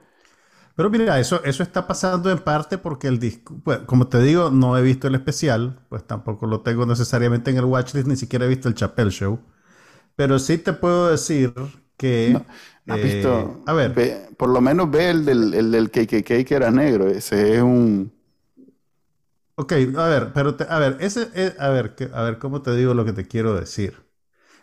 Pero 0.76 0.90
mira, 0.90 1.20
eso, 1.20 1.42
eso 1.46 1.64
está 1.64 1.88
pasando 1.88 2.30
en 2.30 2.40
parte 2.40 2.78
porque 2.78 3.08
el 3.08 3.18
disco, 3.18 3.56
pues, 3.64 3.80
como 3.86 4.08
te 4.08 4.22
digo, 4.22 4.50
no 4.52 4.78
he 4.78 4.82
visto 4.82 5.08
el 5.08 5.16
especial, 5.16 5.80
pues 5.88 6.06
tampoco 6.06 6.48
lo 6.48 6.62
tengo 6.62 6.86
necesariamente 6.86 7.52
en 7.52 7.58
el 7.58 7.66
watchlist, 7.66 8.08
ni 8.08 8.18
siquiera 8.18 8.44
he 8.44 8.50
visto 8.50 8.68
el 8.68 8.76
Chappelle 8.76 9.12
Show. 9.12 9.40
Pero 10.18 10.38
sí 10.38 10.58
te 10.58 10.74
puedo 10.74 11.12
decir 11.12 11.54
que... 11.96 12.42
¿Has 12.88 13.02
visto? 13.02 13.40
Eh, 13.40 13.64
a 13.68 13.74
ver. 13.74 14.28
por 14.36 14.50
lo 14.50 14.60
menos 14.60 14.92
ve 14.92 15.12
el 15.12 15.24
del, 15.24 15.54
el 15.54 15.72
del 15.72 15.90
KKK 15.90 16.46
que 16.46 16.56
era 16.56 16.72
negro. 16.72 17.08
Ese 17.08 17.56
es 17.56 17.62
un... 17.62 18.12
Ok, 19.56 19.74
a 19.98 20.08
ver, 20.08 20.34
pero 20.34 20.56
a 20.70 20.80
ver, 20.80 20.98
ese, 21.00 21.30
eh, 21.36 21.54
a 21.60 21.70
ver, 21.70 21.96
a 22.14 22.24
ver, 22.24 22.40
¿cómo 22.40 22.62
te 22.64 22.76
digo 22.76 22.94
lo 22.96 23.06
que 23.06 23.14
te 23.14 23.28
quiero 23.28 23.54
decir? 23.56 23.96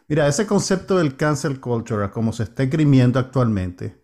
Mira, 0.08 0.28
ese 0.28 0.46
concepto 0.46 0.98
del 0.98 1.16
cancel 1.16 1.60
culture, 1.60 2.10
como 2.10 2.32
se 2.32 2.44
está 2.44 2.64
esgrimiendo 2.64 3.18
actualmente, 3.20 4.02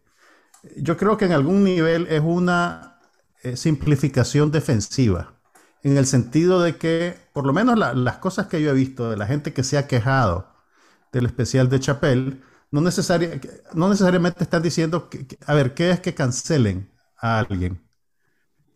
yo 0.76 0.96
creo 0.96 1.16
que 1.18 1.26
en 1.26 1.32
algún 1.32 1.64
nivel 1.64 2.06
es 2.08 2.22
una 2.22 3.00
eh, 3.42 3.56
simplificación 3.56 4.50
defensiva, 4.52 5.40
en 5.82 5.96
el 5.98 6.06
sentido 6.06 6.60
de 6.62 6.76
que, 6.76 7.16
por 7.34 7.46
lo 7.46 7.52
menos 7.54 7.78
las 7.78 8.18
cosas 8.18 8.48
que 8.48 8.62
yo 8.62 8.70
he 8.70 8.74
visto 8.74 9.10
de 9.10 9.16
la 9.18 9.26
gente 9.26 9.52
que 9.54 9.64
se 9.64 9.78
ha 9.78 9.86
quejado 9.88 10.54
del 11.12 11.26
especial 11.26 11.68
de 11.70 11.80
Chapelle, 11.80 12.40
no, 12.72 12.80
no 12.82 13.88
necesariamente 13.88 14.44
están 14.44 14.62
diciendo, 14.62 15.10
que, 15.10 15.26
a 15.46 15.54
ver, 15.54 15.74
¿qué 15.74 15.90
es 15.90 16.00
que 16.00 16.14
cancelen 16.14 16.92
a 17.18 17.38
alguien? 17.40 17.82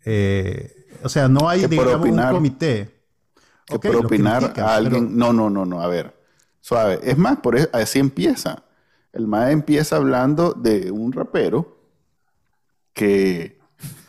Eh, 0.04 0.79
o 1.02 1.08
sea, 1.08 1.28
no 1.28 1.48
hay, 1.48 1.66
digamos, 1.66 2.08
un 2.08 2.30
comité. 2.30 3.00
Que 3.66 3.78
por 3.78 4.06
opinar 4.06 4.52
a 4.58 4.74
alguien. 4.74 5.16
No, 5.16 5.32
no, 5.32 5.48
no, 5.48 5.64
no, 5.64 5.80
a 5.80 5.86
ver. 5.86 6.14
Suave. 6.60 7.00
Es 7.02 7.16
más, 7.16 7.38
por 7.38 7.56
eso, 7.56 7.68
así 7.72 7.98
empieza. 7.98 8.64
El 9.12 9.26
MAE 9.26 9.52
empieza 9.52 9.96
hablando 9.96 10.52
de 10.52 10.90
un 10.90 11.12
rapero 11.12 11.78
que. 12.92 13.58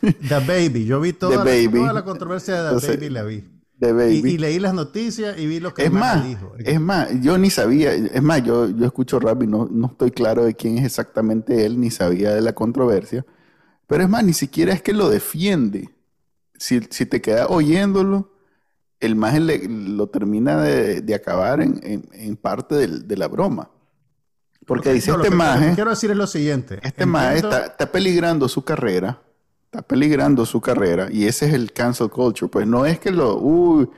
The 0.00 0.40
Baby. 0.40 0.84
Yo 0.84 1.00
vi 1.00 1.12
toda, 1.12 1.44
la, 1.44 1.70
toda 1.70 1.92
la, 1.92 2.04
controversia 2.04 2.62
de 2.62 2.80
The 2.80 2.88
Baby, 2.88 3.08
la 3.08 3.22
vi. 3.22 3.44
Y, 3.82 4.38
leí 4.38 4.60
las 4.60 4.74
noticias 4.74 5.36
y 5.36 5.46
vi 5.46 5.58
lo 5.58 5.74
que 5.74 5.86
es 5.86 5.92
más, 5.92 6.24
dijo. 6.24 6.54
Es 6.58 6.80
más, 6.80 7.08
yo 7.20 7.36
ni 7.36 7.50
sabía, 7.50 7.92
es 7.92 8.22
más, 8.22 8.44
yo, 8.44 8.68
yo 8.68 8.86
escucho 8.86 9.18
rap 9.18 9.42
y 9.42 9.48
no, 9.48 9.68
no 9.68 9.88
estoy 9.88 10.12
claro 10.12 10.44
de 10.44 10.54
quién 10.54 10.78
es 10.78 10.84
exactamente 10.84 11.64
él, 11.64 11.80
ni 11.80 11.90
sabía 11.90 12.32
de 12.32 12.42
la 12.42 12.52
controversia. 12.52 13.26
Pero 13.88 14.04
es 14.04 14.08
más, 14.08 14.22
ni 14.22 14.34
siquiera 14.34 14.72
es 14.72 14.82
que 14.82 14.92
lo 14.92 15.10
defiende. 15.10 15.90
Si, 16.62 17.06
te 17.06 17.20
quedas 17.20 17.46
oyéndolo, 17.50 18.32
el 19.00 19.16
más 19.16 19.38
lo 19.40 20.06
termina 20.08 20.62
de, 20.62 21.14
acabar 21.14 21.60
en, 21.60 22.36
parte 22.36 22.86
de 22.86 23.16
la 23.16 23.28
broma. 23.28 23.70
Porque 24.66 24.92
dice 24.92 25.10
este 25.10 25.30
maje. 25.30 25.72
quiero 25.74 25.90
decir 25.90 26.10
es 26.10 26.16
lo 26.16 26.26
siguiente. 26.26 26.78
Este 26.82 27.04
maje 27.04 27.36
está, 27.36 27.66
está 27.66 27.90
peligrando 27.90 28.48
su 28.48 28.64
carrera 28.64 29.20
está 29.72 29.80
peligrando 29.80 30.44
su 30.44 30.60
carrera 30.60 31.08
y 31.10 31.26
ese 31.26 31.46
es 31.46 31.54
el 31.54 31.72
cancel 31.72 32.10
culture. 32.10 32.50
Pues 32.50 32.66
no 32.66 32.84
es 32.84 32.98
que 32.98 33.10
lo, 33.10 33.38
uy, 33.38 33.88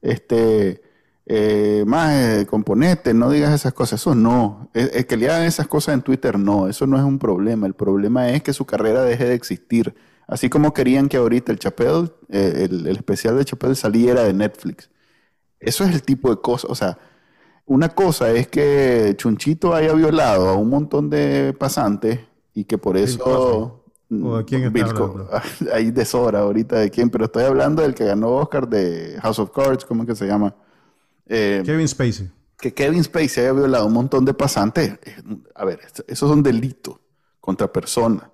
este, 0.00 0.80
eh, 1.26 1.82
más 1.88 2.12
eh, 2.12 2.46
componente, 2.46 3.12
no 3.14 3.30
digas 3.30 3.52
esas 3.52 3.72
cosas. 3.72 4.00
Eso 4.00 4.14
no. 4.14 4.70
Es, 4.74 5.06
que 5.06 5.16
le 5.16 5.28
hagan 5.28 5.42
esas 5.42 5.66
cosas 5.66 5.94
en 5.94 6.02
Twitter, 6.02 6.38
no. 6.38 6.68
Eso 6.68 6.86
no 6.86 6.96
es 6.96 7.02
un 7.02 7.18
problema. 7.18 7.66
El 7.66 7.74
problema 7.74 8.30
es 8.30 8.44
que 8.44 8.52
su 8.52 8.64
carrera 8.64 9.02
deje 9.02 9.24
de 9.24 9.34
existir. 9.34 9.94
Así 10.26 10.48
como 10.48 10.72
querían 10.72 11.08
que 11.08 11.16
ahorita 11.16 11.52
el 11.52 11.58
Chapel, 11.58 12.12
eh, 12.30 12.68
el, 12.70 12.86
especial 12.86 13.36
de 13.36 13.44
Chapel 13.44 13.76
saliera 13.76 14.22
de 14.22 14.32
Netflix. 14.32 14.90
Eso 15.60 15.84
es 15.84 15.94
el 15.94 16.02
tipo 16.02 16.30
de 16.30 16.40
cosas. 16.40 16.70
O 16.70 16.74
sea, 16.74 16.98
una 17.66 17.90
cosa 17.90 18.30
es 18.32 18.48
que 18.48 19.14
Chunchito 19.16 19.74
haya 19.74 19.92
violado 19.92 20.48
a 20.48 20.54
un 20.54 20.68
montón 20.68 21.10
de 21.10 21.54
pasantes 21.58 22.20
y 22.54 22.64
que 22.64 22.78
por 22.78 22.96
eso... 22.96 23.80
¿O 24.22 24.36
de 24.38 24.44
quién 24.44 24.64
está 24.64 24.90
hablando? 24.90 25.28
Hay 25.72 25.90
deshora 25.90 26.40
ahorita 26.40 26.76
de 26.76 26.90
quién, 26.90 27.10
pero 27.10 27.24
estoy 27.24 27.44
hablando 27.44 27.82
del 27.82 27.94
que 27.94 28.04
ganó 28.04 28.36
Oscar 28.36 28.68
de 28.68 29.18
House 29.20 29.38
of 29.38 29.50
Cards, 29.50 29.84
¿cómo 29.84 30.02
es 30.02 30.08
que 30.08 30.14
se 30.14 30.26
llama? 30.26 30.54
Eh, 31.26 31.62
Kevin 31.64 31.88
Spacey. 31.88 32.30
Que 32.58 32.72
Kevin 32.72 33.02
Spacey 33.02 33.44
haya 33.44 33.52
violado 33.52 33.84
a 33.84 33.86
un 33.86 33.94
montón 33.94 34.24
de 34.24 34.34
pasantes. 34.34 34.98
Eh, 35.02 35.16
a 35.54 35.64
ver, 35.64 35.80
esos 36.06 36.28
son 36.28 36.42
delitos 36.42 36.96
contra 37.40 37.72
personas. 37.72 38.28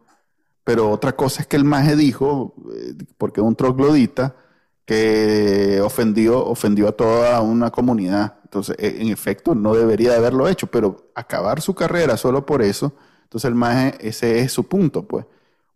Pero 0.64 0.90
otra 0.90 1.16
cosa 1.16 1.42
es 1.42 1.48
que 1.48 1.56
el 1.56 1.64
maje 1.64 1.96
dijo, 1.96 2.54
eh, 2.74 2.94
porque 3.18 3.40
un 3.40 3.56
troglodita, 3.56 4.36
que 4.90 5.80
ofendió, 5.84 6.44
ofendió 6.44 6.88
a 6.88 6.92
toda 6.92 7.40
una 7.42 7.70
comunidad. 7.70 8.38
Entonces, 8.42 8.74
en 8.80 9.06
efecto, 9.06 9.54
no 9.54 9.72
debería 9.72 10.10
de 10.10 10.16
haberlo 10.16 10.48
hecho, 10.48 10.66
pero 10.66 11.12
acabar 11.14 11.60
su 11.60 11.76
carrera 11.76 12.16
solo 12.16 12.44
por 12.44 12.60
eso, 12.60 12.92
entonces 13.22 13.48
el 13.48 13.54
maje, 13.54 13.96
ese 14.00 14.40
es 14.40 14.52
su 14.52 14.64
punto, 14.64 15.06
pues. 15.06 15.24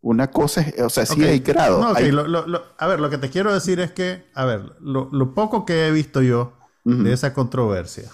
Una 0.01 0.29
cosa 0.33 0.63
es, 0.63 0.83
o 0.83 0.91
sea, 0.91 1.07
sí 1.07 1.23
hay 1.23 1.39
grado. 1.39 1.81
a 1.85 2.87
ver, 2.89 3.01
lo 3.01 3.11
que 3.11 3.19
te 3.19 3.31
quiero 3.31 3.55
decir 3.55 3.79
es 3.79 3.93
que, 3.93 4.27
a 4.35 4.45
ver, 4.45 4.73
lo, 4.81 5.35
poco 5.35 5.65
que 5.65 5.87
he 5.87 5.93
visto 5.93 6.21
yo 6.21 6.55
de 6.83 7.13
esa 7.13 7.33
controversia. 7.33 8.11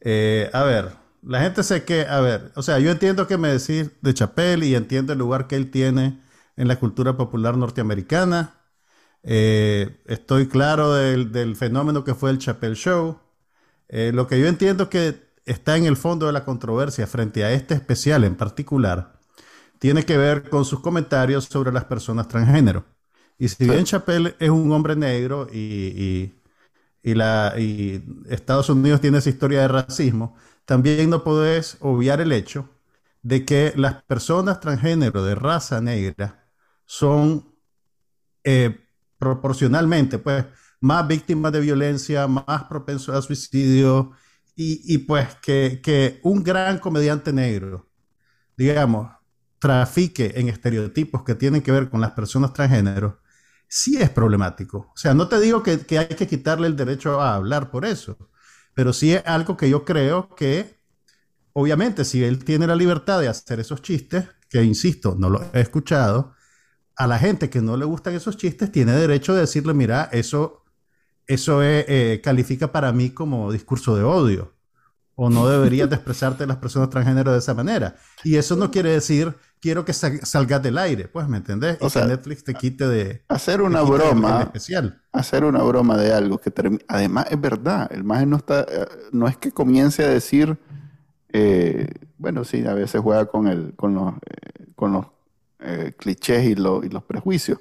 Eh, 0.00 0.50
a 0.52 0.62
ver, 0.64 0.92
la 1.26 1.40
gente 1.42 1.62
sé 1.62 1.84
que, 1.84 2.02
a 2.02 2.20
ver, 2.20 2.52
o 2.56 2.62
sea, 2.62 2.78
yo 2.78 2.90
entiendo 2.90 3.26
que 3.26 3.38
me 3.38 3.48
decís 3.48 3.90
de 4.00 4.14
Chapel 4.14 4.64
y 4.64 4.74
entiendo 4.74 5.12
el 5.12 5.18
lugar 5.18 5.46
que 5.48 5.56
él 5.56 5.70
tiene 5.70 6.22
en 6.56 6.68
la 6.68 6.78
cultura 6.78 7.16
popular 7.16 7.56
norteamericana. 7.56 8.54
Eh, 9.22 10.02
estoy 10.06 10.48
claro 10.48 10.94
del, 10.94 11.56
fenómeno 11.56 12.04
que 12.04 12.14
fue 12.14 12.30
el 12.30 12.38
Chapel 12.38 12.76
Show. 12.76 13.18
Eh, 13.88 14.12
lo 14.14 14.26
que 14.26 14.40
yo 14.40 14.46
entiendo 14.46 14.84
es 14.84 14.88
que 14.90 15.26
está 15.44 15.76
en 15.76 15.86
el 15.86 15.96
fondo 15.96 16.26
de 16.26 16.32
la 16.32 16.44
controversia 16.44 17.06
frente 17.06 17.44
a 17.44 17.52
este 17.52 17.74
especial 17.74 18.24
en 18.24 18.36
particular 18.36 19.16
tiene 19.78 20.04
que 20.04 20.16
ver 20.16 20.48
con 20.48 20.64
sus 20.64 20.80
comentarios 20.80 21.44
sobre 21.44 21.72
las 21.72 21.84
personas 21.84 22.28
transgénero. 22.28 22.84
Y 23.38 23.48
si 23.48 23.68
bien 23.68 23.84
Chappelle 23.84 24.34
es 24.38 24.50
un 24.50 24.72
hombre 24.72 24.96
negro 24.96 25.46
y, 25.52 26.32
la, 27.02 27.54
Estados 28.28 28.68
Unidos 28.68 29.00
tiene 29.00 29.18
esa 29.18 29.30
historia 29.30 29.60
de 29.60 29.68
racismo, 29.68 30.36
también 30.66 31.08
no 31.08 31.24
podés 31.24 31.78
obviar 31.80 32.20
el 32.20 32.32
hecho 32.32 32.68
de 33.22 33.44
que 33.44 33.72
las 33.76 34.02
personas 34.04 34.60
transgénero 34.60 35.24
de 35.24 35.34
raza 35.34 35.80
negra 35.80 36.46
son 36.84 37.54
eh, 38.44 38.86
proporcionalmente 39.18 40.18
pues, 40.18 40.44
más 40.80 41.08
víctimas 41.08 41.52
de 41.52 41.60
violencia, 41.60 42.26
más 42.26 42.64
propensos 42.64 43.14
a 43.14 43.22
suicidio 43.22 44.12
y, 44.58 44.98
pues 44.98 45.34
que, 45.42 45.80
que 45.82 46.20
un 46.22 46.42
gran 46.42 46.78
comediante 46.78 47.30
negro, 47.30 47.90
digamos, 48.56 49.10
trafique 49.58 50.32
en 50.36 50.48
estereotipos 50.48 51.24
que 51.24 51.34
tienen 51.34 51.60
que 51.60 51.72
ver 51.72 51.90
con 51.90 52.00
las 52.00 52.12
personas 52.12 52.52
transgénero, 52.52 53.20
sí 53.68 53.96
es 53.98 54.10
problemático. 54.10 54.92
O 54.94 54.96
sea, 54.96 55.14
no 55.14 55.28
te 55.28 55.40
digo 55.40 55.62
que, 55.62 55.84
hay 55.98 56.06
que 56.06 56.26
quitarle 56.26 56.66
el 56.68 56.76
derecho 56.76 57.20
a 57.20 57.34
hablar 57.34 57.70
por 57.70 57.84
eso, 57.84 58.16
pero 58.76 58.92
sí 58.92 59.14
es 59.14 59.22
algo 59.24 59.56
que 59.56 59.70
yo 59.70 59.86
creo 59.86 60.28
que, 60.36 60.78
obviamente, 61.54 62.04
si 62.04 62.22
él 62.22 62.44
tiene 62.44 62.66
la 62.66 62.76
libertad 62.76 63.18
de 63.18 63.26
hacer 63.26 63.58
esos 63.58 63.80
chistes, 63.80 64.26
que 64.50 64.62
insisto, 64.62 65.16
no 65.18 65.30
lo 65.30 65.42
he 65.54 65.60
escuchado, 65.62 66.34
a 66.94 67.06
la 67.06 67.18
gente 67.18 67.48
que 67.48 67.62
no 67.62 67.78
le 67.78 67.86
gustan 67.86 68.14
esos 68.14 68.36
chistes 68.36 68.70
tiene 68.70 68.92
derecho 68.92 69.32
de 69.32 69.40
decirle, 69.40 69.72
mira, 69.72 70.10
eso, 70.12 70.62
eso 71.26 71.62
eh, 71.62 72.20
califica 72.22 72.70
para 72.70 72.92
mí 72.92 73.08
como 73.08 73.50
discurso 73.50 73.96
de 73.96 74.02
odio 74.02 74.52
o 75.14 75.30
no 75.30 75.48
deberías 75.48 75.88
de 75.88 75.96
expresarte 75.96 76.46
las 76.46 76.58
personas 76.58 76.90
transgénero 76.90 77.32
de 77.32 77.38
esa 77.38 77.54
manera. 77.54 77.96
Y 78.24 78.36
eso 78.36 78.56
no 78.56 78.70
quiere 78.70 78.90
decir 78.90 79.34
quiero 79.66 79.84
que 79.84 79.92
salgas 79.92 80.62
del 80.62 80.78
aire, 80.78 81.08
pues, 81.08 81.26
¿me 81.26 81.38
entendés? 81.38 81.76
O 81.80 81.90
sea, 81.90 82.02
que 82.02 82.08
Netflix 82.10 82.44
te 82.44 82.54
quite 82.54 82.86
de... 82.86 83.24
Hacer 83.26 83.60
una 83.60 83.82
broma. 83.82 84.42
especial. 84.42 85.02
Hacer 85.10 85.42
una 85.42 85.60
broma 85.64 85.96
de 85.96 86.12
algo 86.12 86.38
que 86.38 86.52
Además, 86.86 87.26
es 87.32 87.40
verdad, 87.40 87.90
el 87.90 88.04
maje 88.04 88.26
no 88.26 88.36
está... 88.36 88.60
Eh, 88.60 88.86
no 89.10 89.26
es 89.26 89.36
que 89.36 89.50
comience 89.50 90.04
a 90.04 90.08
decir... 90.08 90.56
Eh, 91.32 91.88
bueno, 92.16 92.44
sí, 92.44 92.64
a 92.64 92.74
veces 92.74 93.00
juega 93.00 93.26
con, 93.26 93.48
el, 93.48 93.74
con 93.74 93.92
los, 93.92 94.14
eh, 94.14 94.66
con 94.76 94.92
los 94.92 95.06
clichés 95.96 96.44
y, 96.44 96.52
y, 96.52 96.54
los 96.54 97.02
prejuicios. 97.04 97.58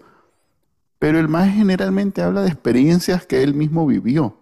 Pero 1.00 1.18
el 1.18 1.28
maje 1.28 1.54
generalmente 1.54 2.22
habla 2.22 2.44
de 2.44 2.50
experiencias 2.50 3.26
que 3.26 3.42
él 3.42 3.56
mismo 3.56 3.88
vivió. 3.88 4.38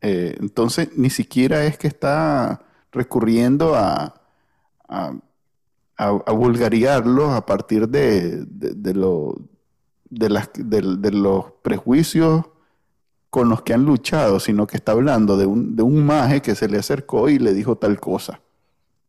entonces, 0.00 0.88
ni 0.96 1.10
siquiera 1.10 1.64
es 1.66 1.78
que 1.78 1.86
está 1.86 2.62
recurriendo 2.90 3.76
a 3.76 4.20
a, 4.90 5.14
vulgarizarlos 6.08 7.32
a 7.32 7.44
partir 7.44 7.88
de, 7.88 8.44
de, 8.46 8.94
lo, 8.94 9.36
de, 10.08 10.30
las, 10.30 10.50
de, 10.54 11.10
los 11.12 11.52
prejuicios 11.62 12.46
con 13.28 13.48
los 13.48 13.62
que 13.62 13.74
han 13.74 13.84
luchado, 13.84 14.40
sino 14.40 14.66
que 14.66 14.76
está 14.76 14.92
hablando 14.92 15.36
de 15.36 15.46
un, 15.46 15.76
de 15.76 15.82
un 15.82 16.04
maje 16.04 16.42
que 16.42 16.54
se 16.54 16.68
le 16.68 16.78
acercó 16.78 17.28
y 17.28 17.38
le 17.38 17.52
dijo 17.52 17.76
tal 17.76 18.00
cosa. 18.00 18.40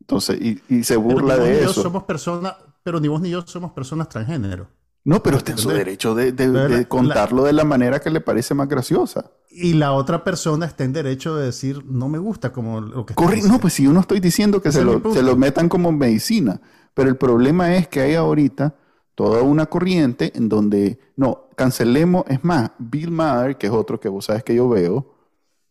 Entonces, 0.02 0.40
y, 0.42 0.84
se 0.84 0.98
burla 0.98 1.38
de 1.38 1.64
eso. 1.64 1.82
Somos 1.82 2.04
personas, 2.04 2.56
pero 2.84 3.00
ni 3.00 3.08
vos 3.08 3.22
ni 3.22 3.30
yo 3.30 3.42
somos 3.46 3.72
personas 3.72 4.10
transgénero. 4.10 4.68
No, 5.04 5.24
pero 5.24 5.38
está 5.38 5.54
en 5.54 5.58
su 5.58 5.70
derecho 5.70 6.14
de, 6.14 6.86
contarlo 6.88 7.44
de 7.44 7.54
la 7.54 7.64
manera 7.64 8.00
que 8.00 8.12
le 8.12 8.22
parece 8.22 8.54
más 8.54 8.68
graciosa. 8.68 9.32
Y 9.50 9.74
la 9.74 9.94
otra 9.94 10.24
persona 10.24 10.68
está 10.68 10.84
en 10.84 10.94
derecho 10.94 11.36
de 11.36 11.46
decir, 11.46 11.84
no 11.86 12.08
me 12.08 12.20
gusta 12.20 12.52
como 12.54 12.82
lo 12.82 13.06
que 13.06 13.16
Corre, 13.16 13.42
No, 13.42 13.60
pues 13.60 13.74
si 13.74 13.84
yo 13.84 13.94
no 13.94 14.02
estoy 14.02 14.20
diciendo 14.20 14.62
que 14.62 14.72
se 14.72 14.84
lo, 14.84 15.02
se 15.12 15.24
lo, 15.24 15.36
metan 15.36 15.70
como 15.70 15.92
medicina. 15.92 16.62
Pero 16.94 17.10
el 17.10 17.18
problema 17.18 17.76
es 17.76 17.88
que 17.88 18.02
hay 18.02 18.16
ahorita 18.16 18.76
toda 19.16 19.42
una 19.44 19.66
corriente 19.68 20.32
en 20.36 20.50
donde, 20.50 21.00
no, 21.16 21.50
cancelemos, 21.56 22.26
es 22.28 22.44
más, 22.44 22.72
Bill 22.80 23.12
Maher, 23.12 23.58
que 23.58 23.68
es 23.68 23.74
otro 23.74 24.00
que 24.00 24.10
vos 24.10 24.26
sabes 24.26 24.44
que 24.44 24.56
yo 24.56 24.68
veo, 24.68 25.14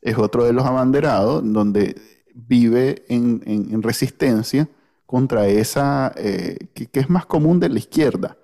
es 0.01 0.17
otro 0.19 0.45
de 0.45 0.53
los 0.53 0.65
abanderados, 0.65 1.43
donde 1.45 2.01
vive 2.35 3.05
en, 3.09 3.83
resistencia 3.83 4.69
contra 5.07 5.49
esa, 5.49 6.13
eh, 6.17 6.59
que, 6.75 6.89
es 6.93 7.11
más 7.11 7.27
común 7.27 7.61
de 7.61 7.69
la 7.69 7.79
izquierda, 7.79 8.39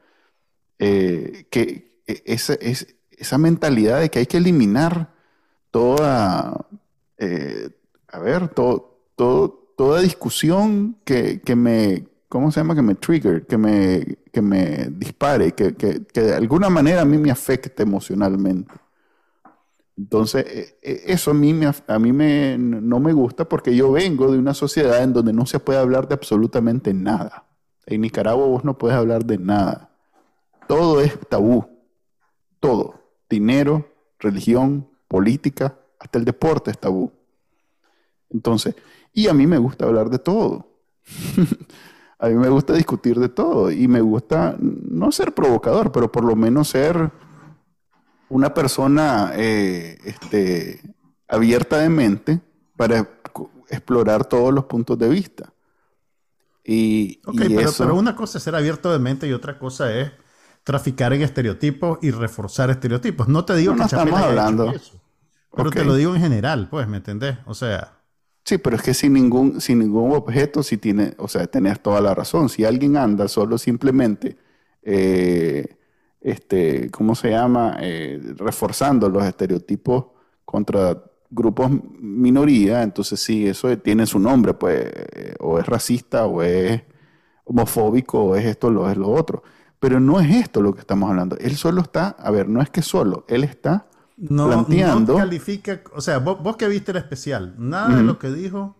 eh, 0.78 1.46
que 1.50 2.02
e, 2.06 2.22
esa, 2.26 2.54
es, 2.54 2.96
esa 3.10 3.38
mentalidad 3.38 4.00
de 4.00 4.10
que 4.10 4.18
hay 4.18 4.26
que 4.26 4.38
eliminar 4.38 5.14
toda, 5.70 6.66
eh, 7.18 7.70
a 8.08 8.18
ver, 8.18 8.48
todo, 8.48 8.98
todo, 9.14 9.72
toda 9.76 10.00
discusión 10.00 10.96
que, 11.04 11.40
que 11.42 11.54
me 11.54 12.15
¿cómo 12.36 12.52
se 12.52 12.60
llama? 12.60 12.74
Que 12.74 12.82
me 12.82 12.94
trigger, 12.94 13.46
que 13.46 13.56
me, 13.56 14.18
que 14.30 14.42
me 14.42 14.88
dispare, 14.90 15.52
que, 15.52 15.70
de 15.72 16.34
alguna 16.34 16.68
manera 16.68 17.00
a 17.00 17.04
mí 17.06 17.16
me 17.16 17.30
afecte 17.30 17.82
emocionalmente. 17.82 18.74
Entonces, 19.96 20.44
e, 20.46 20.78
e, 20.82 21.12
eso 21.12 21.30
a 21.30 21.34
mí, 21.34 21.54
me, 21.54 21.66
a 21.66 21.98
mí 21.98 22.12
me, 22.12 22.58
no 22.58 23.00
me 23.00 23.14
gusta 23.14 23.48
porque 23.48 23.74
yo 23.74 23.92
vengo 23.92 24.30
de 24.30 24.38
una 24.38 24.52
sociedad 24.52 25.02
en 25.02 25.14
donde 25.14 25.32
no 25.32 25.46
se 25.46 25.58
puede 25.58 25.78
hablar 25.78 26.08
de 26.08 26.14
absolutamente 26.14 26.92
nada. 26.92 27.46
En 27.86 28.02
Nicaragua 28.02 28.46
vos 28.46 28.64
no 28.64 28.76
puedes 28.76 28.98
hablar 28.98 29.24
de 29.24 29.38
nada. 29.38 29.88
Todo 30.68 31.00
es 31.00 31.18
tabú. 31.30 31.66
Todo. 32.60 33.00
Dinero, 33.30 33.88
religión, 34.18 34.90
política, 35.08 35.78
hasta 35.98 36.18
el 36.18 36.26
deporte 36.26 36.70
es 36.70 36.78
tabú. 36.78 37.12
Entonces, 38.28 38.74
y 39.14 39.28
a 39.28 39.32
mí 39.32 39.46
me 39.46 39.56
gusta 39.56 39.86
hablar 39.86 40.10
de 40.10 40.18
todo. 40.18 40.68
A 42.18 42.28
mí 42.28 42.34
me 42.34 42.48
gusta 42.48 42.72
discutir 42.72 43.18
de 43.18 43.28
todo 43.28 43.70
y 43.70 43.88
me 43.88 44.00
gusta 44.00 44.56
no 44.58 45.12
ser 45.12 45.34
provocador, 45.34 45.92
pero 45.92 46.10
por 46.10 46.24
lo 46.24 46.34
menos 46.34 46.68
ser 46.68 47.10
una 48.28 48.54
persona 48.54 49.32
eh, 49.34 49.98
este, 50.04 50.80
abierta 51.28 51.78
de 51.78 51.88
mente 51.88 52.40
para 52.76 53.08
explorar 53.68 54.24
todos 54.24 54.52
los 54.52 54.64
puntos 54.64 54.98
de 54.98 55.08
vista. 55.08 55.52
Y, 56.64 57.20
pero, 57.36 57.94
una 57.94 58.16
cosa 58.16 58.38
es 58.38 58.44
ser 58.44 58.56
abierto 58.56 58.90
de 58.90 58.98
mente 58.98 59.28
y 59.28 59.32
otra 59.32 59.58
cosa 59.58 59.92
es 59.94 60.10
traficar 60.64 61.12
en 61.12 61.22
estereotipos 61.22 61.98
y 62.02 62.10
reforzar 62.10 62.70
estereotipos. 62.70 63.28
No 63.28 63.44
te 63.44 63.54
digo 63.54 63.74
que 63.74 63.80
no 63.80 63.84
estamos 63.84 64.18
hablando. 64.18 64.72
eso, 64.72 65.00
pero 65.54 65.70
te 65.70 65.84
lo 65.84 65.94
digo 65.94 66.14
en 66.14 66.20
general, 66.20 66.68
pues, 66.68 66.88
¿me 66.88 66.96
entendés? 66.96 67.38
O 67.46 67.54
sea, 67.54 67.95
Sí, 68.46 68.58
pero 68.58 68.76
es 68.76 68.82
que 68.82 68.94
sin 68.94 69.12
ningún, 69.14 69.60
sin 69.60 69.80
ningún 69.80 70.12
objeto, 70.12 70.62
si 70.62 70.76
tiene, 70.78 71.14
o 71.18 71.26
sea, 71.26 71.48
tenés 71.48 71.80
toda 71.80 72.00
la 72.00 72.14
razón. 72.14 72.48
Si 72.48 72.64
alguien 72.64 72.96
anda 72.96 73.26
solo 73.26 73.58
simplemente, 73.58 74.36
eh, 74.82 75.76
este, 76.20 76.90
¿cómo 76.92 77.16
se 77.16 77.30
llama? 77.30 77.76
Eh, 77.80 78.20
reforzando 78.36 79.08
los 79.08 79.24
estereotipos 79.24 80.06
contra 80.44 81.02
grupos 81.30 81.70
minoría, 81.98 82.82
entonces 82.84 83.20
sí, 83.20 83.48
eso 83.48 83.76
tiene 83.78 84.06
su 84.06 84.20
nombre, 84.20 84.54
pues, 84.54 84.92
o 85.40 85.58
es 85.58 85.66
racista, 85.66 86.26
o 86.26 86.42
es 86.42 86.82
homofóbico, 87.44 88.22
o 88.26 88.36
es 88.36 88.44
esto, 88.46 88.68
o 88.68 88.88
es 88.90 88.96
lo 88.96 89.10
otro. 89.10 89.42
Pero 89.80 89.98
no 90.00 90.20
es 90.20 90.30
esto 90.36 90.62
lo 90.62 90.72
que 90.74 90.80
estamos 90.80 91.10
hablando. 91.10 91.36
Él 91.38 91.56
solo 91.56 91.82
está, 91.82 92.10
a 92.10 92.30
ver, 92.30 92.48
no 92.48 92.62
es 92.62 92.70
que 92.70 92.82
solo, 92.82 93.24
él 93.28 93.44
está 93.44 93.88
no, 94.16 94.46
planteando. 94.46 95.14
No 95.14 95.18
califica, 95.18 95.80
o 95.94 96.00
sea, 96.00 96.18
vos, 96.18 96.56
que 96.56 96.68
viste 96.68 96.92
el 96.92 96.98
especial, 96.98 97.54
nada 97.58 97.96
de 97.96 98.02
lo 98.02 98.18
que 98.18 98.30
dijo 98.30 98.76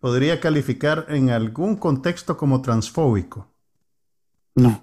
podría 0.00 0.40
calificar 0.40 1.06
en 1.08 1.30
algún 1.30 1.76
contexto 1.76 2.36
como 2.36 2.62
transfóbico. 2.62 3.48
No, 4.54 4.82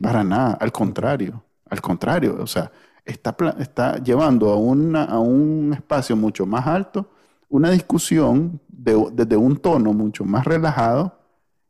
para 0.00 0.22
nada, 0.24 0.54
al 0.60 0.72
contrario, 0.72 1.42
al 1.70 1.80
contrario, 1.80 2.36
o 2.40 2.46
sea, 2.46 2.70
está, 3.04 3.34
está 3.58 3.96
llevando 3.96 4.50
a, 4.50 4.56
una, 4.56 5.04
a 5.04 5.18
un 5.18 5.72
espacio 5.72 6.16
mucho 6.16 6.44
más 6.46 6.66
alto 6.66 7.10
una 7.54 7.70
discusión 7.70 8.60
desde 8.68 9.36
un 9.36 9.56
tono 9.56 9.92
mucho 9.92 10.24
más 10.24 10.44
relajado 10.44 11.20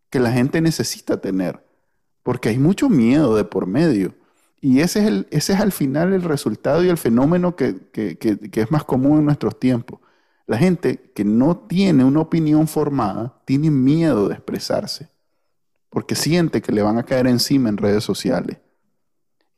que 0.08 0.18
la 0.18 0.32
gente 0.32 0.62
necesita 0.62 1.20
tener, 1.20 1.62
porque 2.22 2.48
hay 2.48 2.58
mucho 2.58 2.88
miedo 2.88 3.36
de 3.36 3.44
por 3.44 3.66
medio. 3.66 4.14
Y 4.64 4.80
ese 4.80 5.00
es, 5.00 5.06
el, 5.08 5.26
ese 5.30 5.52
es 5.52 5.60
al 5.60 5.72
final 5.72 6.14
el 6.14 6.22
resultado 6.22 6.82
y 6.82 6.88
el 6.88 6.96
fenómeno 6.96 7.54
que, 7.54 7.90
que 7.92 8.48
es 8.50 8.70
más 8.70 8.82
común 8.82 9.18
en 9.18 9.26
nuestros 9.26 9.60
tiempos. 9.60 10.00
La 10.46 10.56
gente 10.56 11.12
que 11.14 11.22
no 11.22 11.54
tiene 11.54 12.02
una 12.02 12.20
opinión 12.20 12.66
formada 12.66 13.42
tiene 13.44 13.70
miedo 13.70 14.26
de 14.26 14.36
expresarse, 14.36 15.10
porque 15.90 16.14
siente 16.14 16.62
que 16.62 16.72
le 16.72 16.80
van 16.80 16.96
a 16.96 17.02
caer 17.02 17.26
encima 17.26 17.68
en 17.68 17.76
redes 17.76 18.04
sociales. 18.04 18.56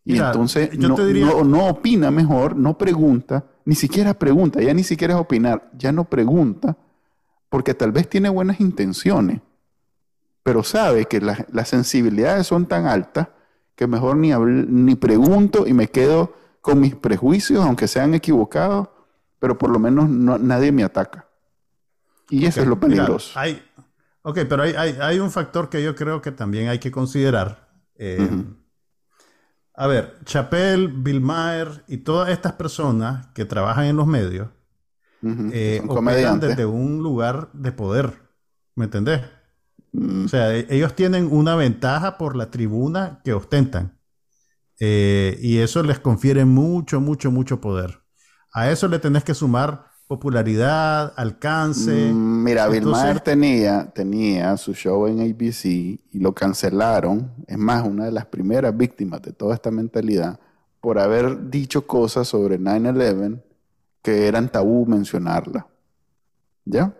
Y 0.04 0.18
entonces 0.18 0.76
no, 0.76 1.68
opina 1.68 2.10
mejor, 2.10 2.56
no 2.56 2.76
pregunta, 2.76 3.46
ni 3.64 3.76
siquiera 3.76 4.12
pregunta, 4.12 4.60
ya 4.60 4.74
ni 4.74 4.82
siquiera 4.82 5.14
es 5.14 5.20
opinar, 5.20 5.70
ya 5.78 5.92
no 5.92 6.10
pregunta, 6.10 6.76
porque 7.48 7.74
tal 7.74 7.92
vez 7.92 8.08
tiene 8.10 8.28
buenas 8.28 8.58
intenciones, 8.58 9.40
pero 10.42 10.64
sabe 10.64 11.04
que 11.04 11.20
las 11.20 11.68
sensibilidades 11.68 12.48
son 12.48 12.66
tan 12.66 12.88
altas 12.88 13.28
que 13.76 13.86
mejor 13.86 14.16
ni, 14.16 14.32
ni 14.32 14.94
pregunto 14.96 15.66
y 15.66 15.72
me 15.72 15.88
quedo 15.88 16.34
con 16.60 16.80
mis 16.80 16.96
prejuicios, 16.96 17.64
aunque 17.64 17.86
sean 17.86 18.14
equivocados, 18.14 18.88
pero 19.38 19.56
por 19.56 19.70
lo 19.70 19.78
menos 19.78 20.08
nadie 20.08 20.72
me 20.72 20.82
ataca. 20.82 21.28
Y 22.28 22.46
eso 22.46 22.62
es 22.62 22.66
lo 22.66 22.80
peligroso. 22.80 23.38
hay, 23.38 23.62
ok, 24.22 24.40
pero 24.48 24.64
hay, 24.64 25.20
un 25.20 25.30
factor 25.30 25.68
que 25.68 25.82
yo 25.82 25.94
creo 25.94 26.20
que 26.20 26.32
también 26.32 26.68
hay 26.68 26.80
que 26.80 26.90
considerar. 26.90 27.68
Eh, 27.94 28.28
a 29.74 29.86
ver, 29.86 30.18
Chapel, 30.24 30.88
Bill 30.88 31.20
Maher 31.20 31.84
y 31.86 31.98
todas 31.98 32.30
estas 32.30 32.54
personas 32.54 33.28
que 33.28 33.44
trabajan 33.44 33.84
en 33.84 33.96
los 33.96 34.06
medios 34.06 34.48
eh, 35.52 35.82
operan 35.86 36.40
desde 36.40 36.64
un 36.64 37.02
lugar 37.02 37.50
de 37.52 37.72
poder. 37.72 38.14
¿Me 38.74 38.86
entendés? 38.86 39.22
Mm. 39.92 40.24
O 40.24 40.28
sea, 40.28 40.54
e, 40.54 40.66
ellos 40.70 40.94
tienen 40.94 41.28
una 41.30 41.56
ventaja 41.56 42.18
por 42.18 42.36
la 42.36 42.50
tribuna 42.50 43.20
que 43.24 43.32
ostentan. 43.32 43.98
Eh, 44.78 45.38
y 45.40 45.58
eso 45.58 45.82
les 45.82 45.98
confiere 45.98 46.44
mucho, 46.44 47.00
mucho, 47.00 47.30
mucho 47.30 47.60
poder. 47.60 48.00
A 48.52 48.70
eso 48.70 48.88
le 48.88 48.98
tenés 48.98 49.24
que 49.24 49.34
sumar 49.34 49.86
popularidad, 50.06 51.12
alcance. 51.16 52.12
Mm, 52.12 52.44
mira, 52.44 52.68
Bill 52.68 52.86
Maher 52.86 53.20
tenía, 53.20 53.90
tenía 53.92 54.56
su 54.56 54.72
show 54.72 55.06
en 55.06 55.20
ABC 55.20 55.64
y 55.64 56.00
lo 56.12 56.32
cancelaron. 56.32 57.32
Es 57.46 57.58
más, 57.58 57.84
una 57.86 58.04
de 58.04 58.12
las 58.12 58.26
primeras 58.26 58.76
víctimas 58.76 59.22
de 59.22 59.32
toda 59.32 59.54
esta 59.54 59.70
mentalidad 59.70 60.38
por 60.80 60.98
haber 60.98 61.50
dicho 61.50 61.86
cosas 61.86 62.28
sobre 62.28 62.60
9-11 62.60 63.42
que 64.02 64.28
eran 64.28 64.48
tabú 64.48 64.86
mencionarla. 64.86 65.66
¿Ya? 66.64 66.94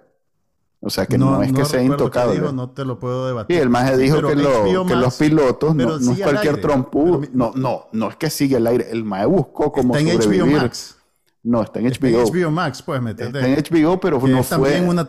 O 0.86 0.90
sea 0.90 1.04
que 1.04 1.18
no, 1.18 1.42
es 1.42 1.52
que 1.52 1.64
sea 1.64 1.82
intocable. 1.82 2.40
no 2.52 2.70
te 2.70 2.84
lo 2.84 3.00
puedo 3.00 3.26
debatir. 3.26 3.56
Y 3.56 3.58
el 3.58 3.68
maje 3.68 3.96
dijo 3.96 4.22
que, 4.22 4.36
los 4.36 5.16
pilotos 5.16 5.74
no, 5.74 5.96
es 5.96 6.20
cualquier 6.20 6.60
trompudo. 6.60 7.22
No, 7.32 7.52
no, 7.56 7.86
no 7.90 8.08
es 8.08 8.14
que 8.14 8.30
sigue 8.30 8.56
el 8.56 8.66
aire. 8.68 8.86
El 8.90 9.02
maje 9.02 9.26
buscó 9.26 9.72
cómo 9.72 9.94
sobrevivir. 9.94 10.58
Max. 10.58 10.96
No, 11.42 11.62
está 11.62 11.80
en 11.80 11.86
HBO. 11.86 11.90
Está 11.90 12.08
en 12.08 12.44
HBO 12.44 12.50
Max, 12.52 12.82
pues, 12.82 13.02
¿me 13.02 13.10
entiendes? 13.10 13.44
Está 13.44 13.74
en 13.74 13.84
HBO, 13.84 13.98
pero 13.98 14.20
no 14.20 14.42
fue... 14.44 14.80
Una 14.80 15.06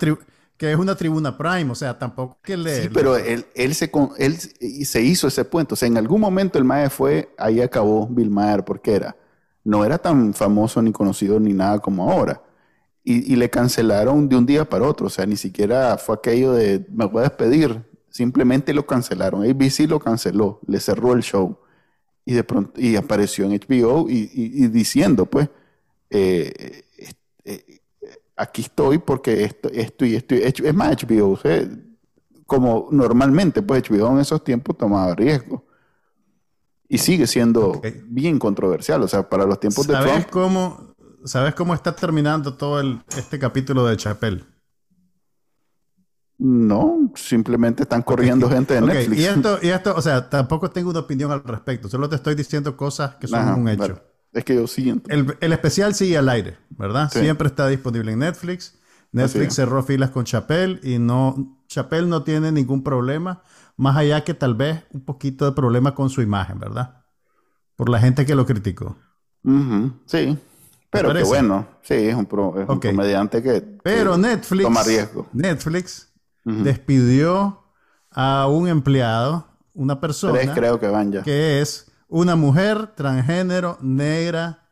que 0.57 0.71
es 0.71 0.77
una 0.77 0.95
tribuna 0.95 1.37
Prime, 1.37 1.71
o 1.71 1.75
sea, 1.75 1.99
tampoco 1.99 2.39
que 2.41 2.57
le... 2.57 2.81
Sí, 2.81 2.89
pero 2.91 3.15
Él, 3.15 3.45
él, 3.53 3.75
se, 3.75 3.91
él 4.17 4.37
se 4.39 5.01
hizo 5.03 5.27
ese 5.27 5.45
puente. 5.45 5.75
O 5.75 5.77
sea, 5.77 5.87
en 5.87 5.97
algún 5.97 6.19
momento 6.19 6.57
el 6.57 6.63
Mae 6.63 6.89
fue, 6.89 7.31
ahí 7.37 7.61
acabó 7.61 8.07
Bill 8.07 8.31
Maher, 8.31 8.65
porque 8.65 8.95
era, 8.95 9.15
no 9.63 9.85
era 9.85 9.99
tan 9.99 10.33
famoso 10.33 10.81
ni 10.81 10.91
conocido 10.91 11.39
ni 11.39 11.53
nada 11.53 11.77
como 11.77 12.11
ahora. 12.11 12.41
Y, 13.09 13.31
y, 13.31 13.37
le 13.37 13.49
cancelaron 13.49 14.27
de 14.27 14.35
un 14.35 14.45
día 14.45 14.67
para 14.67 14.85
otro, 14.85 15.07
o 15.07 15.09
sea, 15.09 15.25
ni 15.25 15.37
siquiera 15.37 15.97
fue 15.97 16.15
aquello 16.15 16.51
de, 16.51 16.85
me 16.91 17.05
voy 17.05 17.21
a 17.21 17.29
despedir, 17.29 17.81
simplemente 18.09 18.73
lo 18.73 18.85
cancelaron. 18.85 19.49
ABC 19.49 19.87
lo 19.87 19.97
canceló, 19.97 20.59
le 20.67 20.81
cerró 20.81 21.13
el 21.13 21.21
show. 21.21 21.57
Y 22.25 22.33
de 22.33 22.43
pronto, 22.43 22.81
y 22.81 22.97
apareció 22.97 23.45
en 23.45 23.57
HBO 23.57 24.09
y, 24.09 24.29
y 24.33 24.67
diciendo, 24.67 25.25
pues, 25.25 25.49
eh, 26.09 26.83
eh, 27.45 27.81
aquí 28.35 28.61
estoy 28.61 28.97
porque 28.97 29.43
esto, 29.43 29.69
esto 29.69 30.05
y 30.05 30.15
esto. 30.15 30.35
Es 30.35 30.73
más, 30.73 30.97
HBO, 31.01 31.39
como 32.45 32.87
normalmente, 32.91 33.61
pues 33.61 33.89
HBO 33.89 34.11
en 34.11 34.19
esos 34.19 34.43
tiempos 34.43 34.77
tomaba 34.77 35.15
riesgo. 35.15 35.65
Y 36.89 36.97
sigue 36.99 37.27
siendo 37.27 37.81
bien 38.05 38.39
controversial, 38.39 39.01
o 39.03 39.07
sea, 39.07 39.27
para 39.27 39.45
los 39.45 39.59
tiempos 39.59 39.85
de 39.87 39.95
Trump. 39.95 40.29
Cómo, 40.29 40.86
¿Sabes 41.25 41.55
cómo 41.55 41.73
está 41.73 41.95
terminando 41.95 42.53
todo 42.53 42.79
el, 42.79 43.01
este 43.17 43.39
capítulo 43.39 43.85
de 43.85 43.97
Chapel? 43.97 44.45
No, 46.39 47.11
simplemente 47.15 47.83
están 47.83 48.03
corriendo 48.03 48.49
gente 48.49 48.75
de 48.75 48.81
Netflix. 48.81 49.19
Y 49.19 49.25
esto, 49.25 49.59
y 49.61 49.69
esto, 49.69 49.95
o 49.95 50.01
sea, 50.01 50.29
tampoco 50.29 50.69
tengo 50.69 50.91
una 50.91 50.99
opinión 50.99 51.31
al 51.31 51.43
respecto, 51.43 51.89
solo 51.89 52.07
te 52.07 52.15
estoy 52.15 52.35
diciendo 52.35 52.77
cosas 52.77 53.15
que 53.15 53.27
son 53.27 53.47
un 53.59 53.69
hecho. 53.69 54.01
Es 54.33 54.43
que 54.43 54.55
yo 54.55 54.67
siento. 54.67 55.09
El, 55.09 55.53
especial 55.53 55.95
sigue 55.95 56.17
al 56.17 56.29
aire, 56.29 56.57
¿verdad? 56.69 57.09
Siempre 57.11 57.47
está 57.47 57.67
disponible 57.67 58.11
en 58.11 58.19
Netflix. 58.19 58.77
Netflix 59.11 59.55
cerró 59.55 59.81
filas 59.81 60.11
con 60.11 60.25
Chappelle 60.25 60.79
y 60.83 60.99
no, 60.99 61.63
Chappelle 61.67 62.07
no 62.07 62.23
tiene 62.23 62.51
ningún 62.51 62.83
problema, 62.83 63.41
más 63.77 63.97
allá 63.97 64.23
que 64.23 64.33
tal 64.33 64.53
vez 64.53 64.83
un 64.91 65.01
poquito 65.05 65.45
de 65.45 65.53
problema 65.53 65.95
con 65.95 66.09
su 66.09 66.21
imagen, 66.21 66.59
¿verdad? 66.59 67.03
Por 67.75 67.89
la 67.89 67.99
gente 67.99 68.25
que 68.25 68.35
lo 68.35 68.45
criticó. 68.45 68.97
Sí, 70.05 70.37
pero 70.89 71.13
que 71.13 71.23
bueno, 71.23 71.67
sí, 71.81 71.95
es 71.95 72.15
un, 72.15 72.25
comediante 72.25 73.43
que, 73.43 73.61
pero 73.83 74.17
Netflix, 74.17 74.63
toma 74.63 74.83
riesgo. 74.83 75.27
Netflix 75.33 76.13
despidió 76.43 77.63
a 78.11 78.47
un 78.47 78.67
empleado, 78.67 79.47
una 79.73 79.99
persona 79.99 80.53
creo 80.53 80.79
que, 80.79 80.87
van 80.87 81.11
ya. 81.11 81.23
que 81.23 81.61
es 81.61 81.91
una 82.07 82.35
mujer 82.35 82.87
transgénero 82.95 83.77
negra 83.81 84.69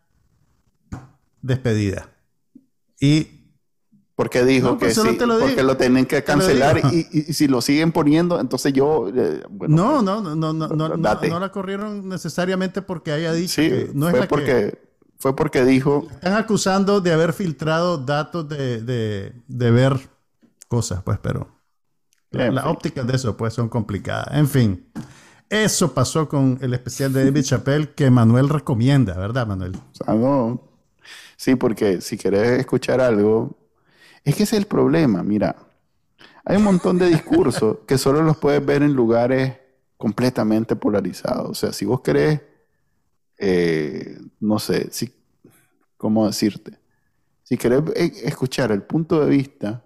despedida. 1.41 2.09
Y 2.99 3.35
porque 4.15 4.45
dijo 4.45 4.77
pues 4.77 4.97
que 4.97 5.01
sí, 5.01 5.17
lo 5.25 5.39
porque 5.39 5.61
lo 5.61 5.75
tienen 5.75 6.05
que 6.05 6.23
cancelar 6.23 6.81
y, 6.93 7.03
si 7.33 7.49
lo 7.49 7.61
siguen 7.61 7.91
poniendo, 7.91 8.39
entonces 8.39 8.71
yo... 8.71 9.09
Eh, 9.13 9.43
no, 9.67 10.01
no, 10.01 10.21
no, 10.21 10.35
no, 10.35 10.53
no, 10.53 10.67
no, 10.69 10.97
no, 10.97 11.39
la 11.39 11.51
corrieron 11.51 12.07
necesariamente 12.07 12.81
porque 12.81 13.11
haya 13.11 13.33
dicho 13.33 13.61
que 13.61 13.91
no 13.93 14.09
fue 14.09 14.27
porque, 14.27 14.84
Fue 15.17 15.35
porque 15.35 15.63
dijo... 15.65 16.07
Están 16.11 16.33
acusando 16.33 17.01
de 17.01 17.13
haber 17.13 17.33
filtrado 17.33 17.97
datos 17.97 18.47
de, 18.49 18.81
de, 18.81 19.33
de 19.47 19.71
ver 19.71 20.09
cosas, 20.67 21.01
pues, 21.03 21.19
pero... 21.19 21.53
Las 22.31 22.65
ópticas 22.65 23.07
de 23.07 23.15
eso, 23.15 23.37
pues, 23.37 23.53
son 23.53 23.69
complicadas. 23.69 24.27
En 24.31 24.47
fin. 24.47 24.91
Eso 25.49 25.93
pasó 25.93 26.27
con 26.27 26.57
el 26.61 26.73
especial 26.73 27.13
de 27.13 27.23
David 27.23 27.43
Chappelle 27.43 27.93
que 27.93 28.09
Manuel 28.09 28.49
recomienda, 28.49 29.17
¿verdad, 29.17 29.47
Manuel? 29.47 29.77
Sí, 31.37 31.55
porque 31.55 32.01
si 32.01 32.17
querés 32.17 32.59
escuchar 32.59 32.99
algo, 32.99 33.57
es 34.23 34.35
que 34.35 34.43
ese 34.43 34.55
es 34.55 34.63
el 34.63 34.67
problema, 34.67 35.23
mira. 35.23 35.55
Hay 36.43 36.57
un 36.57 36.63
montón 36.63 36.97
de 36.97 37.07
discursos 37.07 37.77
que 37.87 37.97
solo 37.97 38.21
los 38.21 38.37
puedes 38.37 38.65
ver 38.65 38.83
en 38.83 38.93
lugares 38.93 39.53
completamente 39.97 40.75
polarizados. 40.75 41.49
O 41.49 41.53
sea, 41.53 41.71
si 41.71 41.85
vos 41.85 42.01
querés, 42.01 42.41
eh, 43.37 44.17
no 44.39 44.59
sé, 44.59 44.89
si, 44.91 45.13
¿cómo 45.97 46.27
decirte? 46.27 46.79
Si 47.43 47.57
querés 47.57 47.83
eh, 47.95 48.11
escuchar 48.23 48.71
el 48.71 48.83
punto 48.83 49.23
de 49.23 49.29
vista 49.29 49.83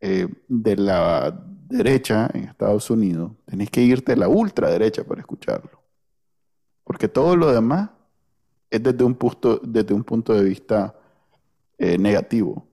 eh, 0.00 0.26
de 0.48 0.76
la 0.76 1.30
derecha 1.68 2.28
en 2.34 2.44
Estados 2.44 2.90
Unidos, 2.90 3.32
tenés 3.44 3.70
que 3.70 3.82
irte 3.82 4.12
a 4.12 4.16
la 4.16 4.28
ultraderecha 4.28 5.04
para 5.04 5.20
escucharlo. 5.20 5.80
Porque 6.84 7.08
todo 7.08 7.36
lo 7.36 7.52
demás 7.52 7.90
es 8.68 8.82
desde 8.82 9.04
un 9.04 9.14
punto, 9.14 9.60
desde 9.62 9.94
un 9.94 10.02
punto 10.02 10.34
de 10.34 10.42
vista 10.42 10.94
eh, 11.78 11.96
negativo. 11.98 12.66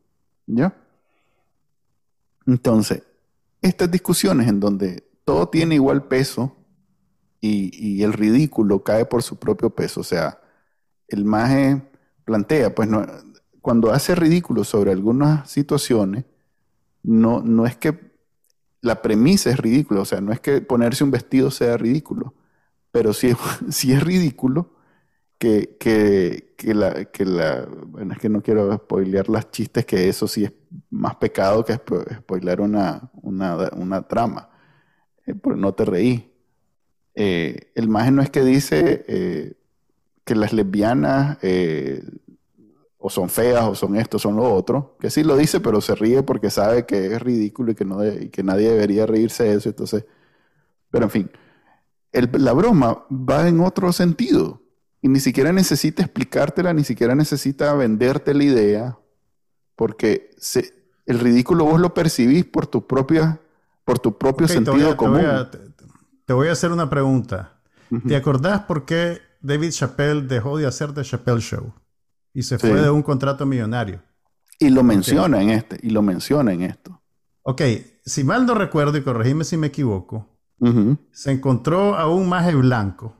¿Ya? 0.47 0.76
Entonces, 2.47 3.04
estas 3.62 3.91
discusiones 3.91 4.47
en 4.47 4.60
donde 4.60 5.04
todo 5.24 5.50
tiene 5.50 5.76
igual 5.76 6.08
peso 6.08 6.56
y, 7.42 8.04
el 8.04 8.14
ridículo 8.14 8.84
cae 8.84 9.06
por 9.06 9.24
su 9.24 9.38
propio 9.38 9.70
peso, 9.72 10.02
o 10.02 10.04
sea, 10.04 10.40
el 11.08 11.26
maje 11.26 11.82
plantea, 12.26 12.76
pues 12.76 12.90
no, 12.90 13.06
cuando 13.62 13.92
hace 13.92 14.16
ridículo 14.16 14.64
sobre 14.64 14.92
algunas 14.92 15.50
situaciones, 15.50 16.26
no, 17.04 17.42
no 17.42 17.66
es 17.66 17.78
que 17.78 18.12
la 18.82 19.02
premisa 19.02 19.50
es 19.50 19.58
ridícula, 19.58 20.02
o 20.02 20.06
sea, 20.06 20.22
no 20.22 20.32
es 20.32 20.40
que 20.40 20.62
ponerse 20.62 21.04
un 21.04 21.12
vestido 21.12 21.52
sea 21.52 21.78
ridículo, 21.78 22.34
pero 22.92 23.14
sí, 23.14 23.34
sí 23.70 23.94
es 23.94 24.04
ridículo 24.04 24.72
que, 25.38 25.78
que, 25.80 26.54
que, 26.58 26.74
la, 26.74 27.06
que 27.06 27.26
la, 27.26 27.66
bueno, 27.88 28.14
es 28.14 28.20
que 28.20 28.30
no 28.30 28.42
quiero 28.44 28.74
spoilear 28.76 29.30
las 29.30 29.52
chistes, 29.52 29.86
que 29.86 30.10
eso 30.10 30.28
sí 30.28 30.46
es 30.46 30.54
más 30.90 31.16
pecado 31.16 31.64
que 31.66 31.74
spoilear 31.76 32.62
una, 32.62 33.10
una, 33.22 33.70
una 33.76 34.02
trama, 34.08 34.50
eh, 35.26 35.36
no 35.56 35.74
te 35.74 35.86
reí. 35.86 36.29
Eh, 37.16 37.72
el 37.76 37.89
maje 37.89 38.12
no 38.12 38.22
es 38.22 38.30
que 38.30 38.43
dice 38.43 39.05
eh, 39.07 39.53
que 40.24 40.36
las 40.36 40.53
lesbianas 40.53 41.38
eh, 41.41 42.03
o 42.97 43.10
son 43.10 43.30
feas 43.30 43.66
o 43.66 43.76
son 43.76 43.95
esto, 43.95 44.20
son 44.20 44.36
lo 44.36 44.53
otro, 44.53 44.97
que 44.99 45.10
sí 45.10 45.24
lo 45.24 45.38
dice, 45.38 45.60
pero 45.60 45.82
se 45.82 45.95
ríe 45.95 46.24
porque 46.24 46.49
sabe 46.49 46.86
que 46.86 47.14
es 47.14 47.22
ridículo 47.22 47.72
y 47.72 47.76
que, 47.76 47.86
no 47.86 48.05
y 48.05 48.30
que 48.30 48.43
nadie 48.43 48.70
debería 48.70 49.05
reírse 49.05 49.43
de 49.43 49.53
eso, 49.55 49.70
entonces, 49.70 50.05
pero 50.91 51.05
en 51.05 51.12
fin, 51.12 51.32
la 52.12 52.53
broma 52.53 53.05
va 53.10 53.47
en 53.47 53.62
otro 53.62 53.91
sentido 53.93 54.62
y 55.01 55.07
ni 55.07 55.20
siquiera 55.20 55.53
necesita 55.53 56.03
explicártela, 56.03 56.74
ni 56.74 56.84
siquiera 56.84 57.16
necesita 57.16 57.74
venderte 57.74 58.34
la 58.34 58.43
idea, 58.43 58.99
porque 59.76 60.32
el 61.05 61.20
ridículo 61.20 61.66
vos 61.66 61.80
lo 61.80 61.93
percibís 61.93 62.45
por 62.45 62.68
tu 62.68 62.86
propia, 62.86 63.39
por 63.86 63.99
tu 63.99 64.18
propio 64.18 64.47
sentido 64.47 64.97
común. 64.97 65.22
Te 65.22 65.57
voy, 65.57 65.68
a, 65.68 65.69
hacer 66.52 66.72
una 66.72 66.90
pregunta. 66.90 67.60
¿Te 68.08 68.16
acordás 68.16 68.62
por 68.62 68.86
qué 68.86 69.20
David 69.42 69.72
Chappelle 69.72 70.22
dejó 70.22 70.58
de 70.58 70.68
hacer 70.68 70.94
The 70.94 71.04
Chappelle 71.04 71.42
Show 71.42 71.74
y 72.34 72.44
se 72.44 72.60
fue 72.60 72.82
de 72.82 72.90
un 72.90 73.02
contrato 73.02 73.46
millonario? 73.46 74.02
Y 74.60 74.70
lo 74.70 74.84
menciona 74.84 75.42
en 75.42 75.50
este, 75.50 75.80
y 75.82 75.90
lo 75.90 76.02
menciona 76.02 76.54
en 76.54 76.62
esto. 76.64 77.02
Ok, 77.44 77.62
si 78.06 78.24
mal 78.24 78.46
no 78.46 78.54
recuerdo, 78.54 78.98
y 78.98 79.02
corregime 79.02 79.44
si 79.44 79.58
me 79.58 79.68
equivoco, 79.68 80.38
se 81.12 81.32
encontró 81.32 81.96
a 81.96 82.08
un 82.08 82.28
maje 82.28 82.54
blanco 82.54 83.16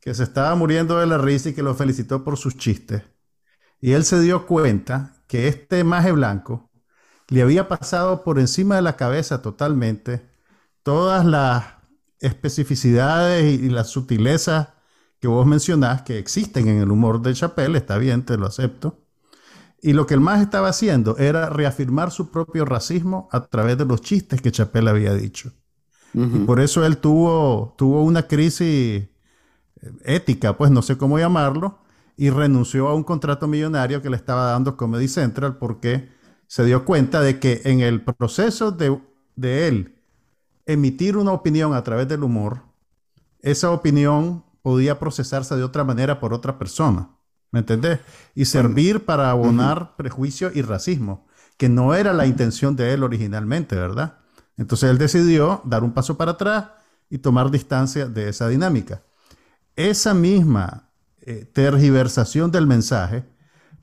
que 0.00 0.12
se 0.14 0.24
estaba 0.24 0.54
muriendo 0.54 0.98
de 0.98 1.06
la 1.06 1.18
risa 1.18 1.48
y 1.48 1.54
que 1.54 1.62
lo 1.62 1.74
felicitó 1.74 2.24
por 2.24 2.36
sus 2.36 2.56
chistes. 2.56 3.02
Y 3.80 3.92
él 3.92 4.04
se 4.04 4.20
dio 4.20 4.46
cuenta 4.46 5.14
que 5.28 5.48
este 5.48 5.82
maje 5.84 6.12
blanco 6.12 6.70
le 7.28 7.42
había 7.42 7.68
pasado 7.68 8.22
por 8.22 8.38
encima 8.38 8.76
de 8.76 8.82
la 8.82 8.96
cabeza 8.96 9.42
totalmente 9.42 10.28
todas 10.82 11.24
las 11.24 11.75
especificidades 12.20 13.60
y, 13.60 13.68
las 13.68 13.88
sutilezas 13.88 14.68
que 15.20 15.28
vos 15.28 15.46
mencionás 15.46 16.02
que 16.02 16.18
existen 16.18 16.68
en 16.68 16.78
el 16.78 16.90
humor 16.90 17.22
de 17.22 17.34
Chappelle, 17.34 17.78
está 17.78 17.98
bien, 17.98 18.24
te 18.24 18.36
lo 18.36 18.46
acepto. 18.46 19.02
Y 19.80 19.92
lo 19.92 20.06
que 20.06 20.14
el 20.14 20.20
más 20.20 20.40
estaba 20.40 20.68
haciendo 20.68 21.16
era 21.18 21.48
reafirmar 21.48 22.10
su 22.10 22.30
propio 22.30 22.64
racismo 22.64 23.28
a 23.30 23.46
través 23.46 23.78
de 23.78 23.84
los 23.84 24.00
chistes 24.00 24.40
que 24.40 24.50
Chappelle 24.50 24.90
había 24.90 25.14
dicho. 25.14 25.52
Y 26.14 26.38
por 26.46 26.60
eso 26.60 26.86
él 26.86 26.96
tuvo, 26.96 27.74
tuvo 27.76 28.02
una 28.02 28.26
crisis 28.26 29.06
ética, 30.02 30.56
pues 30.56 30.70
no 30.70 30.80
sé 30.80 30.96
cómo 30.96 31.18
llamarlo, 31.18 31.80
y 32.16 32.30
renunció 32.30 32.88
a 32.88 32.94
un 32.94 33.04
contrato 33.04 33.46
millonario 33.46 34.00
que 34.00 34.08
le 34.08 34.16
estaba 34.16 34.46
dando 34.46 34.78
Comedy 34.78 35.08
Central 35.08 35.58
porque 35.58 36.08
se 36.46 36.64
dio 36.64 36.86
cuenta 36.86 37.20
de 37.20 37.38
que 37.38 37.60
en 37.64 37.80
el 37.80 38.02
proceso 38.02 38.70
de, 38.70 38.98
de 39.34 39.68
él 39.68 39.95
emitir 40.66 41.16
una 41.16 41.32
opinión 41.32 41.74
a 41.74 41.82
través 41.82 42.08
del 42.08 42.24
humor, 42.24 42.62
esa 43.40 43.70
opinión 43.70 44.44
podía 44.62 44.98
procesarse 44.98 45.54
de 45.56 45.62
otra 45.62 45.84
manera 45.84 46.18
por 46.18 46.34
otra 46.34 46.58
persona. 46.58 47.08
¿Me 47.52 47.60
entendés? 47.60 48.00
Y 48.34 48.44
servir 48.44 49.04
para 49.04 49.30
abonar 49.30 49.96
prejuicio 49.96 50.50
y 50.52 50.62
racismo, 50.62 51.26
que 51.56 51.68
no 51.68 51.94
era 51.94 52.12
la 52.12 52.26
intención 52.26 52.74
de 52.74 52.92
él 52.92 53.04
originalmente, 53.04 53.76
¿verdad? 53.76 54.18
Entonces 54.56 54.90
él 54.90 54.98
decidió 54.98 55.62
dar 55.64 55.84
un 55.84 55.92
paso 55.92 56.16
para 56.16 56.32
atrás 56.32 56.66
y 57.08 57.18
tomar 57.18 57.50
distancia 57.50 58.06
de 58.06 58.28
esa 58.28 58.48
dinámica. 58.48 59.02
Esa 59.76 60.12
misma 60.14 60.90
eh, 61.20 61.44
tergiversación 61.44 62.50
del 62.50 62.66
mensaje 62.66 63.24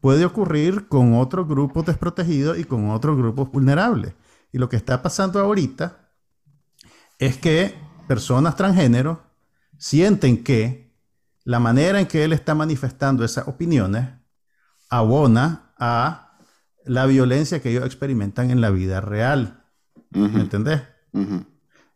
puede 0.02 0.26
ocurrir 0.26 0.90
con 0.90 1.14
otros 1.14 1.48
grupos 1.48 1.86
desprotegidos 1.86 2.58
y 2.58 2.66
con 2.66 2.90
otros 2.90 3.18
grupos 3.18 3.50
vulnerables. 3.52 4.14
Y 4.52 4.58
lo 4.58 4.68
que 4.68 4.76
está 4.76 5.02
pasando 5.02 5.40
ahorita 5.40 6.03
es 7.20 7.38
que 7.38 7.76
personas 8.08 8.56
transgénero 8.56 9.24
sienten 9.78 10.44
que 10.44 10.94
la 11.44 11.60
manera 11.60 12.00
en 12.00 12.08
que 12.08 12.24
él 12.24 12.34
está 12.34 12.56
manifestando 12.56 13.24
esas 13.26 13.48
opiniones 13.48 14.10
abona 14.90 15.74
a 15.78 16.38
la 16.86 17.06
violencia 17.06 17.62
que 17.62 17.72
ellos 17.72 17.86
experimentan 17.86 18.52
en 18.52 18.62
la 18.62 18.70
vida 18.70 19.02
real. 19.02 19.64
¿Me 20.12 20.42
entendés? 20.42 20.82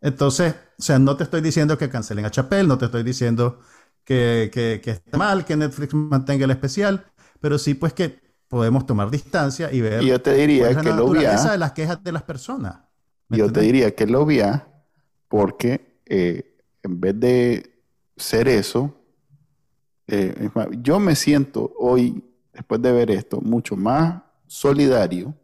Entonces, 0.01 0.55
o 0.77 0.81
sea, 0.81 0.99
no 0.99 1.15
te 1.15 1.23
estoy 1.23 1.41
diciendo 1.41 1.77
que 1.77 1.89
cancelen 1.89 2.25
a 2.25 2.31
Chapel, 2.31 2.67
no 2.67 2.77
te 2.77 2.85
estoy 2.85 3.03
diciendo 3.03 3.59
que, 4.03 4.49
que, 4.53 4.81
está 4.89 5.17
mal 5.17 5.45
que 5.45 5.55
Netflix 5.55 5.93
mantenga 5.93 6.45
el 6.45 6.51
especial, 6.51 7.05
pero 7.39 7.57
sí 7.57 7.73
pues 7.73 7.93
que 7.93 8.19
podemos 8.47 8.85
tomar 8.85 9.11
distancia 9.11 9.71
y 9.71 9.81
ver. 9.81 10.01
Y 10.03 10.07
yo 10.07 10.21
te 10.21 10.33
diría 10.33 10.75
que 10.79 10.93
lo 10.93 11.09
vea. 11.09 11.51
de 11.51 11.57
las 11.57 11.73
quejas 11.73 12.03
de 12.03 12.11
las 12.11 12.23
personas. 12.23 12.79
Yo 13.29 13.51
te 13.51 13.61
diría 13.61 13.93
que 13.93 14.07
lo 14.07 14.25
vea 14.25 14.76
porque 15.27 15.99
eh, 16.05 16.57
en 16.83 16.99
vez 16.99 17.19
de 17.19 17.81
ser 18.15 18.47
eso, 18.47 18.93
eh, 20.07 20.49
yo 20.81 20.99
me 20.99 21.15
siento 21.15 21.73
hoy, 21.77 22.23
después 22.53 22.81
de 22.81 22.91
ver 22.91 23.11
esto, 23.11 23.41
mucho 23.41 23.75
más 23.75 24.21
solidario 24.47 25.35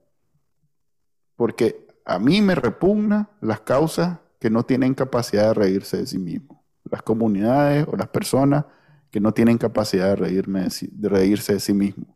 porque 1.36 1.88
a 2.06 2.20
mí 2.20 2.42
me 2.42 2.56
repugna 2.56 3.30
las 3.42 3.62
causas 3.62 4.20
que 4.40 4.50
no 4.50 4.64
tienen 4.64 4.94
capacidad 4.94 5.48
de 5.48 5.54
reírse 5.54 5.98
de 5.98 6.08
sí 6.08 6.18
mismos. 6.18 6.58
Las 6.90 7.02
comunidades 7.02 7.88
o 7.92 7.96
las 7.96 8.10
personas 8.10 8.66
que 9.10 9.20
no 9.20 9.34
tienen 9.34 9.58
capacidad 9.58 10.10
de, 10.10 10.16
reírme 10.16 10.68
de, 10.70 11.10
reírse 11.10 11.54
de 11.54 11.60
sí 11.60 11.74
mismos. 11.74 12.08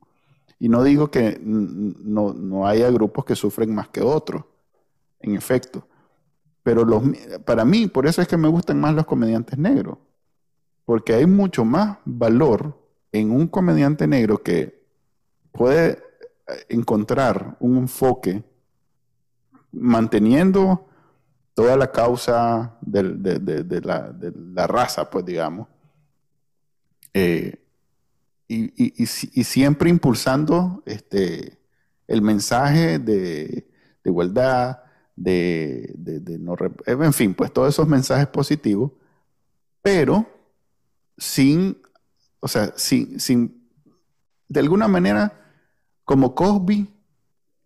Y 0.60 0.70
no 0.70 0.84
digo 0.84 1.12
que 1.12 1.40
no, 1.42 2.68
haya 2.68 2.90
grupos 2.90 3.26
que 3.26 3.36
sufren 3.36 3.74
más 3.74 3.90
que 3.90 4.02
otros, 4.02 4.44
en 5.20 5.36
efecto. 5.36 5.88
Pero 6.68 6.84
los, 6.84 7.02
para 7.46 7.64
mí, 7.64 7.88
por 7.88 8.08
eso 8.08 8.22
es 8.22 8.28
que 8.28 8.36
me 8.36 8.50
gustan 8.50 8.78
más 8.78 8.94
los 8.94 9.06
comediantes 9.06 9.58
negros. 9.58 10.00
Porque 10.84 11.14
hay 11.14 11.26
mucho 11.26 11.64
más 11.64 12.00
valor 12.04 12.78
en 13.14 13.32
un 13.32 13.48
comediante 13.48 14.06
negro 14.06 14.44
que 14.44 14.84
puede 15.54 16.04
encontrar 16.68 17.56
un 17.62 17.78
enfoque 17.78 18.44
manteniendo 19.72 20.90
toda 21.54 21.78
la 21.78 21.90
causa 21.90 22.78
de, 22.82 23.82
la, 23.82 24.68
raza, 24.68 25.10
pues 25.10 25.24
digamos, 25.24 25.70
eh, 27.14 27.64
y, 28.50 29.06
siempre 29.06 29.90
impulsando 29.90 30.84
este, 30.86 31.60
el 32.08 32.22
mensaje 32.22 33.00
de, 33.00 33.70
igualdad, 34.04 34.80
de, 35.18 35.94
no, 36.40 36.56
en 36.86 37.14
fin, 37.14 37.34
pues 37.34 37.52
todos 37.52 37.74
esos 37.74 37.88
mensajes 37.88 38.28
positivos, 38.28 38.92
pero 39.82 40.26
sin, 41.18 41.78
o 42.40 42.48
sea, 42.48 42.74
sin, 42.78 43.20
sin 43.20 43.68
de 44.48 44.60
alguna 44.60 44.88
manera, 44.88 45.34
como 46.06 46.36
Cosby, 46.36 46.88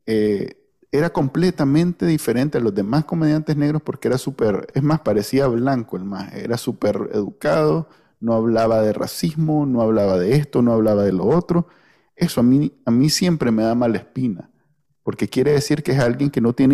eh, 0.05 0.57
era 0.91 1.11
completamente 1.11 2.05
diferente 2.05 2.57
a 2.57 2.61
los 2.61 2.73
demás 2.75 3.05
comediantes 3.05 3.55
negros 3.55 3.81
porque 3.81 4.07
era 4.09 4.17
súper, 4.17 4.67
es 4.73 4.83
más, 4.83 5.01
parecía 5.01 5.47
blanco 5.47 5.95
el 5.95 6.03
más, 6.03 6.33
era 6.33 6.57
súper 6.57 7.09
educado, 7.13 7.87
no 8.19 8.33
hablaba 8.33 8.81
de 8.81 8.93
racismo, 8.93 9.65
no 9.65 9.81
hablaba 9.81 10.17
de 10.19 10.35
esto, 10.35 10.61
no 10.61 10.73
hablaba 10.73 11.03
de 11.03 11.13
lo 11.13 11.25
otro. 11.25 11.67
Eso 12.15 12.41
a 12.41 12.43
mí, 12.43 12.73
a 12.85 12.91
mí 12.91 13.09
siempre 13.09 13.51
me 13.51 13.63
da 13.63 13.73
mala 13.73 13.97
espina, 13.97 14.50
porque 15.11 15.27
quiere 15.27 15.51
decir 15.51 15.83
que 15.83 15.91
es 15.91 15.99
alguien 15.99 16.29
que 16.29 16.39
no 16.39 16.53
tiene, 16.53 16.73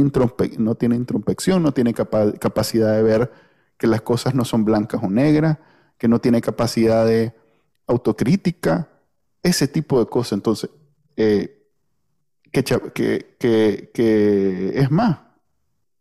no 0.60 0.76
tiene 0.76 0.96
introspección, 0.96 1.64
no 1.64 1.72
tiene 1.72 1.92
capacidad 1.96 2.96
de 2.96 3.02
ver 3.02 3.32
que 3.80 3.88
las 3.88 4.02
cosas 4.04 4.36
no 4.36 4.46
son 4.46 4.64
blancas 4.64 5.02
o 5.04 5.10
negras, 5.10 5.58
que 5.98 6.08
no 6.08 6.22
tiene 6.22 6.40
capacidad 6.40 7.04
de 7.04 7.34
autocrítica, 7.88 8.90
ese 9.42 9.68
tipo 9.68 10.00
de 10.00 10.06
cosas. 10.06 10.34
Entonces, 10.34 10.70
eh, 11.16 11.68
que, 12.52 13.24
es 14.76 14.92
más, 14.92 15.18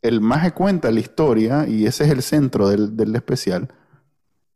el 0.03 0.21
más 0.21 0.53
cuenta 0.53 0.91
la 0.91 1.01
historia, 1.01 1.67
y 1.67 1.87
ese 1.87 2.05
es 2.05 2.11
el 2.11 2.21
centro 2.21 2.69
del, 2.69 3.17
especial, 3.17 3.73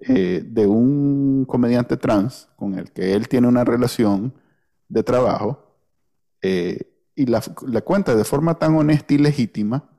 eh, 0.01 0.45
de 0.45 0.67
un 0.67 1.47
comediante 1.47 1.97
trans 1.97 2.47
con 2.57 2.79
el 2.79 2.93
que 2.93 3.15
él 3.15 3.27
tiene 3.27 3.49
una 3.49 3.65
relación 3.65 4.35
de 4.87 5.03
trabajo, 5.03 5.79
eh, 6.43 6.90
y 7.21 7.27
la, 7.27 7.43
cuenta 7.83 8.15
de 8.15 8.25
forma 8.25 8.55
tan 8.55 8.75
honesta 8.75 9.13
y 9.13 9.19
legítima 9.19 9.91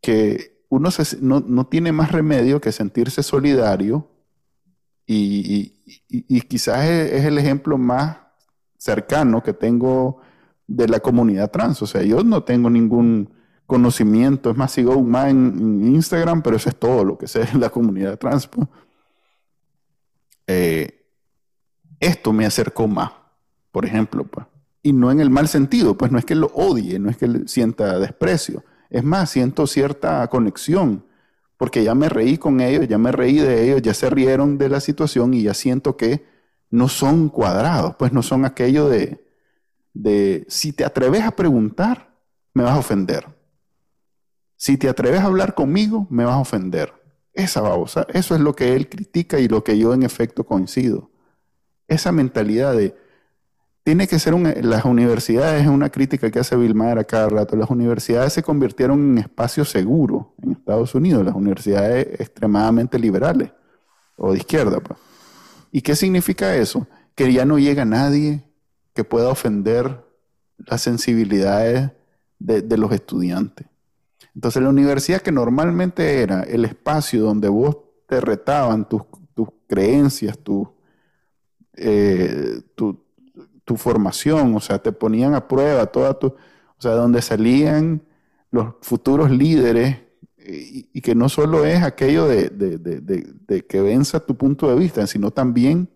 que 0.00 0.64
uno 0.70 0.88
no, 1.20 1.66
tiene 1.66 1.92
más 1.92 2.10
remedio 2.10 2.58
que 2.58 2.72
sentirse 2.72 3.22
solidario 3.22 4.08
y, 5.06 5.74
quizás 6.48 6.86
es, 6.86 7.26
el 7.26 7.36
ejemplo 7.36 7.76
más 7.76 8.16
cercano 8.78 9.42
que 9.42 9.52
tengo 9.52 10.22
de 10.66 10.88
la 10.88 11.00
comunidad 11.00 11.50
trans. 11.50 11.82
O 11.82 11.86
sea, 11.86 12.02
yo 12.02 12.24
no 12.24 12.44
tengo 12.44 12.70
ningún 12.70 13.28
conocimiento, 13.66 14.50
es 14.50 14.56
más, 14.56 14.72
sigo 14.72 14.96
un 14.96 15.10
más 15.10 15.28
en, 15.28 15.94
Instagram, 15.94 16.40
pero 16.40 16.56
eso 16.56 16.70
es 16.70 16.76
todo 16.76 17.04
lo 17.04 17.18
que 17.18 17.28
sé 17.28 17.40
de 17.44 17.58
la 17.58 17.68
comunidad 17.68 18.18
trans. 18.18 18.46
Pues. 18.46 18.68
Eh, 20.46 21.04
esto 22.00 22.32
me 22.32 22.46
acercó 22.46 22.88
más, 22.88 23.12
por 23.70 23.84
ejemplo, 23.84 24.24
pues. 24.24 24.46
Y 24.82 24.92
no 24.92 25.10
en 25.12 25.20
el 25.20 25.30
mal 25.30 25.48
sentido, 25.48 25.96
pues 25.96 26.10
no 26.10 26.18
es 26.18 26.24
que 26.24 26.34
lo 26.34 26.48
odie, 26.48 26.98
no 26.98 27.08
es 27.08 27.16
que 27.16 27.42
sienta 27.46 27.98
desprecio. 27.98 28.64
Es 28.90 29.04
más, 29.04 29.30
siento 29.30 29.66
cierta 29.66 30.26
conexión, 30.28 31.06
porque 31.56 31.84
ya 31.84 31.94
me 31.94 32.08
reí 32.08 32.36
con 32.36 32.60
ellos, 32.60 32.88
ya 32.88 32.98
me 32.98 33.12
reí 33.12 33.38
de 33.38 33.64
ellos, 33.64 33.82
ya 33.82 33.94
se 33.94 34.10
rieron 34.10 34.58
de 34.58 34.68
la 34.68 34.80
situación 34.80 35.34
y 35.34 35.44
ya 35.44 35.54
siento 35.54 35.96
que 35.96 36.26
no 36.70 36.88
son 36.88 37.28
cuadrados, 37.28 37.94
pues 37.96 38.12
no 38.12 38.22
son 38.22 38.44
aquello 38.44 38.88
de, 38.88 39.24
de 39.94 40.44
si 40.48 40.72
te 40.72 40.84
atreves 40.84 41.22
a 41.22 41.36
preguntar, 41.36 42.16
me 42.54 42.64
vas 42.64 42.72
a 42.72 42.78
ofender. 42.78 43.26
Si 44.56 44.76
te 44.76 44.88
atreves 44.88 45.20
a 45.20 45.26
hablar 45.26 45.54
conmigo, 45.54 46.06
me 46.10 46.24
vas 46.24 46.34
a 46.34 46.40
ofender. 46.40 46.92
Esa 47.32 47.60
babosa, 47.60 48.06
eso 48.12 48.34
es 48.34 48.40
lo 48.40 48.54
que 48.54 48.74
él 48.74 48.88
critica 48.88 49.38
y 49.38 49.48
lo 49.48 49.64
que 49.64 49.78
yo 49.78 49.94
en 49.94 50.02
efecto 50.02 50.44
coincido. 50.44 51.10
Esa 51.88 52.12
mentalidad 52.12 52.76
de, 52.76 52.94
tiene 53.84 54.06
que 54.06 54.18
ser 54.18 54.34
una, 54.34 54.54
las 54.60 54.84
universidades, 54.84 55.62
es 55.62 55.68
una 55.68 55.90
crítica 55.90 56.30
que 56.30 56.38
hace 56.38 56.56
Vilmar 56.56 56.98
a 56.98 57.04
cada 57.04 57.28
rato, 57.28 57.56
las 57.56 57.70
universidades 57.70 58.32
se 58.32 58.42
convirtieron 58.42 59.12
en 59.12 59.18
espacios 59.18 59.70
seguros 59.70 60.26
en 60.42 60.52
Estados 60.52 60.94
Unidos, 60.94 61.24
las 61.24 61.34
universidades 61.34 62.20
extremadamente 62.20 62.98
liberales 62.98 63.50
o 64.16 64.32
de 64.32 64.38
izquierda. 64.38 64.80
Pues. 64.80 64.98
¿Y 65.72 65.80
qué 65.80 65.96
significa 65.96 66.54
eso? 66.54 66.86
Que 67.14 67.32
ya 67.32 67.44
no 67.44 67.58
llega 67.58 67.84
nadie 67.84 68.44
que 68.94 69.04
pueda 69.04 69.28
ofender 69.28 70.04
las 70.58 70.80
sensibilidades 70.80 71.90
de 72.38 72.76
los 72.76 72.92
estudiantes. 72.92 73.66
Entonces 74.34 74.62
la 74.62 74.68
universidad 74.70 75.20
que 75.20 75.32
normalmente 75.32 76.22
era 76.22 76.42
el 76.42 76.64
espacio 76.64 77.22
donde 77.22 77.48
vos 77.48 77.76
te 78.08 78.20
retaban 78.20 78.88
tus, 78.88 79.02
creencias, 79.66 80.38
eh, 81.74 82.60
tu, 82.74 83.01
tu, 83.72 83.76
formación, 83.76 84.54
o 84.54 84.60
sea, 84.60 84.78
te 84.78 84.92
ponían 84.92 85.34
a 85.34 85.46
prueba 85.48 85.86
toda 85.86 86.18
tu, 86.18 86.28
o 86.28 86.36
sea, 86.78 86.92
donde 86.92 87.22
salían 87.22 88.02
los 88.50 88.74
futuros 88.82 89.30
líderes 89.30 89.98
y, 90.38 91.00
que 91.00 91.14
no 91.14 91.28
solo 91.28 91.64
es 91.64 91.82
aquello 91.82 92.26
de, 92.26 93.64
que 93.68 93.80
venza 93.80 94.20
tu 94.20 94.36
punto 94.36 94.68
de 94.68 94.76
vista, 94.76 95.06
sino 95.06 95.30
también 95.30 95.88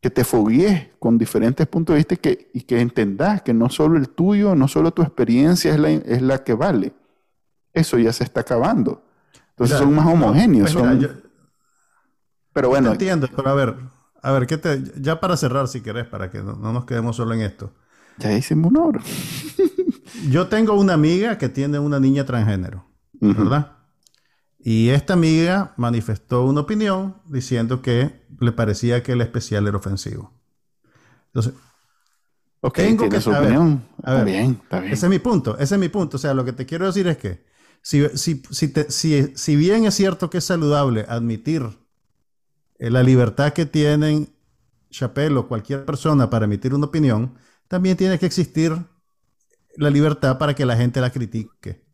que 0.00 0.10
te 0.10 0.24
foguees 0.24 0.88
con 0.98 1.18
diferentes 1.18 1.66
puntos 1.66 1.94
de 1.94 1.98
vista 1.98 2.14
y 2.14 2.18
que, 2.18 2.50
y 2.52 2.60
que 2.62 2.80
entendás 2.80 3.42
que 3.42 3.54
no 3.54 3.70
solo 3.70 3.96
el 3.96 4.08
tuyo, 4.10 4.54
no 4.54 4.68
solo 4.68 4.92
tu 4.92 5.02
experiencia 5.02 5.72
es 5.72 5.80
la, 5.80 5.90
es 5.90 6.22
la 6.22 6.44
que 6.44 6.54
vale, 6.54 6.92
eso 7.72 7.98
ya 7.98 8.12
se 8.12 8.24
está 8.24 8.40
acabando. 8.40 9.02
Entonces 9.50 9.78
son 9.78 9.94
más 9.94 10.06
homogéneos. 10.06 10.74
Pues 10.74 11.10
pero 12.52 12.68
bueno. 12.68 12.92
entiendo, 12.92 13.28
pero 13.34 13.48
a 13.50 13.54
ver, 13.54 13.76
a 14.26 14.32
ver, 14.32 14.46
¿qué 14.46 14.58
te... 14.58 14.82
ya 15.00 15.20
para 15.20 15.36
cerrar 15.36 15.68
si 15.68 15.82
querés, 15.82 16.06
para 16.06 16.30
que 16.30 16.42
no, 16.42 16.56
nos 16.56 16.84
quedemos 16.84 17.16
solo 17.16 17.34
en 17.34 17.42
esto. 17.42 17.72
Ya 18.18 18.32
hicimos 18.32 18.72
una 18.72 18.82
hora. 18.82 19.00
Yo 20.30 20.48
tengo 20.48 20.74
una 20.74 20.94
amiga 20.94 21.38
que 21.38 21.48
tiene 21.48 21.78
una 21.78 22.00
niña 22.00 22.24
transgénero, 22.24 22.86
¿verdad? 23.20 23.76
Y 24.58 24.88
esta 24.88 25.12
amiga 25.12 25.74
manifestó 25.76 26.44
una 26.44 26.62
opinión 26.62 27.22
diciendo 27.26 27.82
que 27.82 28.26
le 28.40 28.50
parecía 28.52 29.02
que 29.02 29.12
el 29.12 29.20
especial 29.20 29.68
era 29.68 29.76
ofensivo. 29.76 30.32
Entonces, 31.26 31.54
tengo 32.72 33.08
que 33.08 33.20
su 33.20 33.30
opinión. 33.30 33.84
está 33.98 34.24
bien, 34.24 34.60
está 34.62 34.80
bien. 34.80 34.92
Ese 34.92 35.06
es 35.06 35.10
mi 35.10 35.18
punto, 35.20 35.56
ese 35.58 35.74
es 35.76 35.80
mi 35.80 35.88
punto. 35.88 36.16
O 36.16 36.20
sea, 36.20 36.34
lo 36.34 36.44
que 36.44 36.52
te 36.52 36.66
quiero 36.66 36.86
decir 36.86 37.06
es 37.06 37.16
que 37.18 37.44
si, 37.82 39.56
bien 39.56 39.84
es 39.84 39.94
cierto 39.94 40.28
que 40.30 40.38
es 40.38 40.44
saludable 40.44 41.06
admitir 41.08 41.62
eh, 42.78 42.90
la 42.90 43.02
libertad 43.02 43.52
que 43.52 43.66
tienen 43.66 44.34
Chappelle 44.90 45.36
o 45.36 45.48
cualquier 45.48 45.84
persona 45.84 46.30
para 46.30 46.44
emitir 46.44 46.74
una 46.74 46.86
opinión, 46.86 47.34
también 47.68 47.96
tiene 47.96 48.18
que 48.18 48.26
existir 48.26 48.76
la 49.76 49.90
libertad 49.90 50.38
para 50.38 50.54
que 50.54 50.64
la 50.64 50.76
gente 50.76 51.00
la 51.00 51.10
critique. 51.10 51.84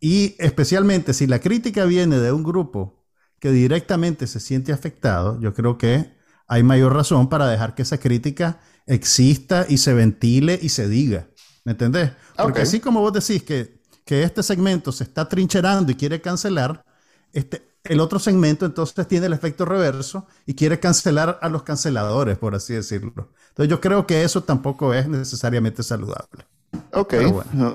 Y 0.00 0.34
especialmente 0.38 1.12
si 1.12 1.26
la 1.26 1.38
crítica 1.38 1.84
viene 1.84 2.18
de 2.18 2.32
un 2.32 2.42
grupo 2.42 3.06
que 3.38 3.52
directamente 3.52 4.26
se 4.26 4.40
siente 4.40 4.72
afectado, 4.72 5.38
yo 5.40 5.54
creo 5.54 5.78
que 5.78 6.16
hay 6.48 6.62
mayor 6.62 6.94
razón 6.94 7.28
para 7.28 7.46
dejar 7.46 7.74
que 7.74 7.82
esa 7.82 7.98
crítica 7.98 8.60
exista 8.86 9.66
y 9.68 9.78
se 9.78 9.94
ventile 9.94 10.58
y 10.60 10.70
se 10.70 10.88
diga. 10.88 11.28
¿Me 11.64 11.72
entendés? 11.72 12.12
Porque 12.36 12.62
así 12.62 12.80
como 12.80 13.00
vos 13.00 13.12
decís 13.12 13.42
que 13.42 13.80
que 14.10 14.24
este 14.24 14.42
segmento 14.42 14.90
se 14.90 15.04
está 15.04 15.28
trincherando 15.28 15.92
y 15.92 15.94
quiere 15.94 16.20
cancelar, 16.20 16.84
este, 17.32 17.62
el 17.84 18.00
otro 18.00 18.18
segmento 18.18 18.66
entonces 18.66 19.06
tiene 19.08 19.26
el 19.26 19.32
efecto 19.32 19.64
reverso 19.64 20.26
y 20.46 20.54
quiere 20.54 20.80
cancelar 20.80 21.38
a 21.40 21.48
los 21.48 21.62
canceladores, 21.62 22.38
por 22.38 22.54
así 22.54 22.74
decirlo. 22.74 23.30
Entonces 23.48 23.68
yo 23.68 23.80
creo 23.80 24.06
que 24.06 24.22
eso 24.22 24.42
tampoco 24.42 24.92
es 24.94 25.08
necesariamente 25.08 25.82
saludable. 25.82 26.46
Ok, 26.92 27.14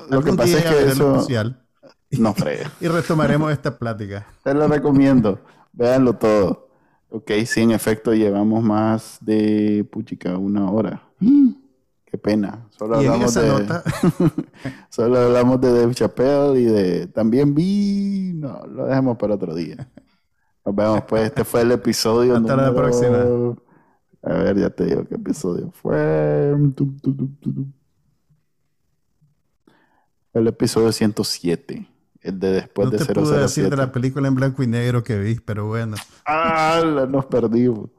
lo 0.10 0.24
que 0.24 0.34
pasa 0.34 0.58
es 0.60 0.66
que 0.66 0.92
eso... 0.92 1.26
no 2.12 2.34
fregues. 2.34 2.68
y 2.82 2.88
retomaremos 2.88 3.52
esta 3.52 3.78
plática. 3.78 4.26
Te 4.44 4.54
lo 4.54 4.68
recomiendo, 4.68 5.40
véanlo 5.74 6.14
todo. 6.14 6.70
Ok, 7.10 7.32
sí, 7.46 7.62
en 7.62 7.72
efecto 7.72 8.14
llevamos 8.14 8.64
más 8.64 9.18
de, 9.22 9.88
puchica, 9.92 10.38
una 10.38 10.70
hora. 10.70 11.02
Qué 12.16 12.20
pena. 12.20 12.66
Solo 12.70 12.96
hablamos 12.96 13.34
de. 13.34 13.46
Nota... 13.46 13.84
solo 14.90 15.20
hablamos 15.20 15.60
de 15.60 15.82
Dave 15.82 15.94
Chappelle 15.94 16.58
y 16.62 16.64
de. 16.64 17.08
También 17.08 17.54
vi. 17.54 18.32
No, 18.36 18.66
lo 18.68 18.86
dejemos 18.86 19.18
para 19.18 19.36
otro 19.36 19.54
día. 19.54 19.90
Nos 20.64 20.74
vemos, 20.74 21.04
pues. 21.10 21.24
Este 21.26 21.44
fue 21.44 21.64
el 21.64 21.74
episodio. 21.74 22.38
Hasta 22.38 22.56
la 22.56 22.74
próxima. 22.74 23.18
A 24.24 24.34
ver, 24.34 24.58
ya 24.58 24.70
te 24.70 24.86
digo 24.86 25.04
qué 25.06 25.16
episodio 25.16 25.72
fue. 25.72 26.56
El 30.32 30.48
episodio 30.48 30.94
107. 30.94 31.86
El 32.22 32.40
de 32.40 32.52
después 32.54 32.92
de 32.92 32.98
te 32.98 33.04
007. 33.04 33.20
Pude 33.20 33.40
decir 33.40 33.70
de 33.70 33.76
la 33.76 33.92
película 33.92 34.30
en 34.30 34.36
blanco 34.36 34.64
y 34.64 34.68
negro 34.68 35.04
que 35.04 35.20
vi, 35.20 35.36
pero 35.42 35.68
bueno. 35.68 35.98
Ah, 36.26 36.82
nos 37.10 37.26
perdimos. 37.26 37.90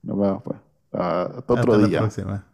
Nos 0.00 0.16
vemos, 0.16 0.42
pues. 0.44 0.58
Hasta 0.92 1.54
otro 1.54 1.72
Hasta 1.72 1.86
día. 1.88 2.00
La 2.00 2.06
próxima. 2.06 2.53